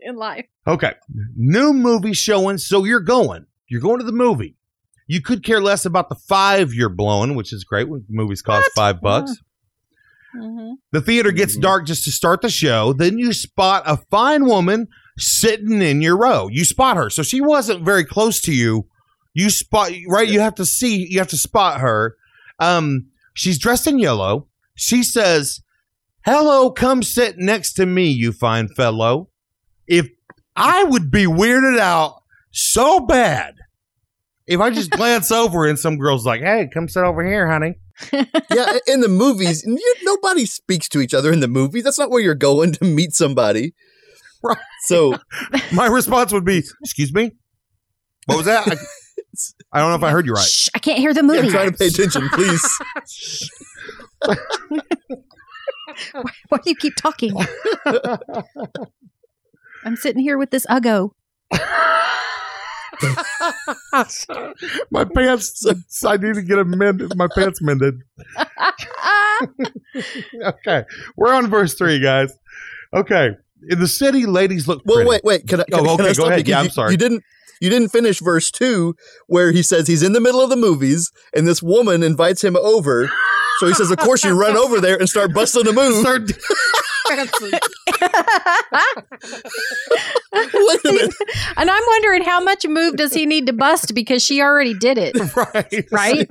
In 0.00 0.16
life. 0.16 0.46
Okay. 0.66 0.94
New 1.36 1.72
movie 1.74 2.14
showing, 2.14 2.56
so 2.58 2.84
you're 2.84 2.98
going. 3.00 3.44
You're 3.68 3.82
going 3.82 3.98
to 3.98 4.04
the 4.04 4.12
movie. 4.12 4.56
You 5.08 5.20
could 5.20 5.42
care 5.42 5.60
less 5.60 5.84
about 5.84 6.08
the 6.10 6.14
five 6.14 6.72
you're 6.72 6.88
blowing, 6.88 7.34
which 7.34 7.52
is 7.52 7.64
great 7.64 7.88
when 7.88 8.04
movies 8.08 8.42
cost 8.42 8.70
five 8.76 9.00
bucks. 9.00 9.32
hmm 10.32 10.74
The 10.92 11.00
theater 11.00 11.32
gets 11.32 11.56
Mhm. 11.56 11.62
dark 11.62 11.86
just 11.86 12.04
to 12.04 12.12
start 12.12 12.42
the 12.42 12.50
show. 12.50 12.92
Then 12.92 13.18
you 13.18 13.32
spot 13.32 13.82
a 13.86 13.96
fine 14.10 14.44
woman 14.44 14.86
sitting 15.18 15.80
in 15.82 16.02
your 16.02 16.16
row. 16.16 16.48
You 16.48 16.64
spot 16.64 16.96
her. 16.96 17.08
So 17.10 17.22
she 17.22 17.40
wasn't 17.40 17.84
very 17.84 18.04
close 18.04 18.40
to 18.42 18.52
you. 18.54 18.86
You 19.34 19.50
spot 19.50 19.90
right, 20.08 20.28
you 20.28 20.40
have 20.40 20.54
to 20.56 20.66
see, 20.66 21.06
you 21.08 21.18
have 21.18 21.28
to 21.28 21.36
spot 21.38 21.80
her. 21.80 22.16
Um, 22.58 23.06
she's 23.34 23.58
dressed 23.58 23.86
in 23.86 23.98
yellow. 23.98 24.48
She 24.74 25.02
says, 25.02 25.60
Hello, 26.24 26.70
come 26.70 27.02
sit 27.02 27.38
next 27.38 27.72
to 27.74 27.86
me, 27.86 28.08
you 28.10 28.32
fine 28.32 28.68
fellow. 28.68 29.30
If 29.86 30.08
I 30.54 30.84
would 30.84 31.10
be 31.10 31.24
weirded 31.24 31.78
out 31.78 32.22
so 32.50 33.00
bad 33.00 33.54
if 34.48 34.60
I 34.60 34.70
just 34.70 34.90
glance 34.98 35.30
over 35.30 35.66
and 35.66 35.78
some 35.78 35.98
girl's 35.98 36.26
like, 36.26 36.40
Hey, 36.40 36.68
come 36.72 36.88
sit 36.88 37.04
over 37.04 37.24
here, 37.24 37.48
honey. 37.48 37.78
yeah, 38.12 38.78
in 38.86 39.00
the 39.00 39.08
movies, 39.08 39.64
you, 39.66 39.94
nobody 40.02 40.46
speaks 40.46 40.88
to 40.88 41.00
each 41.00 41.14
other 41.14 41.32
in 41.32 41.40
the 41.40 41.48
movies. 41.48 41.84
That's 41.84 41.98
not 41.98 42.10
where 42.10 42.22
you're 42.22 42.34
going 42.34 42.72
to 42.72 42.84
meet 42.84 43.12
somebody. 43.12 43.74
Right. 44.42 44.56
So 44.82 45.14
My 45.72 45.86
response 45.86 46.32
would 46.32 46.44
be, 46.44 46.62
"Excuse 46.82 47.12
me, 47.12 47.32
what 48.26 48.36
was 48.36 48.46
that? 48.46 48.68
I, 48.68 48.76
I 49.72 49.80
don't 49.80 49.90
know 49.90 49.96
if 49.96 50.02
I 50.04 50.10
heard 50.10 50.26
you 50.26 50.32
right." 50.32 50.46
Shh, 50.46 50.68
I 50.74 50.78
can't 50.78 50.98
hear 50.98 51.12
the 51.12 51.22
yeah, 51.22 51.26
movie. 51.26 51.48
I'm 51.48 51.50
trying 51.50 51.72
to 51.72 51.76
pay 51.76 51.88
attention, 51.88 52.28
please. 52.28 52.78
Why 56.48 56.58
do 56.62 56.70
you 56.70 56.76
keep 56.76 56.94
talking? 56.96 57.36
I'm 59.84 59.96
sitting 59.96 60.22
here 60.22 60.38
with 60.38 60.50
this 60.50 60.66
Uggo. 60.66 61.10
my 64.90 65.04
pants. 65.14 65.64
I 66.04 66.16
need 66.16 66.34
to 66.34 66.42
get 66.42 66.56
them 66.56 66.76
mended. 66.76 67.16
My 67.16 67.28
pants 67.34 67.60
mended. 67.62 67.94
Okay, 70.44 70.84
we're 71.16 71.32
on 71.32 71.48
verse 71.48 71.74
three, 71.74 72.00
guys. 72.00 72.32
Okay, 72.94 73.30
in 73.68 73.78
the 73.78 73.86
city, 73.88 74.26
ladies 74.26 74.66
look. 74.68 74.82
Well, 74.84 74.96
pretty. 74.96 75.10
wait, 75.10 75.20
wait. 75.24 75.46
Can 75.48 75.60
I? 75.60 75.64
Can, 75.64 75.74
Oh, 75.80 75.96
can 75.96 76.06
okay, 76.06 76.10
I 76.10 76.14
go 76.14 76.26
ahead. 76.26 76.46
you? 76.46 76.52
Yeah, 76.52 76.60
I'm 76.60 76.70
sorry. 76.70 76.90
You 76.92 76.96
didn't. 76.96 77.22
You 77.60 77.70
didn't 77.70 77.88
finish 77.88 78.20
verse 78.20 78.50
two, 78.50 78.94
where 79.26 79.50
he 79.52 79.62
says 79.62 79.86
he's 79.88 80.02
in 80.02 80.12
the 80.12 80.20
middle 80.20 80.40
of 80.40 80.50
the 80.50 80.56
movies, 80.56 81.10
and 81.34 81.46
this 81.46 81.62
woman 81.62 82.02
invites 82.02 82.42
him 82.44 82.56
over. 82.56 83.10
So 83.60 83.66
he 83.66 83.74
says, 83.74 83.90
"Of 83.90 83.98
course, 83.98 84.24
you 84.24 84.38
run 84.38 84.56
over 84.56 84.80
there 84.80 84.96
and 84.96 85.08
start 85.08 85.32
busting 85.34 85.66
a 85.66 85.72
move." 85.72 85.96
Start- 86.00 86.30
Wait 87.10 87.20
a 90.84 90.92
minute. 90.92 91.14
and 91.56 91.70
I'm 91.70 91.82
wondering 91.86 92.22
how 92.22 92.40
much 92.42 92.66
move 92.66 92.96
does 92.96 93.12
he 93.12 93.26
need 93.26 93.46
to 93.46 93.52
bust 93.52 93.94
because 93.94 94.22
she 94.24 94.40
already 94.42 94.74
did 94.74 94.98
it, 94.98 95.16
right, 95.54 95.84
right? 95.90 96.28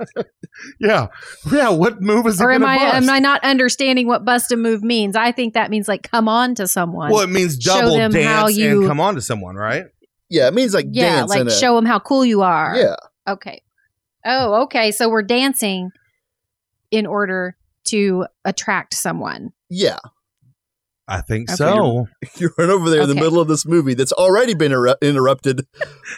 Yeah, 0.80 1.08
yeah. 1.52 1.68
What 1.70 2.00
move 2.00 2.26
is 2.26 2.38
he 2.38 2.44
or 2.44 2.52
am 2.52 2.64
I 2.64 2.76
bust? 2.76 2.94
am 2.96 3.10
I 3.10 3.18
not 3.18 3.42
understanding 3.44 4.06
what 4.06 4.24
bust 4.24 4.52
a 4.52 4.56
move 4.56 4.82
means? 4.82 5.16
I 5.16 5.32
think 5.32 5.54
that 5.54 5.70
means 5.70 5.88
like 5.88 6.08
come 6.10 6.28
on 6.28 6.54
to 6.56 6.66
someone. 6.68 7.10
well, 7.10 7.20
it 7.22 7.30
means 7.30 7.58
Show 7.60 7.80
double 7.80 7.96
them 7.96 8.12
how 8.12 8.46
dance 8.46 8.56
you- 8.56 8.80
and 8.80 8.88
come 8.88 9.00
on 9.00 9.14
to 9.16 9.20
someone, 9.20 9.56
right? 9.56 9.84
Yeah, 10.30 10.48
it 10.48 10.54
means 10.54 10.74
like 10.74 10.86
yeah, 10.90 11.16
dance 11.16 11.30
like 11.30 11.40
and 11.40 11.48
a, 11.48 11.52
show 11.52 11.74
them 11.76 11.86
how 11.86 11.98
cool 11.98 12.24
you 12.24 12.42
are. 12.42 12.76
Yeah, 12.76 12.96
Okay. 13.26 13.62
Oh, 14.26 14.62
okay. 14.64 14.90
So 14.90 15.08
we're 15.08 15.22
dancing 15.22 15.90
in 16.90 17.06
order 17.06 17.56
to 17.84 18.26
attract 18.44 18.92
someone. 18.94 19.52
yeah. 19.70 19.98
I 21.10 21.22
think 21.22 21.48
Okay. 21.48 21.56
so. 21.56 22.06
You 22.36 22.50
run 22.58 22.68
over 22.70 22.90
there 22.90 23.00
in 23.00 23.08
the 23.08 23.14
middle 23.14 23.40
of 23.40 23.48
this 23.48 23.64
movie 23.64 23.94
that's 23.94 24.12
already 24.12 24.52
been 24.54 24.72
eru- 24.72 24.94
interrupted 25.00 25.66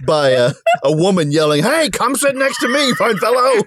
by 0.04 0.30
a, 0.30 0.52
a 0.82 0.90
woman 0.96 1.30
yelling, 1.30 1.62
"Hey, 1.62 1.90
come 1.90 2.16
sit 2.16 2.34
next 2.34 2.58
to 2.58 2.68
me, 2.68 2.92
fine 2.94 3.16
fellow." 3.18 3.62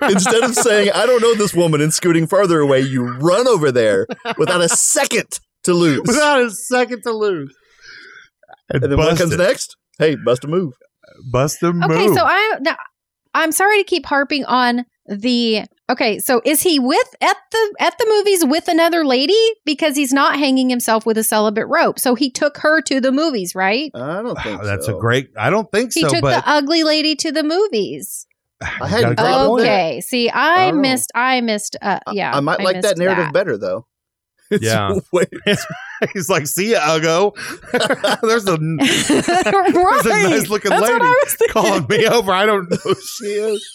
Instead 0.02 0.44
of 0.44 0.54
saying, 0.54 0.90
"I 0.94 1.06
don't 1.06 1.20
know 1.22 1.34
this 1.34 1.54
woman," 1.54 1.80
and 1.80 1.92
scooting 1.92 2.26
farther 2.26 2.60
away, 2.60 2.80
you 2.80 3.02
run 3.18 3.48
over 3.48 3.72
there 3.72 4.06
without 4.38 4.60
a 4.60 4.68
second 4.68 5.40
to 5.64 5.74
lose. 5.74 6.02
Without 6.06 6.40
a 6.42 6.50
second 6.50 7.02
to 7.02 7.12
lose. 7.12 7.54
and 8.70 8.82
then 8.82 8.96
what 8.96 9.18
comes 9.18 9.32
it. 9.32 9.38
next? 9.38 9.76
Hey, 9.98 10.14
bust 10.16 10.44
a 10.44 10.48
move. 10.48 10.74
Bust 11.30 11.62
a 11.62 11.72
move. 11.72 11.90
Okay, 11.90 12.08
so 12.14 12.22
I 12.24 12.58
now, 12.60 12.76
I'm 13.34 13.50
sorry 13.52 13.78
to 13.78 13.84
keep 13.84 14.06
harping 14.06 14.44
on 14.44 14.84
the 15.08 15.64
Okay, 15.88 16.18
so 16.18 16.42
is 16.44 16.62
he 16.62 16.80
with 16.80 17.14
at 17.20 17.36
the 17.52 17.74
at 17.78 17.96
the 17.98 18.06
movies 18.08 18.44
with 18.44 18.66
another 18.66 19.04
lady 19.06 19.38
because 19.64 19.94
he's 19.96 20.12
not 20.12 20.36
hanging 20.36 20.68
himself 20.68 21.06
with 21.06 21.16
a 21.16 21.22
celibate 21.22 21.68
rope. 21.68 22.00
So 22.00 22.16
he 22.16 22.28
took 22.28 22.56
her 22.58 22.82
to 22.82 23.00
the 23.00 23.12
movies, 23.12 23.54
right? 23.54 23.92
I 23.94 24.20
don't 24.22 24.36
think 24.42 24.62
That's 24.64 24.86
so. 24.86 24.96
a 24.96 25.00
great. 25.00 25.30
I 25.36 25.48
don't 25.50 25.70
think 25.70 25.92
He 25.94 26.00
so, 26.00 26.08
took 26.08 26.22
but 26.22 26.42
the 26.42 26.48
ugly 26.50 26.82
lady 26.82 27.14
to 27.16 27.30
the 27.30 27.44
movies. 27.44 28.26
I 28.60 28.88
had 28.88 29.00
You 29.00 29.02
got 29.02 29.12
a 29.12 29.14
great 29.14 29.24
great 29.24 29.46
point. 29.46 29.62
Okay, 29.62 30.00
see, 30.00 30.28
I 30.28 30.40
I, 30.40 30.66
don't 30.66 30.76
know. 30.76 30.80
missed. 30.82 31.12
I 31.14 31.40
missed. 31.40 31.76
Uh, 31.80 32.00
yeah, 32.12 32.34
I 32.36 32.40
might 32.40 32.60
like 32.60 32.82
that 32.82 32.82
missed 32.82 32.98
narrative 32.98 33.32
better 33.32 33.56
though. 33.56 33.86
It's 34.50 34.64
Yeah. 34.64 34.92
way- 35.12 35.26
He's 36.12 36.28
like, 36.28 36.46
"See 36.46 36.72
ya, 36.72 36.96
Ugo." 36.96 37.32
there's 38.22 38.46
a 38.46 38.56
right. 38.56 40.02
there's 40.02 40.06
a 40.06 40.28
nice 40.30 40.48
looking 40.48 40.70
That's 40.70 40.82
lady 40.82 40.94
I 40.94 41.20
was 41.24 41.34
thinking. 41.38 41.52
calling 41.54 41.86
me 41.88 42.06
over. 42.06 42.32
I 42.32 42.44
don't 42.46 42.70
know 42.70 42.76
who 42.84 42.94
she 42.94 43.24
is. 43.26 43.66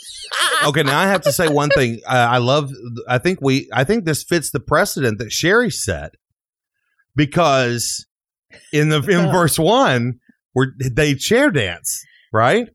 okay, 0.67 0.84
now 0.84 0.99
I 0.99 1.07
have 1.07 1.22
to 1.22 1.32
say 1.32 1.47
one 1.49 1.69
thing. 1.69 1.99
Uh, 2.07 2.11
I 2.30 2.38
love. 2.38 2.72
I 3.07 3.17
think 3.17 3.39
we. 3.41 3.67
I 3.74 3.84
think 3.84 4.05
this 4.05 4.24
fits 4.24 4.51
the 4.51 4.59
precedent 4.59 5.17
that 5.17 5.32
Sherry 5.32 5.72
set 5.72 6.13
because 7.15 8.05
in 8.72 8.89
the 8.89 8.97
in 8.97 9.32
verse 9.32 9.57
one, 9.59 10.19
where 10.53 10.74
they 10.80 11.15
chair 11.15 11.49
dance, 11.51 12.03
right? 12.32 12.67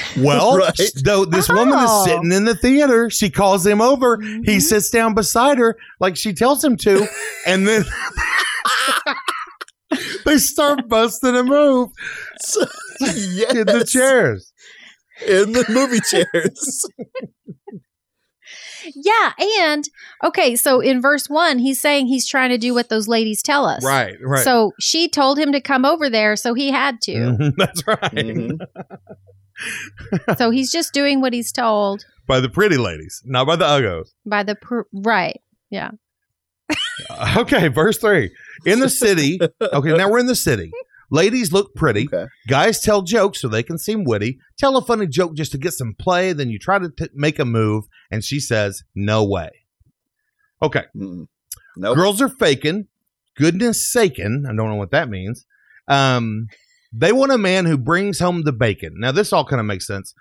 Well, 0.18 0.58
Right. 0.58 0.78
though 1.04 1.24
this 1.24 1.48
woman 1.48 1.74
is 1.78 1.84
Oh. 1.88 2.04
sitting 2.06 2.32
in 2.32 2.44
the 2.44 2.54
theater, 2.54 3.10
she 3.10 3.30
calls 3.30 3.66
him 3.66 3.80
over. 3.80 4.18
He 4.20 4.56
Mhm. 4.56 4.62
sits 4.62 4.90
down 4.90 5.14
beside 5.14 5.58
her 5.58 5.76
like 6.00 6.16
she 6.16 6.32
tells 6.32 6.62
him 6.64 6.76
to, 6.78 7.06
and 7.46 7.66
then 7.68 7.84
they 10.24 10.38
start 10.38 10.88
busting 10.88 11.36
a 11.36 11.42
move 11.42 11.90
yes. 13.00 13.54
in 13.54 13.66
the 13.66 13.84
chairs. 13.88 14.52
in 15.26 15.52
the 15.52 15.64
movie 15.68 16.00
chairs. 16.00 16.86
Yeah, 18.96 19.32
and 19.62 19.84
okay, 20.24 20.56
so 20.56 20.80
in 20.80 21.00
verse 21.00 21.28
one, 21.28 21.58
he's 21.60 21.80
saying 21.80 22.06
he's 22.08 22.26
trying 22.26 22.50
to 22.50 22.58
do 22.58 22.74
what 22.74 22.88
those 22.88 23.06
ladies 23.06 23.40
tell 23.40 23.64
us. 23.66 23.84
Right, 23.84 24.16
right. 24.20 24.42
So 24.42 24.72
she 24.80 25.08
told 25.08 25.38
him 25.38 25.52
to 25.52 25.60
come 25.60 25.84
over 25.84 26.10
there, 26.10 26.34
so 26.34 26.52
he 26.54 26.70
had 26.72 27.00
to. 27.02 27.52
That's 27.56 27.86
right. 27.86 28.00
Mhm. 28.12 28.58
so 30.36 30.50
he's 30.50 30.70
just 30.72 30.92
doing 30.92 31.20
what 31.20 31.32
he's 31.32 31.52
told 31.52 32.04
By 32.26 32.40
the 32.40 32.48
pretty 32.48 32.76
ladies, 32.76 33.22
not 33.24 33.46
by 33.46 33.56
the 33.56 33.64
uggos. 33.64 34.08
by 34.26 34.42
the 34.42 34.54
pr- 34.56 34.82
right. 34.92 35.40
Uh, 35.74 35.90
Okay, 37.38 37.68
verse 37.68 37.98
three. 37.98 38.30
In 38.66 38.80
the 38.80 38.88
city, 38.88 39.38
okay, 39.62 39.92
now 39.96 40.10
we're 40.10 40.18
in 40.20 40.26
the 40.26 40.36
city. 40.36 40.70
Ladies 41.10 41.52
look 41.52 41.74
pretty. 41.74 42.08
Okay. 42.12 42.26
Guys 42.48 42.80
tell 42.80 43.02
jokes 43.02 43.40
so 43.40 43.48
they 43.48 43.62
can 43.62 43.76
seem 43.78 44.04
witty. 44.04 44.38
Tell 44.58 44.76
a 44.78 44.84
funny 44.84 45.06
joke 45.06 45.34
just 45.34 45.52
to 45.52 45.58
get 45.58 45.72
some 45.74 45.94
play. 45.98 46.32
Then 46.32 46.48
you 46.48 46.58
try 46.58 46.78
to 46.78 46.88
t- 46.88 47.08
make 47.14 47.38
a 47.38 47.44
move, 47.44 47.84
and 48.10 48.24
she 48.24 48.40
says, 48.40 48.82
"No 48.94 49.22
way." 49.24 49.50
Okay, 50.62 50.84
Mm. 50.96 51.26
Nope. 51.76 51.96
girls 51.96 52.22
are 52.22 52.28
faking. 52.30 52.86
Goodness 53.36 53.94
saken. 53.94 54.44
I 54.48 54.54
don't 54.54 54.68
know 54.70 54.76
what 54.76 54.90
that 54.92 55.08
means. 55.10 55.44
Um, 55.88 56.46
they 56.92 57.12
want 57.12 57.32
a 57.32 57.38
man 57.38 57.64
who 57.64 57.78
brings 57.78 58.18
home 58.18 58.42
the 58.42 58.52
bacon. 58.52 58.94
Now, 58.98 59.12
this 59.12 59.32
all 59.32 59.44
kind 59.44 59.60
of 59.60 59.66
makes 59.66 59.86
sense. 59.86 60.14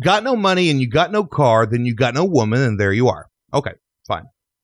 Got 0.00 0.24
no 0.24 0.36
money 0.36 0.70
and 0.70 0.80
you 0.80 0.88
got 0.88 1.12
no 1.12 1.24
car, 1.24 1.66
then 1.66 1.84
you 1.84 1.94
got 1.94 2.14
no 2.14 2.24
woman, 2.24 2.60
and 2.60 2.78
there 2.78 2.92
you 2.92 3.08
are. 3.08 3.26
Okay. 3.52 3.72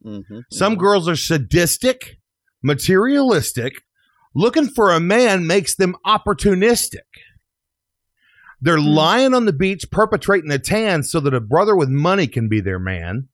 Mhm. 0.05 0.43
Some 0.53 0.77
girls 0.77 1.09
are 1.09 1.17
sadistic, 1.17 2.19
materialistic, 2.63 3.83
looking 4.35 4.67
for 4.69 4.93
a 4.93 5.01
man 5.01 5.47
makes 5.47 5.75
them 5.75 5.97
opportunistic. 6.07 7.09
They're 8.61 8.79
Hmm. 8.79 8.87
lying 8.87 9.35
on 9.35 9.47
the 9.47 9.53
beach 9.53 9.91
perpetrating 9.91 10.51
a 10.51 10.59
tan 10.59 11.03
so 11.05 11.21
that 11.21 11.33
a 11.35 11.41
brother 11.41 11.75
with 11.75 11.89
money 11.89 12.27
can 12.27 12.49
be 12.49 12.61
their 12.61 12.79
man. 12.79 13.29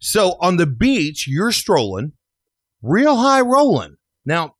So 0.00 0.36
on 0.40 0.56
the 0.56 0.66
beach, 0.66 1.26
you're 1.26 1.50
strolling, 1.52 2.12
real 2.80 3.16
high 3.16 3.40
rolling. 3.40 3.96
Now, 4.24 4.54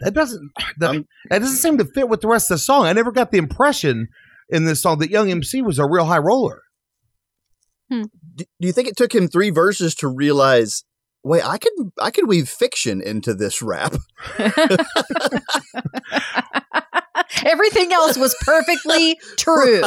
that 0.00 0.14
doesn't 0.14 0.50
that, 0.78 0.90
I'm- 0.90 1.06
that 1.30 1.40
doesn't 1.40 1.56
seem 1.56 1.78
to 1.78 1.84
fit 1.84 2.08
with 2.08 2.20
the 2.20 2.28
rest 2.28 2.50
of 2.50 2.56
the 2.56 2.60
song. 2.60 2.86
I 2.86 2.92
never 2.92 3.12
got 3.12 3.30
the 3.30 3.38
impression 3.38 4.08
in 4.48 4.64
this 4.64 4.82
song 4.82 4.98
that 4.98 5.10
Young 5.10 5.30
MC 5.30 5.62
was 5.62 5.78
a 5.78 5.86
real 5.86 6.04
high 6.04 6.18
roller. 6.18 6.62
Hmm. 7.90 8.04
do, 8.34 8.44
do 8.60 8.66
you 8.66 8.72
think 8.72 8.88
it 8.88 8.96
took 8.96 9.14
him 9.14 9.28
three 9.28 9.50
verses 9.50 9.94
to 9.96 10.08
realize? 10.08 10.84
Wait, 11.22 11.46
I 11.46 11.58
can 11.58 11.92
I 12.00 12.10
can 12.10 12.26
weave 12.26 12.48
fiction 12.48 13.00
into 13.00 13.34
this 13.34 13.62
rap. 13.62 13.94
Everything 17.44 17.92
else 17.92 18.16
was 18.16 18.34
perfectly 18.40 19.18
true. 19.36 19.82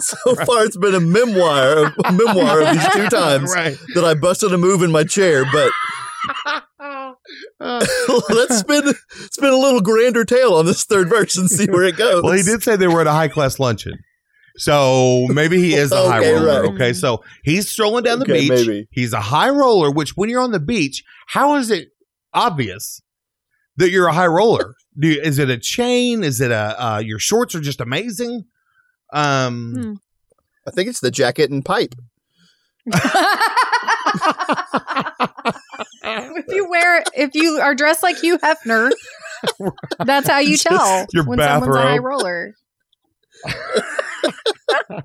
So 0.00 0.34
far, 0.44 0.64
it's 0.64 0.76
been 0.76 0.94
a 0.94 1.00
memoir, 1.00 1.92
a 2.04 2.12
memoir 2.12 2.62
of 2.62 2.72
these 2.72 2.88
two 2.92 3.08
times 3.08 3.52
right. 3.54 3.76
that 3.94 4.04
I 4.04 4.14
busted 4.14 4.52
a 4.52 4.58
move 4.58 4.82
in 4.82 4.90
my 4.90 5.04
chair. 5.04 5.44
But 5.52 5.70
let's 8.30 8.58
spin 8.58 8.94
spin 9.30 9.50
a 9.52 9.56
little 9.56 9.80
grander 9.82 10.24
tale 10.24 10.54
on 10.54 10.64
this 10.66 10.84
third 10.84 11.08
verse 11.10 11.36
and 11.36 11.50
see 11.50 11.66
where 11.70 11.84
it 11.84 11.96
goes. 11.96 12.22
Well, 12.22 12.32
he 12.32 12.42
did 12.42 12.62
say 12.62 12.76
they 12.76 12.86
were 12.88 13.02
at 13.02 13.06
a 13.06 13.12
high 13.12 13.28
class 13.28 13.58
luncheon. 13.60 13.98
So 14.56 15.26
maybe 15.28 15.58
he 15.58 15.74
is 15.74 15.92
a 15.92 15.96
high 16.10 16.32
roller. 16.32 16.62
right. 16.62 16.72
Okay, 16.74 16.92
so 16.94 17.22
he's 17.44 17.68
strolling 17.70 18.02
down 18.04 18.18
the 18.18 18.24
Okay, 18.24 18.40
beach. 18.48 18.66
maybe. 18.66 18.88
He's 18.90 19.12
a 19.12 19.20
high 19.20 19.50
roller, 19.50 19.90
which 19.90 20.16
when 20.16 20.28
you're 20.30 20.40
on 20.42 20.52
the 20.52 20.58
beach, 20.60 21.04
how 21.28 21.54
is 21.56 21.70
it 21.70 21.88
obvious 22.34 23.00
that 23.76 23.90
you're 23.90 24.08
a 24.08 24.12
high 24.12 24.26
roller? 24.26 24.74
Do 24.98 25.08
you, 25.08 25.20
is 25.20 25.38
it 25.38 25.50
a 25.50 25.58
chain? 25.58 26.24
Is 26.24 26.40
it 26.40 26.50
a 26.50 26.82
uh, 26.84 26.98
your 26.98 27.18
shorts 27.18 27.54
are 27.54 27.60
just 27.60 27.80
amazing? 27.80 28.44
Um, 29.12 29.74
Hmm. 29.74 29.92
I 30.66 30.70
think 30.72 30.88
it's 30.88 31.00
the 31.00 31.10
jacket 31.10 31.50
and 31.50 31.64
pipe. 31.64 31.94
if 36.36 36.46
you 36.48 36.68
wear, 36.68 37.02
if 37.14 37.34
you 37.34 37.60
are 37.60 37.74
dressed 37.74 38.02
like 38.02 38.18
Hugh 38.18 38.38
Hefner, 38.38 38.90
that's 40.04 40.28
how 40.28 40.38
you 40.38 40.56
tell 40.56 41.06
your 41.12 41.24
when 41.24 41.38
someone's 41.38 41.76
a 41.76 41.82
high 41.82 41.98
roller. 41.98 42.54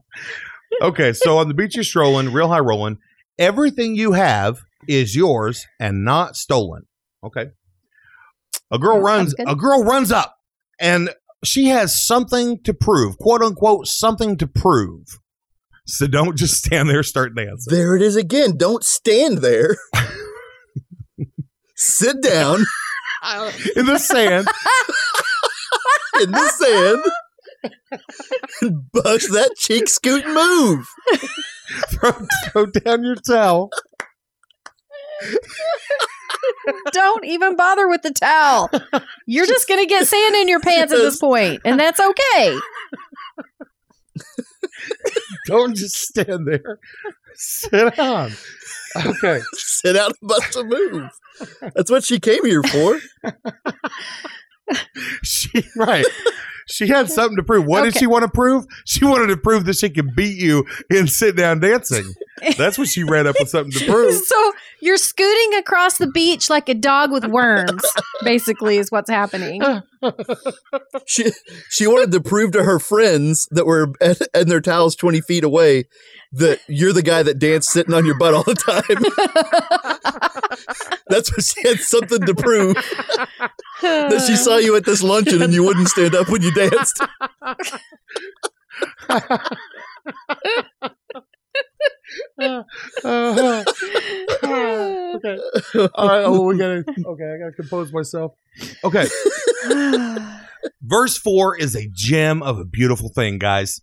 okay, 0.82 1.14
so 1.14 1.38
on 1.38 1.48
the 1.48 1.54
beach 1.54 1.76
you're 1.76 1.84
strolling, 1.84 2.32
real 2.32 2.48
high 2.48 2.60
rolling. 2.60 2.98
Everything 3.38 3.96
you 3.96 4.14
have 4.14 4.60
is 4.88 5.16
yours 5.16 5.66
and 5.80 6.04
not 6.06 6.36
stolen. 6.36 6.84
Okay. 7.24 7.48
A 8.72 8.80
girl 8.80 8.98
Oh, 8.98 9.02
runs 9.02 9.36
a 9.40 9.56
girl 9.56 9.84
runs 9.84 10.12
up 10.12 10.38
and 10.80 11.10
she 11.44 11.68
has 11.68 12.06
something 12.06 12.62
to 12.64 12.74
prove, 12.74 13.18
quote 13.18 13.42
unquote, 13.42 13.88
something 13.88 14.38
to 14.38 14.48
prove. 14.48 15.20
So 15.86 16.08
don't 16.08 16.36
just 16.36 16.56
stand 16.64 16.90
there, 16.90 17.04
start 17.04 17.36
dancing. 17.36 17.74
There 17.74 17.96
it 17.96 18.02
is 18.02 18.16
again. 18.16 18.58
Don't 18.58 18.84
stand 18.84 19.40
there. 19.40 19.78
Sit 21.76 22.22
down 22.22 22.60
In 23.76 23.86
the 23.86 23.98
sand. 23.98 24.48
in 26.22 26.32
the 26.32 26.50
sand 26.50 27.04
and 28.62 28.92
bust 28.92 29.32
that 29.34 29.56
cheek 29.58 29.88
scoot 29.90 30.26
move. 30.28 30.88
throw, 31.90 32.12
throw 32.46 32.66
down 32.68 33.04
your 33.04 33.16
towel. 33.16 33.70
Don't 36.92 37.26
even 37.26 37.56
bother 37.56 37.88
with 37.88 38.02
the 38.04 38.12
towel. 38.12 38.70
You're 39.26 39.48
just 39.48 39.68
going 39.68 39.80
to 39.82 39.88
get 39.88 40.08
sand 40.08 40.36
in 40.36 40.48
your 40.48 40.60
pants 40.60 40.94
at 40.94 41.00
this 41.00 41.18
point, 41.18 41.62
and 41.66 41.80
that's 41.80 42.00
okay. 42.00 42.58
Don't 45.48 45.76
just 45.76 45.96
stand 45.96 46.48
there. 46.48 46.80
Sit 47.36 47.96
down. 47.96 48.32
Okay. 48.96 49.42
Sit 49.54 49.94
down 49.94 50.12
and 50.20 50.30
bust 50.30 50.56
a 50.56 50.64
move. 50.64 51.10
That's 51.76 51.92
what 51.92 52.04
she 52.04 52.20
came 52.20 52.46
here 52.46 52.64
for. 52.64 53.00
She 55.24 55.64
right. 55.76 56.06
She 56.68 56.88
had 56.88 57.12
something 57.12 57.38
to 57.38 57.44
prove. 57.44 57.66
What 57.66 57.84
did 57.84 57.96
she 57.98 58.08
want 58.08 58.24
to 58.24 58.30
prove? 58.30 58.66
She 58.86 59.06
wanted 59.06 59.28
to 59.28 59.38
prove 59.38 59.66
that 59.66 59.76
she 59.76 59.90
could 59.90 60.16
beat 60.16 60.38
you 60.38 60.66
in 60.90 61.08
sit 61.08 61.36
down 61.36 61.60
dancing. 61.60 62.14
That's 62.58 62.78
what 62.78 62.88
she 62.88 63.04
ran 63.04 63.28
up 63.28 63.36
with 63.40 63.50
something 63.50 63.72
to 63.80 63.86
prove. 63.92 64.16
So 64.16 64.54
you're 64.80 64.98
scooting 64.98 65.54
across 65.60 65.98
the 65.98 66.08
beach 66.08 66.50
like 66.50 66.68
a 66.68 66.74
dog 66.74 67.12
with 67.12 67.26
worms, 67.26 67.84
basically, 68.24 68.78
is 68.78 68.92
what's 68.92 69.10
happening. 69.10 69.62
She 71.08 71.32
she 71.70 71.88
wanted 71.88 72.12
to 72.12 72.22
prove 72.22 72.52
to 72.52 72.64
her 72.64 72.78
friends 72.78 73.48
that 73.50 73.66
were 73.66 73.92
at, 74.00 74.22
and 74.36 74.48
their 74.48 74.62
towels 74.62 74.96
twenty 74.96 75.20
feet 75.20 75.44
away 75.44 75.86
that 76.36 76.60
you're 76.68 76.94
the 76.94 77.02
guy 77.02 77.24
that 77.24 77.40
danced 77.40 77.70
sitting 77.70 77.94
on 77.94 78.06
your 78.06 78.18
butt 78.18 78.34
all 78.34 78.44
the 78.44 78.56
time. 78.56 78.84
That's 81.10 81.32
what 81.32 81.44
she 81.44 81.68
had 81.68 81.80
something 81.80 82.22
to 82.22 82.36
prove 82.36 82.76
that 83.82 84.24
she 84.26 84.36
saw 84.36 84.58
you 84.58 84.76
at 84.76 84.86
this 84.86 85.04
luncheon 85.04 85.42
and 85.42 85.54
you 85.54 85.64
wouldn't 85.64 85.88
stand 85.88 86.16
up 86.16 86.30
when 86.30 86.42
you 86.42 86.52
danced. 86.52 87.02
Uh-huh. 93.04 93.64
okay. 95.16 95.38
All 95.94 96.08
right. 96.08 96.24
Oh, 96.26 96.46
we 96.46 96.58
gotta. 96.58 96.84
Okay, 96.88 97.34
I 97.34 97.38
gotta 97.38 97.54
compose 97.56 97.94
myself. 97.94 98.34
Okay. 98.84 99.08
Verse 100.82 101.18
four 101.18 101.58
is 101.58 101.76
a 101.76 101.88
gem 101.92 102.44
of 102.44 102.60
a 102.60 102.66
beautiful 102.66 103.10
thing, 103.10 103.38
guys. 103.38 103.82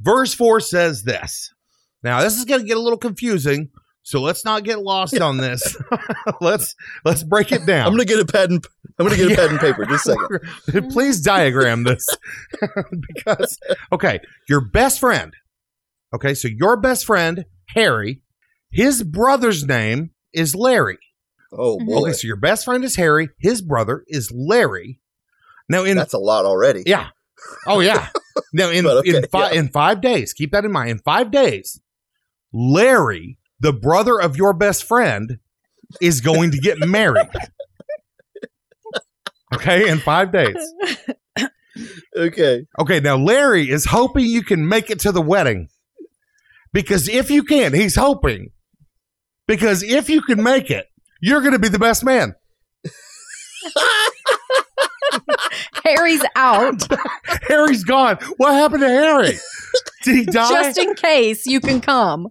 Verse 0.00 0.34
four 0.34 0.60
says 0.60 1.04
this. 1.04 1.53
Now, 2.04 2.20
this 2.20 2.36
is 2.36 2.44
gonna 2.44 2.62
get 2.62 2.76
a 2.76 2.80
little 2.80 2.98
confusing, 2.98 3.70
so 4.02 4.20
let's 4.20 4.44
not 4.44 4.62
get 4.62 4.80
lost 4.80 5.18
on 5.18 5.38
this. 5.38 5.76
let's 6.40 6.76
let's 7.04 7.24
break 7.24 7.50
it 7.50 7.66
down. 7.66 7.86
I'm 7.86 7.94
gonna 7.94 8.04
get 8.04 8.20
a 8.20 8.26
pad 8.26 8.50
and 8.50 8.64
I'm 8.98 9.06
gonna 9.06 9.16
get 9.16 9.32
a 9.32 9.36
pad 9.36 9.50
and 9.50 9.58
paper. 9.58 9.86
Just 9.86 10.08
a 10.08 10.40
second. 10.68 10.90
Please 10.90 11.20
diagram 11.22 11.82
this 11.84 12.06
because 13.08 13.58
okay, 13.90 14.20
your 14.48 14.60
best 14.60 15.00
friend. 15.00 15.32
Okay, 16.14 16.34
so 16.34 16.46
your 16.46 16.76
best 16.76 17.06
friend 17.06 17.46
Harry, 17.70 18.20
his 18.70 19.02
brother's 19.02 19.64
name 19.64 20.10
is 20.34 20.54
Larry. 20.54 20.98
Oh 21.50 21.78
mm-hmm. 21.78 21.86
boy, 21.86 22.00
Okay, 22.02 22.12
so 22.12 22.26
your 22.26 22.36
best 22.36 22.66
friend 22.66 22.84
is 22.84 22.96
Harry. 22.96 23.30
His 23.38 23.62
brother 23.62 24.04
is 24.08 24.30
Larry. 24.30 25.00
Now 25.70 25.84
in 25.84 25.96
that's 25.96 26.12
a 26.12 26.18
lot 26.18 26.44
already. 26.44 26.82
yeah, 26.84 27.08
oh 27.66 27.80
yeah. 27.80 28.08
Now 28.52 28.68
in 28.68 28.86
okay, 28.86 29.16
in 29.16 29.26
five 29.28 29.54
yeah. 29.54 29.60
in 29.60 29.68
five 29.68 30.02
days, 30.02 30.34
keep 30.34 30.52
that 30.52 30.66
in 30.66 30.72
mind. 30.72 30.90
In 30.90 30.98
five 30.98 31.30
days, 31.30 31.80
Larry, 32.54 33.36
the 33.58 33.72
brother 33.72 34.20
of 34.20 34.36
your 34.36 34.54
best 34.54 34.84
friend, 34.84 35.38
is 36.00 36.20
going 36.20 36.52
to 36.52 36.58
get 36.58 36.78
married. 36.78 37.28
Okay, 39.54 39.88
in 39.88 39.98
five 39.98 40.32
days. 40.32 40.56
Okay. 42.16 42.66
Okay, 42.78 43.00
now 43.00 43.16
Larry 43.16 43.68
is 43.68 43.84
hoping 43.84 44.24
you 44.24 44.42
can 44.42 44.68
make 44.68 44.90
it 44.90 45.00
to 45.00 45.12
the 45.12 45.20
wedding. 45.20 45.68
Because 46.72 47.08
if 47.08 47.30
you 47.30 47.42
can, 47.42 47.72
he's 47.74 47.96
hoping. 47.96 48.50
Because 49.46 49.82
if 49.82 50.08
you 50.08 50.22
can 50.22 50.42
make 50.42 50.70
it, 50.70 50.86
you're 51.20 51.40
going 51.40 51.52
to 51.52 51.58
be 51.58 51.68
the 51.68 51.78
best 51.78 52.04
man. 52.04 52.34
Harry's 55.84 56.22
out, 56.36 56.82
Harry's 57.48 57.84
gone. 57.84 58.18
What 58.36 58.54
happened 58.54 58.82
to 58.82 58.88
Harry? 58.88 59.38
Did 60.02 60.14
he 60.16 60.24
die? 60.30 60.48
just 60.48 60.78
in 60.78 60.94
case 60.94 61.46
you 61.46 61.60
can 61.60 61.80
come. 61.80 62.28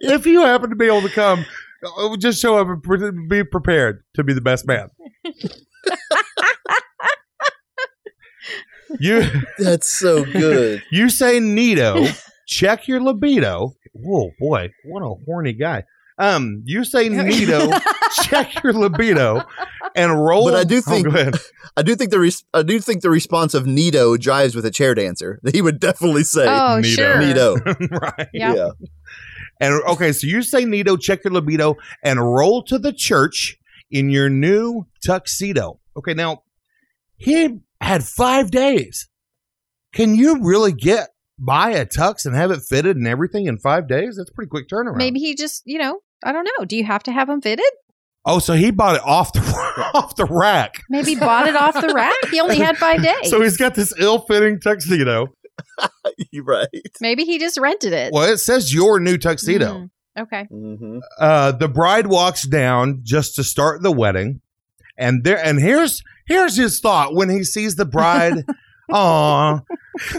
if 0.00 0.26
you 0.26 0.42
happen 0.42 0.70
to 0.70 0.76
be 0.76 0.86
able 0.86 1.02
to 1.02 1.08
come, 1.08 1.44
uh, 1.98 2.16
just 2.16 2.40
show 2.40 2.56
up 2.58 2.68
and 2.68 3.28
be 3.28 3.44
prepared 3.44 4.02
to 4.14 4.24
be 4.24 4.32
the 4.32 4.40
best 4.40 4.66
man. 4.66 4.88
you 9.00 9.24
That's 9.58 9.90
so 9.92 10.24
good. 10.24 10.82
you 10.90 11.08
say 11.10 11.40
Nito, 11.40 12.06
check 12.46 12.88
your 12.88 13.00
libido. 13.00 13.74
Whoa, 13.92 14.30
boy, 14.38 14.70
what 14.84 15.02
a 15.02 15.14
horny 15.24 15.52
guy. 15.52 15.84
Um, 16.18 16.62
you 16.64 16.84
say 16.84 17.08
Nito, 17.08 17.70
check 18.24 18.62
your 18.62 18.72
libido, 18.72 19.42
and 19.94 20.12
roll. 20.24 20.44
But 20.44 20.54
I 20.54 20.64
do 20.64 20.78
Oh, 20.78 20.80
think- 20.80 21.06
go 21.06 21.18
ahead. 21.18 21.34
I 21.78 21.82
do 21.82 21.94
think 21.94 22.10
the 22.10 22.18
res- 22.20 22.44
I 22.54 22.62
do 22.62 22.80
think 22.80 23.02
the 23.02 23.10
response 23.10 23.52
of 23.52 23.66
Nito 23.66 24.16
jives 24.16 24.54
with 24.54 24.64
a 24.64 24.70
chair 24.70 24.94
dancer. 24.94 25.40
He 25.52 25.60
would 25.62 25.78
definitely 25.80 26.24
say 26.24 26.46
Oh, 26.48 26.78
Nito. 26.80 26.88
sure. 26.88 27.18
Nito. 27.20 27.54
right. 28.00 28.28
Yeah. 28.32 28.54
Yeah. 28.54 28.70
And 29.60 29.82
okay, 29.88 30.12
so 30.12 30.26
you 30.26 30.42
say 30.42 30.64
Nito, 30.64 30.96
check 30.96 31.24
your 31.24 31.32
libido, 31.32 31.76
and 32.02 32.20
roll 32.20 32.62
to 32.64 32.78
the 32.78 32.92
church 32.92 33.56
in 33.90 34.10
your 34.10 34.28
new 34.28 34.86
tuxedo. 35.04 35.80
Okay, 35.96 36.14
now 36.14 36.42
he 37.16 37.60
had 37.80 38.04
five 38.04 38.50
days. 38.50 39.08
Can 39.94 40.14
you 40.14 40.42
really 40.42 40.72
get 40.72 41.08
buy 41.38 41.70
a 41.70 41.86
tux 41.86 42.24
and 42.26 42.34
have 42.34 42.50
it 42.50 42.60
fitted 42.68 42.96
and 42.96 43.06
everything 43.06 43.46
in 43.46 43.58
five 43.58 43.88
days? 43.88 44.16
That's 44.16 44.28
a 44.30 44.32
pretty 44.34 44.48
quick 44.50 44.68
turnaround. 44.68 44.96
Maybe 44.96 45.20
he 45.20 45.34
just, 45.34 45.62
you 45.64 45.78
know, 45.78 46.00
I 46.24 46.32
don't 46.32 46.44
know. 46.58 46.64
Do 46.66 46.76
you 46.76 46.84
have 46.84 47.02
to 47.04 47.12
have 47.12 47.28
them 47.28 47.40
fitted? 47.40 47.64
Oh, 48.28 48.40
so 48.40 48.54
he 48.54 48.72
bought 48.72 48.96
it 48.96 49.02
off 49.04 49.32
the 49.32 49.40
off 49.94 50.16
the 50.16 50.24
rack. 50.24 50.82
Maybe 50.90 51.14
bought 51.14 51.46
it 51.46 51.54
off 51.54 51.74
the 51.80 51.92
rack. 51.94 52.14
He 52.30 52.40
only 52.40 52.58
had 52.58 52.76
five 52.76 53.00
days. 53.02 53.30
So 53.30 53.40
he's 53.40 53.56
got 53.56 53.74
this 53.76 53.94
ill-fitting 53.98 54.60
tuxedo. 54.60 55.28
You're 56.32 56.44
right. 56.44 56.68
Maybe 57.00 57.24
he 57.24 57.38
just 57.38 57.58
rented 57.58 57.92
it. 57.92 58.12
Well, 58.12 58.28
it 58.30 58.38
says 58.38 58.74
your 58.74 58.98
new 59.00 59.16
tuxedo. 59.16 59.88
Mm, 60.18 60.22
okay. 60.22 60.44
hmm 60.50 60.98
uh, 61.18 61.52
the 61.52 61.68
bride 61.68 62.08
walks 62.08 62.42
down 62.46 63.00
just 63.04 63.36
to 63.36 63.44
start 63.44 63.82
the 63.82 63.92
wedding, 63.92 64.40
and 64.98 65.22
there 65.24 65.38
and 65.38 65.60
here's 65.60 66.02
here's 66.26 66.56
his 66.56 66.80
thought 66.80 67.14
when 67.14 67.30
he 67.30 67.44
sees 67.44 67.76
the 67.76 67.86
bride 67.86 68.44
Aw. 68.92 69.60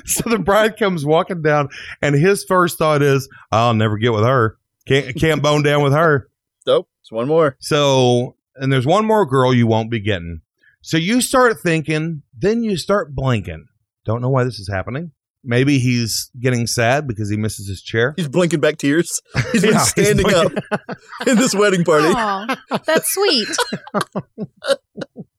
so 0.05 0.29
the 0.29 0.39
bride 0.39 0.77
comes 0.77 1.05
walking 1.05 1.41
down, 1.41 1.69
and 2.01 2.15
his 2.15 2.43
first 2.45 2.77
thought 2.77 3.01
is, 3.01 3.29
I'll 3.51 3.73
never 3.73 3.97
get 3.97 4.13
with 4.13 4.23
her. 4.23 4.57
Can't 4.87 5.15
can't 5.15 5.41
bone 5.43 5.63
down 5.63 5.83
with 5.83 5.93
her. 5.93 6.29
Nope. 6.67 6.89
It's 7.01 7.11
one 7.11 7.27
more. 7.27 7.55
So, 7.59 8.35
and 8.57 8.71
there's 8.71 8.85
one 8.85 9.05
more 9.05 9.25
girl 9.25 9.53
you 9.53 9.65
won't 9.67 9.89
be 9.89 10.01
getting. 10.01 10.41
So 10.81 10.97
you 10.97 11.21
start 11.21 11.57
thinking, 11.63 12.23
then 12.37 12.61
you 12.63 12.77
start 12.77 13.15
blinking. 13.15 13.65
Don't 14.05 14.21
know 14.21 14.29
why 14.29 14.43
this 14.43 14.59
is 14.59 14.69
happening. 14.71 15.11
Maybe 15.43 15.79
he's 15.79 16.29
getting 16.39 16.67
sad 16.67 17.07
because 17.07 17.29
he 17.29 17.37
misses 17.37 17.69
his 17.69 17.81
chair. 17.81 18.13
He's 18.17 18.27
blinking 18.27 18.59
back 18.59 18.77
tears. 18.77 19.21
He's 19.53 19.61
been 19.61 19.71
Yeah, 19.73 19.79
he's 19.79 19.87
standing 19.89 20.25
blinking. 20.25 20.57
up 20.71 20.97
in 21.25 21.37
this 21.37 21.55
wedding 21.55 21.85
party. 21.85 22.07
Aw, 22.07 22.57
that's 22.85 23.13
sweet. 23.13 23.47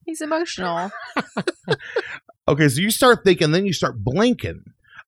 He's 0.06 0.22
emotional. 0.22 0.90
Okay, 2.46 2.68
so 2.68 2.80
you 2.80 2.90
start 2.90 3.18
thinking, 3.24 3.50
then 3.50 3.66
you 3.66 3.74
start 3.74 4.02
blinking. 4.02 4.62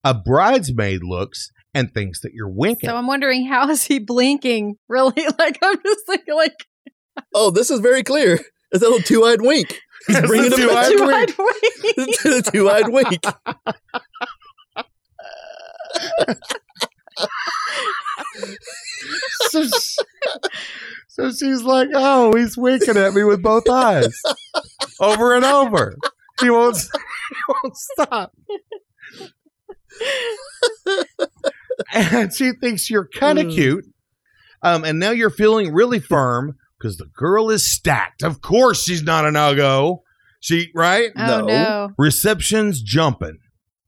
A 0.04 0.12
bridesmaid 0.12 1.02
looks 1.02 1.50
and 1.74 1.92
thinks 1.92 2.20
that 2.20 2.32
you're 2.34 2.48
winking. 2.48 2.88
So 2.88 2.96
I'm 2.96 3.06
wondering 3.06 3.46
how 3.46 3.68
is 3.70 3.84
he 3.84 3.98
blinking? 3.98 4.76
Really? 4.88 5.12
Like 5.38 5.58
I'm 5.62 5.76
just 5.84 6.06
thinking 6.06 6.34
like 6.34 6.54
Oh, 7.34 7.50
this 7.50 7.70
is 7.70 7.80
very 7.80 8.02
clear. 8.02 8.38
It's 8.72 8.82
a 8.82 8.86
little 8.88 9.00
two-eyed 9.00 9.42
wink. 9.42 9.78
He's 10.06 10.16
It's 10.16 10.24
a 10.24 10.28
bringing 10.28 10.52
it 10.52 10.56
two-eyed 10.56 10.92
two-eyed 10.92 11.34
wink. 11.38 12.18
to 12.20 12.30
the 12.30 12.50
two-eyed 12.52 12.88
wink. 12.88 13.24
so, 19.50 19.66
sh- 19.66 19.96
so 21.08 21.32
she's 21.32 21.62
like, 21.62 21.88
"Oh, 21.94 22.34
he's 22.36 22.56
winking 22.56 22.96
at 22.96 23.14
me 23.14 23.24
with 23.24 23.42
both 23.42 23.68
eyes, 23.68 24.14
over 25.00 25.34
and 25.34 25.44
over. 25.44 25.96
He 26.40 26.50
won't. 26.50 26.76
He 26.76 27.38
won't 27.48 27.76
stop." 27.76 28.32
and 31.94 32.32
she 32.32 32.52
thinks 32.60 32.90
you're 32.90 33.08
kind 33.08 33.38
of 33.38 33.46
Mm. 33.46 33.54
cute. 33.54 33.84
Um, 34.62 34.84
and 34.84 34.98
now 34.98 35.10
you're 35.10 35.30
feeling 35.30 35.72
really 35.72 36.00
firm 36.00 36.56
because 36.78 36.96
the 36.98 37.06
girl 37.16 37.50
is 37.50 37.70
stacked. 37.70 38.22
Of 38.22 38.40
course, 38.42 38.82
she's 38.84 39.02
not 39.02 39.24
an 39.26 39.34
no 39.34 39.54
go. 39.54 40.02
She 40.40 40.70
right. 40.74 41.10
Oh 41.16 41.26
No. 41.26 41.46
no. 41.46 41.90
Reception's 41.98 42.82
jumping. 42.82 43.38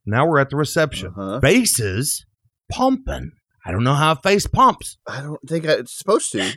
Now 0.06 0.26
we're 0.26 0.38
at 0.40 0.50
the 0.50 0.56
reception. 0.56 1.12
Uh-huh. 1.16 1.40
Faces 1.40 2.24
pumping. 2.70 3.32
I 3.64 3.70
don't 3.70 3.84
know 3.84 3.94
how 3.94 4.12
a 4.12 4.16
face 4.16 4.46
pumps. 4.46 4.98
I 5.06 5.20
don't 5.22 5.38
think 5.48 5.66
I, 5.68 5.74
it's 5.74 5.96
supposed 5.96 6.32
to. 6.32 6.52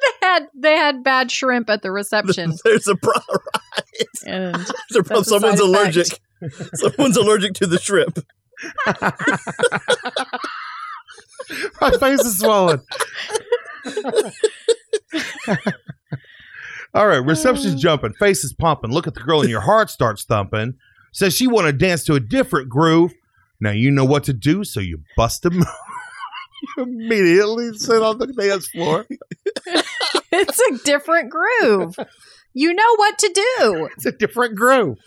They 0.00 0.10
had 0.22 0.46
they 0.54 0.76
had 0.76 1.04
bad 1.04 1.30
shrimp 1.30 1.68
at 1.70 1.82
the 1.82 1.90
reception. 1.90 2.54
There's 2.64 2.88
a 2.88 2.96
problem. 2.96 3.38
and 4.26 4.54
There's 4.90 4.96
a 4.96 5.02
problem. 5.02 5.24
Someone's 5.24 5.60
allergic. 5.60 6.20
Someone's 6.74 7.16
allergic 7.16 7.54
to 7.54 7.66
the 7.66 7.78
shrimp. 7.78 8.18
My 11.80 11.90
face 11.98 12.20
is 12.20 12.38
swollen. 12.38 12.80
All 16.94 17.06
right, 17.06 17.24
reception's 17.24 17.74
uh. 17.74 17.78
jumping, 17.78 18.12
face 18.14 18.44
is 18.44 18.52
pumping. 18.52 18.90
Look 18.90 19.06
at 19.06 19.14
the 19.14 19.20
girl, 19.20 19.40
and 19.40 19.50
your 19.50 19.60
heart 19.60 19.90
starts 19.90 20.24
thumping. 20.24 20.74
Says 21.12 21.34
she 21.34 21.46
want 21.46 21.66
to 21.66 21.72
dance 21.72 22.04
to 22.04 22.14
a 22.14 22.20
different 22.20 22.68
groove. 22.68 23.12
Now 23.60 23.70
you 23.70 23.90
know 23.90 24.04
what 24.04 24.24
to 24.24 24.32
do, 24.32 24.64
so 24.64 24.80
you 24.80 25.00
bust 25.16 25.44
a 25.44 25.50
move. 25.50 25.66
you 26.76 26.82
immediately 26.82 27.76
sit 27.76 28.02
on 28.02 28.18
the 28.18 28.26
dance 28.26 28.68
floor. 28.68 29.06
it's 30.32 30.60
a 30.60 30.84
different 30.84 31.30
groove. 31.30 31.96
You 32.58 32.74
know 32.74 32.96
what 32.96 33.16
to 33.18 33.28
do. 33.32 33.88
It's 33.96 34.04
a 34.04 34.10
different 34.10 34.56
groove. 34.56 34.98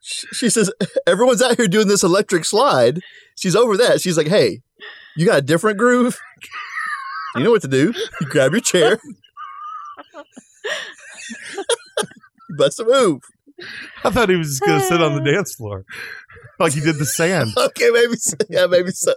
She 0.00 0.50
says, 0.50 0.72
Everyone's 1.06 1.40
out 1.40 1.56
here 1.56 1.68
doing 1.68 1.86
this 1.86 2.02
electric 2.02 2.44
slide. 2.44 2.98
She's 3.38 3.54
over 3.54 3.76
that. 3.76 4.00
She's 4.00 4.16
like, 4.16 4.26
Hey, 4.26 4.62
you 5.16 5.24
got 5.24 5.38
a 5.38 5.42
different 5.42 5.78
groove? 5.78 6.18
You 7.36 7.44
know 7.44 7.52
what 7.52 7.62
to 7.62 7.68
do. 7.68 7.94
You 8.20 8.26
grab 8.26 8.50
your 8.50 8.60
chair. 8.60 8.98
you 12.48 12.56
bust 12.58 12.80
a 12.80 12.84
move. 12.86 13.20
I 14.02 14.10
thought 14.10 14.28
he 14.28 14.34
was 14.34 14.48
just 14.48 14.62
going 14.62 14.80
to 14.80 14.84
sit 14.84 15.00
on 15.00 15.14
the 15.14 15.30
dance 15.32 15.54
floor, 15.54 15.84
like 16.58 16.72
he 16.72 16.80
did 16.80 16.96
the 16.98 17.06
sand. 17.06 17.50
Okay, 17.56 17.90
maybe 17.90 18.16
so. 18.16 18.36
Yeah, 18.50 18.66
maybe 18.66 18.90
so. 18.90 19.14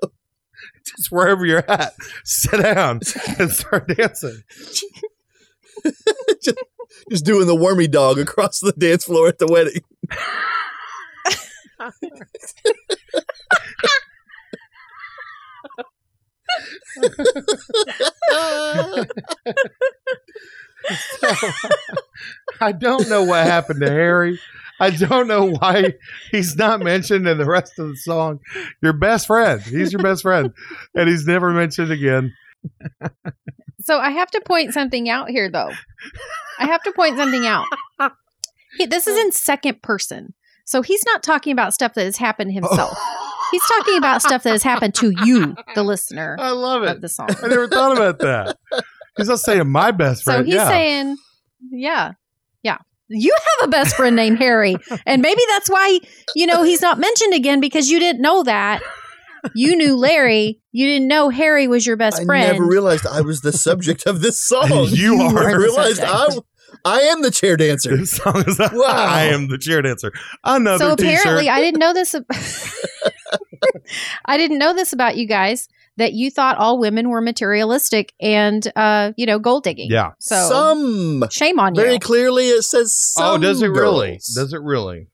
Just 0.86 1.12
wherever 1.12 1.44
you're 1.44 1.68
at, 1.68 1.94
sit 2.24 2.62
down 2.62 3.00
and 3.40 3.50
start 3.50 3.88
dancing. 3.88 4.44
just, 6.44 6.58
just 7.10 7.26
doing 7.26 7.48
the 7.48 7.56
wormy 7.56 7.88
dog 7.88 8.20
across 8.20 8.60
the 8.60 8.74
dance 8.74 9.06
floor 9.06 9.28
at 9.28 9.39
the 9.39 9.48
wedding. 9.48 9.82
I 22.62 22.72
don't 22.72 23.10
know 23.10 23.24
what 23.24 23.46
happened 23.46 23.82
to 23.82 23.89
Harry. 23.89 24.39
I 24.80 24.89
don't 24.89 25.28
know 25.28 25.52
why 25.52 25.93
he's 26.32 26.56
not 26.56 26.82
mentioned 26.82 27.28
in 27.28 27.38
the 27.38 27.46
rest 27.46 27.80
of 27.80 27.89
the 27.89 27.96
song. 27.96 28.39
Your 28.82 28.93
best 28.93 29.28
friend. 29.28 29.62
He's 29.62 29.93
your 29.93 30.04
best 30.04 30.22
friend. 30.22 30.52
And 30.93 31.10
he's 31.10 31.26
never 31.26 31.52
mentioned 31.52 31.91
again. 31.91 32.34
So 33.86 34.00
I 34.00 34.10
have 34.10 34.32
to 34.32 34.42
point 34.42 34.74
something 34.74 35.10
out 35.10 35.30
here, 35.30 35.48
though. 35.48 35.70
I 36.60 36.66
have 36.66 36.82
to 36.84 36.92
point 36.92 37.18
something 37.18 37.46
out. 37.46 37.68
He, 38.80 38.88
this 38.88 39.06
is 39.06 39.16
in 39.18 39.32
second 39.32 39.84
person. 39.84 40.34
So 40.66 40.82
he's 40.82 41.04
not 41.06 41.22
talking 41.22 41.54
about 41.54 41.76
stuff 41.76 41.94
that 41.94 42.04
has 42.04 42.18
happened 42.18 42.52
himself. 42.52 42.98
Oh. 43.00 43.48
He's 43.52 43.62
talking 43.68 43.98
about 44.00 44.24
stuff 44.24 44.42
that 44.42 44.50
has 44.50 44.64
happened 44.64 44.96
to 44.96 45.14
you, 45.24 45.56
the 45.76 45.84
listener 45.84 46.36
I 46.40 46.50
love 46.50 46.82
it. 46.82 46.90
of 46.90 47.02
the 47.02 47.08
song. 47.08 47.30
I 47.44 47.48
never 47.48 47.68
thought 47.68 47.96
about 47.96 48.18
that. 48.20 48.58
He's 49.18 49.30
not 49.30 49.40
saying 49.40 49.70
my 49.70 49.92
best 49.92 50.24
friend. 50.24 50.40
So 50.40 50.46
he's 50.46 50.56
yeah. 50.56 50.68
saying, 50.68 51.18
yeah, 51.70 52.14
yeah. 52.64 52.80
You 53.08 53.36
have 53.60 53.68
a 53.68 53.72
best 53.72 53.96
friend 53.96 54.16
named 54.16 54.40
Harry. 54.40 54.78
And 55.06 55.22
maybe 55.22 55.42
that's 55.50 55.70
why, 55.70 56.00
you 56.36 56.48
know, 56.48 56.64
he's 56.64 56.82
not 56.82 56.98
mentioned 56.98 57.36
again 57.36 57.62
because 57.62 57.88
you 57.88 58.00
didn't 58.00 58.24
know 58.24 58.42
that. 58.42 58.82
You 59.54 59.76
knew 59.76 59.96
Larry. 59.96 60.60
You 60.72 60.88
didn't 60.88 61.08
know 61.08 61.30
Harry 61.30 61.68
was 61.68 61.86
your 61.86 61.98
best 61.98 62.22
I 62.22 62.26
friend. 62.26 62.50
I 62.50 62.52
never 62.54 62.66
realized 62.66 63.06
I 63.06 63.22
was 63.22 63.41
the 63.41 63.52
subject 63.52 64.06
of 64.06 64.22
this 64.22 64.39
song. 64.48 64.88
You 64.89 65.16
are. 65.22 65.50
I 65.50 65.54
realized 65.54 66.02
I. 66.04 66.28
I 66.84 67.02
am 67.02 67.22
the 67.22 67.32
chair 67.32 67.56
dancer. 67.58 67.96
this 67.98 68.12
song 68.12 68.43
is 68.48 68.60
Wow. 68.60 68.70
I 68.88 69.24
am 69.26 69.48
the 69.48 69.58
chair 69.58 69.82
dancer. 69.82 70.12
Another 70.43 70.84
so 70.84 70.91
apparently, 70.93 71.43
t-shirt. 71.43 71.56
I 71.56 71.62
didn't 71.62 71.80
know 71.80 71.93
this. 71.93 72.14
ab- 72.14 72.26
I 74.26 74.38
didn't 74.38 74.58
know 74.58 74.74
this 74.74 74.93
about 74.93 75.16
you 75.18 75.28
guys 75.28 75.68
that 75.98 76.14
you 76.14 76.30
thought 76.30 76.58
all 76.58 76.78
women 76.78 77.10
were 77.10 77.22
materialistic 77.22 78.14
and, 78.20 78.70
uh, 78.76 79.14
you 79.16 79.26
know, 79.26 79.39
gold 79.39 79.64
digging. 79.64 79.89
yeah. 79.89 80.12
So 80.20 80.36
some 80.50 81.24
shame 81.32 81.60
on 81.60 81.74
you. 81.76 81.82
very 81.82 82.00
clearly 82.00 82.50
it 82.50 82.64
says 82.64 82.93
some 82.93 83.36
oh, 83.36 83.38
does 83.38 83.62
it 83.62 83.68
really? 83.70 84.20
Does 84.36 84.54
it 84.54 84.62
really? 84.62 85.08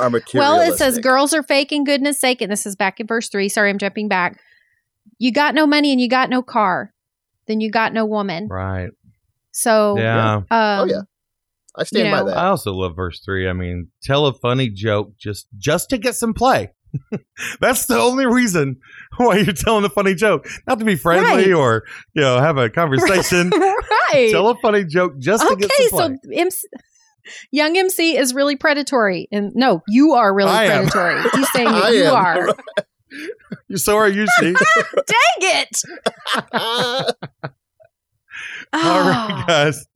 Are 0.00 0.10
Well, 0.34 0.60
it 0.60 0.76
says 0.78 0.98
girls 0.98 1.32
are 1.34 1.42
fake 1.42 1.72
in 1.72 1.84
goodness 1.84 2.20
sake, 2.20 2.40
and 2.40 2.50
this 2.50 2.66
is 2.66 2.76
back 2.76 3.00
in 3.00 3.06
verse 3.06 3.28
three. 3.28 3.48
Sorry, 3.48 3.70
I'm 3.70 3.78
jumping 3.78 4.08
back. 4.08 4.40
You 5.18 5.32
got 5.32 5.54
no 5.54 5.66
money 5.66 5.90
and 5.92 6.00
you 6.00 6.08
got 6.08 6.30
no 6.30 6.42
car, 6.42 6.92
then 7.46 7.60
you 7.60 7.70
got 7.70 7.92
no 7.92 8.04
woman. 8.06 8.46
Right. 8.48 8.90
So, 9.52 9.98
Yeah. 9.98 10.34
um, 10.36 10.46
Oh 10.50 10.84
yeah, 10.84 11.00
I 11.76 11.84
stand 11.84 12.06
you 12.06 12.12
by 12.12 12.22
that. 12.22 12.36
I 12.36 12.46
also 12.46 12.72
love 12.72 12.94
verse 12.94 13.20
three. 13.24 13.48
I 13.48 13.52
mean, 13.52 13.88
tell 14.02 14.26
a 14.26 14.32
funny 14.34 14.68
joke 14.70 15.14
just 15.18 15.46
just 15.56 15.90
to 15.90 15.98
get 15.98 16.14
some 16.14 16.34
play. 16.34 16.70
That's 17.60 17.86
the 17.86 17.98
only 17.98 18.26
reason 18.26 18.76
why 19.18 19.38
you're 19.38 19.52
telling 19.52 19.84
a 19.84 19.88
funny 19.90 20.14
joke, 20.14 20.46
not 20.66 20.78
to 20.78 20.84
be 20.84 20.94
friendly 20.96 21.52
Right. 21.52 21.52
or 21.52 21.84
you 22.14 22.22
know 22.22 22.38
have 22.40 22.56
a 22.58 22.70
conversation. 22.80 23.50
right. 23.50 24.28
Tell 24.30 24.48
a 24.48 24.54
funny 24.62 24.84
joke 24.84 25.18
just 25.18 25.42
to 25.46 25.56
get 25.56 25.70
okay, 25.70 25.88
some 25.88 26.14
so 26.14 26.28
play. 26.28 26.36
MC, 26.38 26.66
young 27.50 27.76
MC 27.76 28.16
is 28.16 28.34
really 28.34 28.56
predatory, 28.56 29.28
and 29.32 29.52
no, 29.54 29.82
you 29.88 30.12
are 30.14 30.34
really 30.34 30.50
I 30.50 30.64
am. 30.64 30.88
predatory. 30.88 31.22
He's 31.34 31.52
saying 31.52 31.66
I 31.68 31.80
that 31.80 31.92
you 31.94 32.04
am. 32.04 32.14
are. 32.14 33.76
so 33.76 33.96
are 33.96 34.08
you, 34.08 34.26
she. 34.38 34.52
Dang 34.94 35.38
it! 35.40 35.82
All 36.52 37.12
Ah. 38.72 39.44
guys. 39.46 39.86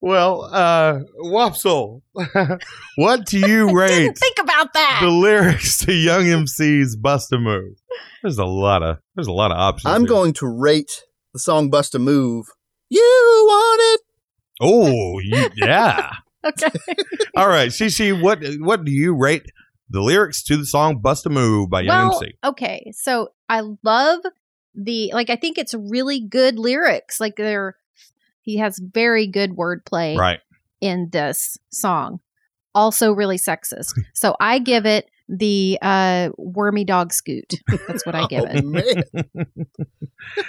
Well, 0.00 0.48
uh, 0.52 0.98
Wopsle, 1.22 2.02
what 2.96 3.24
do 3.24 3.38
you 3.38 3.72
rate 3.72 3.88
Didn't 4.00 4.18
think 4.18 4.38
about 4.40 4.72
that. 4.72 4.98
the 5.00 5.08
lyrics 5.10 5.78
to 5.84 5.92
Young 5.92 6.24
MC's 6.26 6.96
"Bust 6.96 7.32
a 7.32 7.38
Move"? 7.38 7.76
There's 8.22 8.38
a 8.38 8.44
lot 8.44 8.82
of 8.82 8.98
there's 9.14 9.28
a 9.28 9.32
lot 9.32 9.52
of 9.52 9.58
options. 9.58 9.94
I'm 9.94 10.00
here. 10.02 10.08
going 10.08 10.32
to 10.34 10.46
rate 10.48 10.90
the 11.32 11.38
song 11.38 11.70
"Bust 11.70 11.94
a 11.94 12.00
Move." 12.00 12.46
You 12.88 13.00
want 13.46 13.80
it? 13.94 14.00
Oh, 14.60 15.18
you, 15.20 15.48
yeah. 15.56 16.10
okay. 16.46 16.68
All 17.36 17.48
right, 17.48 17.68
Shishi, 17.70 18.20
what 18.20 18.42
what 18.60 18.84
do 18.84 18.92
you 18.92 19.14
rate 19.14 19.46
the 19.90 20.00
lyrics 20.00 20.42
to 20.44 20.56
the 20.56 20.66
song 20.66 21.00
"Bust 21.00 21.26
a 21.26 21.30
Move" 21.30 21.70
by 21.70 21.82
Young 21.82 22.08
well, 22.08 22.22
MC? 22.22 22.34
okay. 22.44 22.92
So 22.94 23.28
I 23.48 23.62
love 23.82 24.20
the 24.74 25.10
like. 25.14 25.30
I 25.30 25.36
think 25.36 25.58
it's 25.58 25.74
really 25.74 26.20
good 26.20 26.58
lyrics. 26.58 27.20
Like 27.20 27.36
they're 27.36 27.76
he 28.42 28.56
has 28.58 28.78
very 28.78 29.26
good 29.26 29.52
wordplay 29.52 30.16
Right. 30.16 30.40
in 30.80 31.10
this 31.12 31.58
song. 31.70 32.20
also 32.74 33.12
really 33.12 33.38
sexist. 33.38 33.92
So 34.14 34.34
I 34.40 34.58
give 34.58 34.86
it 34.86 35.08
the 35.28 35.78
uh, 35.80 36.30
wormy 36.36 36.84
dog 36.84 37.12
scoot. 37.12 37.54
That's 37.86 38.04
what 38.04 38.14
I 38.14 38.26
give 38.26 38.44
Oh, 38.44 38.72
it. 38.74 39.08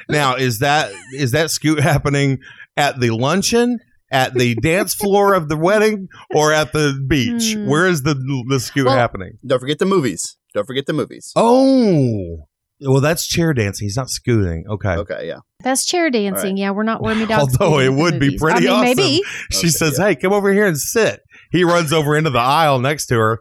Now, 0.10 0.36
is 0.36 0.60
that 0.60 0.92
is 1.14 1.32
that 1.32 1.52
scoot 1.52 1.80
happening 1.80 2.40
at 2.78 3.00
the 3.00 3.10
luncheon, 3.12 3.80
at 4.14 4.34
the 4.34 4.56
dance 4.56 4.94
floor 4.94 5.34
of 5.34 5.50
the 5.50 5.58
wedding, 5.58 6.08
or 6.34 6.54
at 6.54 6.72
the 6.72 6.94
beach? 7.06 7.54
Hmm. 7.56 7.68
Where 7.68 7.86
is 7.88 8.04
the 8.04 8.14
the 8.48 8.60
scoot 8.62 8.86
Well- 8.86 8.96
happening? 8.96 9.40
Don't 9.46 9.60
forget 9.60 9.80
the 9.80 9.86
movies. 9.86 10.38
Don't 10.54 10.66
forget 10.66 10.86
the 10.86 10.94
movies. 10.94 11.32
Oh, 11.36 12.46
well, 12.80 13.02
that's 13.02 13.26
chair 13.28 13.54
dancing. 13.54 13.86
He's 13.86 13.98
not 13.98 14.10
scooting. 14.10 14.66
Okay. 14.70 14.90
Okay, 14.98 15.28
yeah. 15.28 15.38
That's 15.64 15.84
chair 15.86 16.10
dancing. 16.12 16.58
Yeah, 16.58 16.72
we're 16.72 16.84
not 16.84 17.02
wormy 17.02 17.26
dog. 17.28 17.40
Although 17.40 17.80
it 17.80 17.92
would 17.92 18.20
be 18.20 18.38
pretty 18.38 18.58
I 18.58 18.60
mean, 18.62 18.70
awesome. 18.70 18.84
Maybe. 18.98 19.22
She 19.52 19.58
Okay, 19.60 19.68
says, 19.70 19.96
yeah. 19.98 20.06
"Hey, 20.10 20.16
come 20.16 20.32
over 20.34 20.54
here 20.54 20.68
and 20.68 20.78
sit." 20.78 21.22
He 21.52 21.64
runs 21.64 21.92
over 21.92 22.16
into 22.16 22.30
the 22.30 22.40
aisle 22.40 22.80
next 22.80 23.08
to 23.08 23.16
her. 23.16 23.40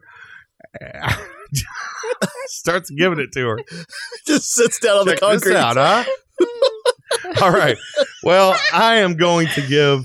Starts 2.47 2.91
giving 2.91 3.19
it 3.19 3.31
to 3.33 3.47
her. 3.49 3.59
Just 4.27 4.53
sits 4.53 4.79
down 4.79 4.99
on 4.99 5.07
Check 5.07 5.17
the 5.21 5.21
concrete. 5.27 5.53
this 5.53 5.59
out, 5.63 5.77
huh? 5.77 6.05
All 7.43 7.51
right. 7.51 7.77
Well, 8.23 8.57
I 8.73 8.97
am 8.97 9.17
going 9.17 9.49
to 9.49 9.67
give 9.67 10.01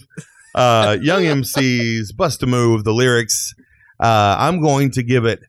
uh, 0.58 0.98
Young 1.02 1.24
MC's 1.24 2.12
"Bust 2.12 2.44
a 2.44 2.48
Move" 2.48 2.84
the 2.84 2.94
lyrics. 2.94 3.54
Uh, 4.00 4.36
I'm 4.38 4.62
going 4.62 4.92
to 4.92 5.04
give 5.04 5.26
it 5.26 5.40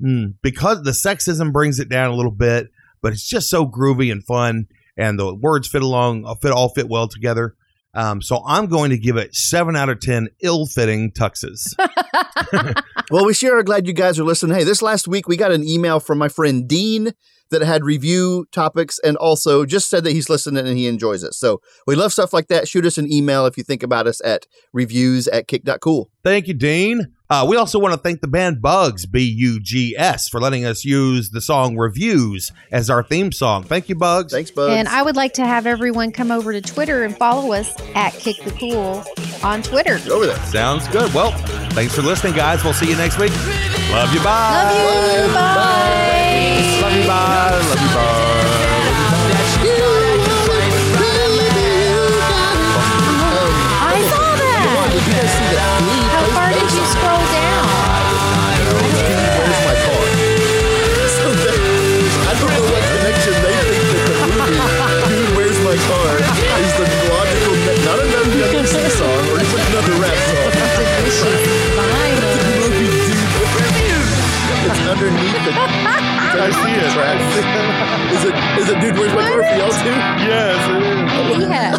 hmm, 0.00 0.26
because 0.42 0.82
the 0.82 0.90
sexism 0.90 1.52
brings 1.52 1.78
it 1.78 1.88
down 1.88 2.10
a 2.10 2.14
little 2.14 2.32
bit, 2.32 2.68
but 3.00 3.12
it's 3.12 3.26
just 3.26 3.48
so 3.48 3.66
groovy 3.66 4.12
and 4.12 4.24
fun, 4.24 4.66
and 4.96 5.18
the 5.18 5.34
words 5.34 5.68
fit 5.68 5.82
along, 5.82 6.26
uh, 6.26 6.34
fit 6.34 6.52
all 6.52 6.68
fit 6.68 6.88
well 6.88 7.08
together. 7.08 7.54
Um, 7.94 8.20
so 8.20 8.42
I'm 8.46 8.66
going 8.66 8.90
to 8.90 8.98
give 8.98 9.16
it 9.16 9.34
seven 9.34 9.74
out 9.74 9.88
of 9.88 10.00
ten 10.00 10.28
ill-fitting 10.42 11.12
tuxes. 11.12 11.74
Well, 13.10 13.24
we 13.24 13.32
sure 13.32 13.58
are 13.58 13.62
glad 13.62 13.86
you 13.86 13.94
guys 13.94 14.18
are 14.18 14.24
listening. 14.24 14.58
Hey, 14.58 14.64
this 14.64 14.82
last 14.82 15.08
week 15.08 15.28
we 15.28 15.38
got 15.38 15.50
an 15.50 15.66
email 15.66 15.98
from 15.98 16.18
my 16.18 16.28
friend 16.28 16.68
Dean 16.68 17.14
that 17.50 17.62
had 17.62 17.84
review 17.84 18.46
topics 18.52 18.98
and 19.00 19.16
also 19.16 19.64
just 19.64 19.88
said 19.88 20.04
that 20.04 20.12
he's 20.12 20.28
listening 20.28 20.66
and 20.66 20.76
he 20.76 20.86
enjoys 20.86 21.22
it. 21.22 21.34
So 21.34 21.60
we 21.86 21.94
love 21.94 22.12
stuff 22.12 22.32
like 22.32 22.48
that. 22.48 22.68
Shoot 22.68 22.86
us 22.86 22.98
an 22.98 23.10
email 23.10 23.46
if 23.46 23.56
you 23.56 23.64
think 23.64 23.82
about 23.82 24.06
us 24.06 24.20
at 24.24 24.46
reviews 24.72 25.28
at 25.28 25.48
kick.cool. 25.48 26.10
Thank 26.28 26.46
you, 26.46 26.52
Dean. 26.52 27.14
Uh, 27.30 27.46
we 27.48 27.56
also 27.56 27.78
want 27.78 27.92
to 27.94 27.98
thank 28.00 28.20
the 28.20 28.28
band 28.28 28.60
Bugs, 28.60 29.06
B 29.06 29.22
U 29.22 29.60
G 29.60 29.94
S, 29.98 30.28
for 30.28 30.40
letting 30.40 30.66
us 30.66 30.84
use 30.84 31.30
the 31.30 31.40
song 31.40 31.76
Reviews 31.76 32.52
as 32.70 32.90
our 32.90 33.02
theme 33.02 33.32
song. 33.32 33.62
Thank 33.64 33.88
you, 33.88 33.94
Bugs. 33.94 34.32
Thanks, 34.32 34.50
Bugs. 34.50 34.74
And 34.74 34.88
I 34.88 35.02
would 35.02 35.16
like 35.16 35.32
to 35.34 35.46
have 35.46 35.66
everyone 35.66 36.12
come 36.12 36.30
over 36.30 36.52
to 36.52 36.60
Twitter 36.60 37.04
and 37.04 37.16
follow 37.16 37.52
us 37.52 37.74
at 37.94 38.12
Kick 38.12 38.36
the 38.44 38.50
Cool 38.52 39.02
on 39.42 39.62
Twitter. 39.62 39.98
over 40.12 40.26
there. 40.26 40.36
Sounds 40.44 40.86
good. 40.88 41.12
Well, 41.14 41.32
thanks 41.72 41.94
for 41.94 42.02
listening, 42.02 42.34
guys. 42.34 42.62
We'll 42.62 42.74
see 42.74 42.90
you 42.90 42.96
next 42.96 43.18
week. 43.18 43.32
Love 43.90 44.12
you. 44.12 44.22
Bye. 44.22 44.72
Love 44.72 45.28
you. 45.28 45.34
Bye. 45.34 46.80
Love 46.82 46.94
you. 46.94 47.06
Bye. 47.06 47.50
Love 47.58 47.80
you. 47.80 47.88
Bye. 47.88 48.37
I 76.48 76.64
see 76.64 76.72
it. 76.80 76.92
track. 76.92 77.18
Is 78.08 78.24
it, 78.24 78.34
is 78.58 78.68
it 78.70 78.80
Dude, 78.80 78.94
Where's 78.98 79.12
My 79.12 79.22
Car 79.28 79.42
for 79.44 79.56
y'all 79.56 79.70
too? 79.70 79.96
Yes, 80.24 80.58
it 80.70 80.82
is. 81.32 81.48
Yeah. 81.48 81.72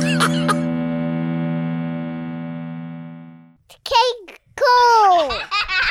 Cake 3.84 4.42
cool. 4.56 5.32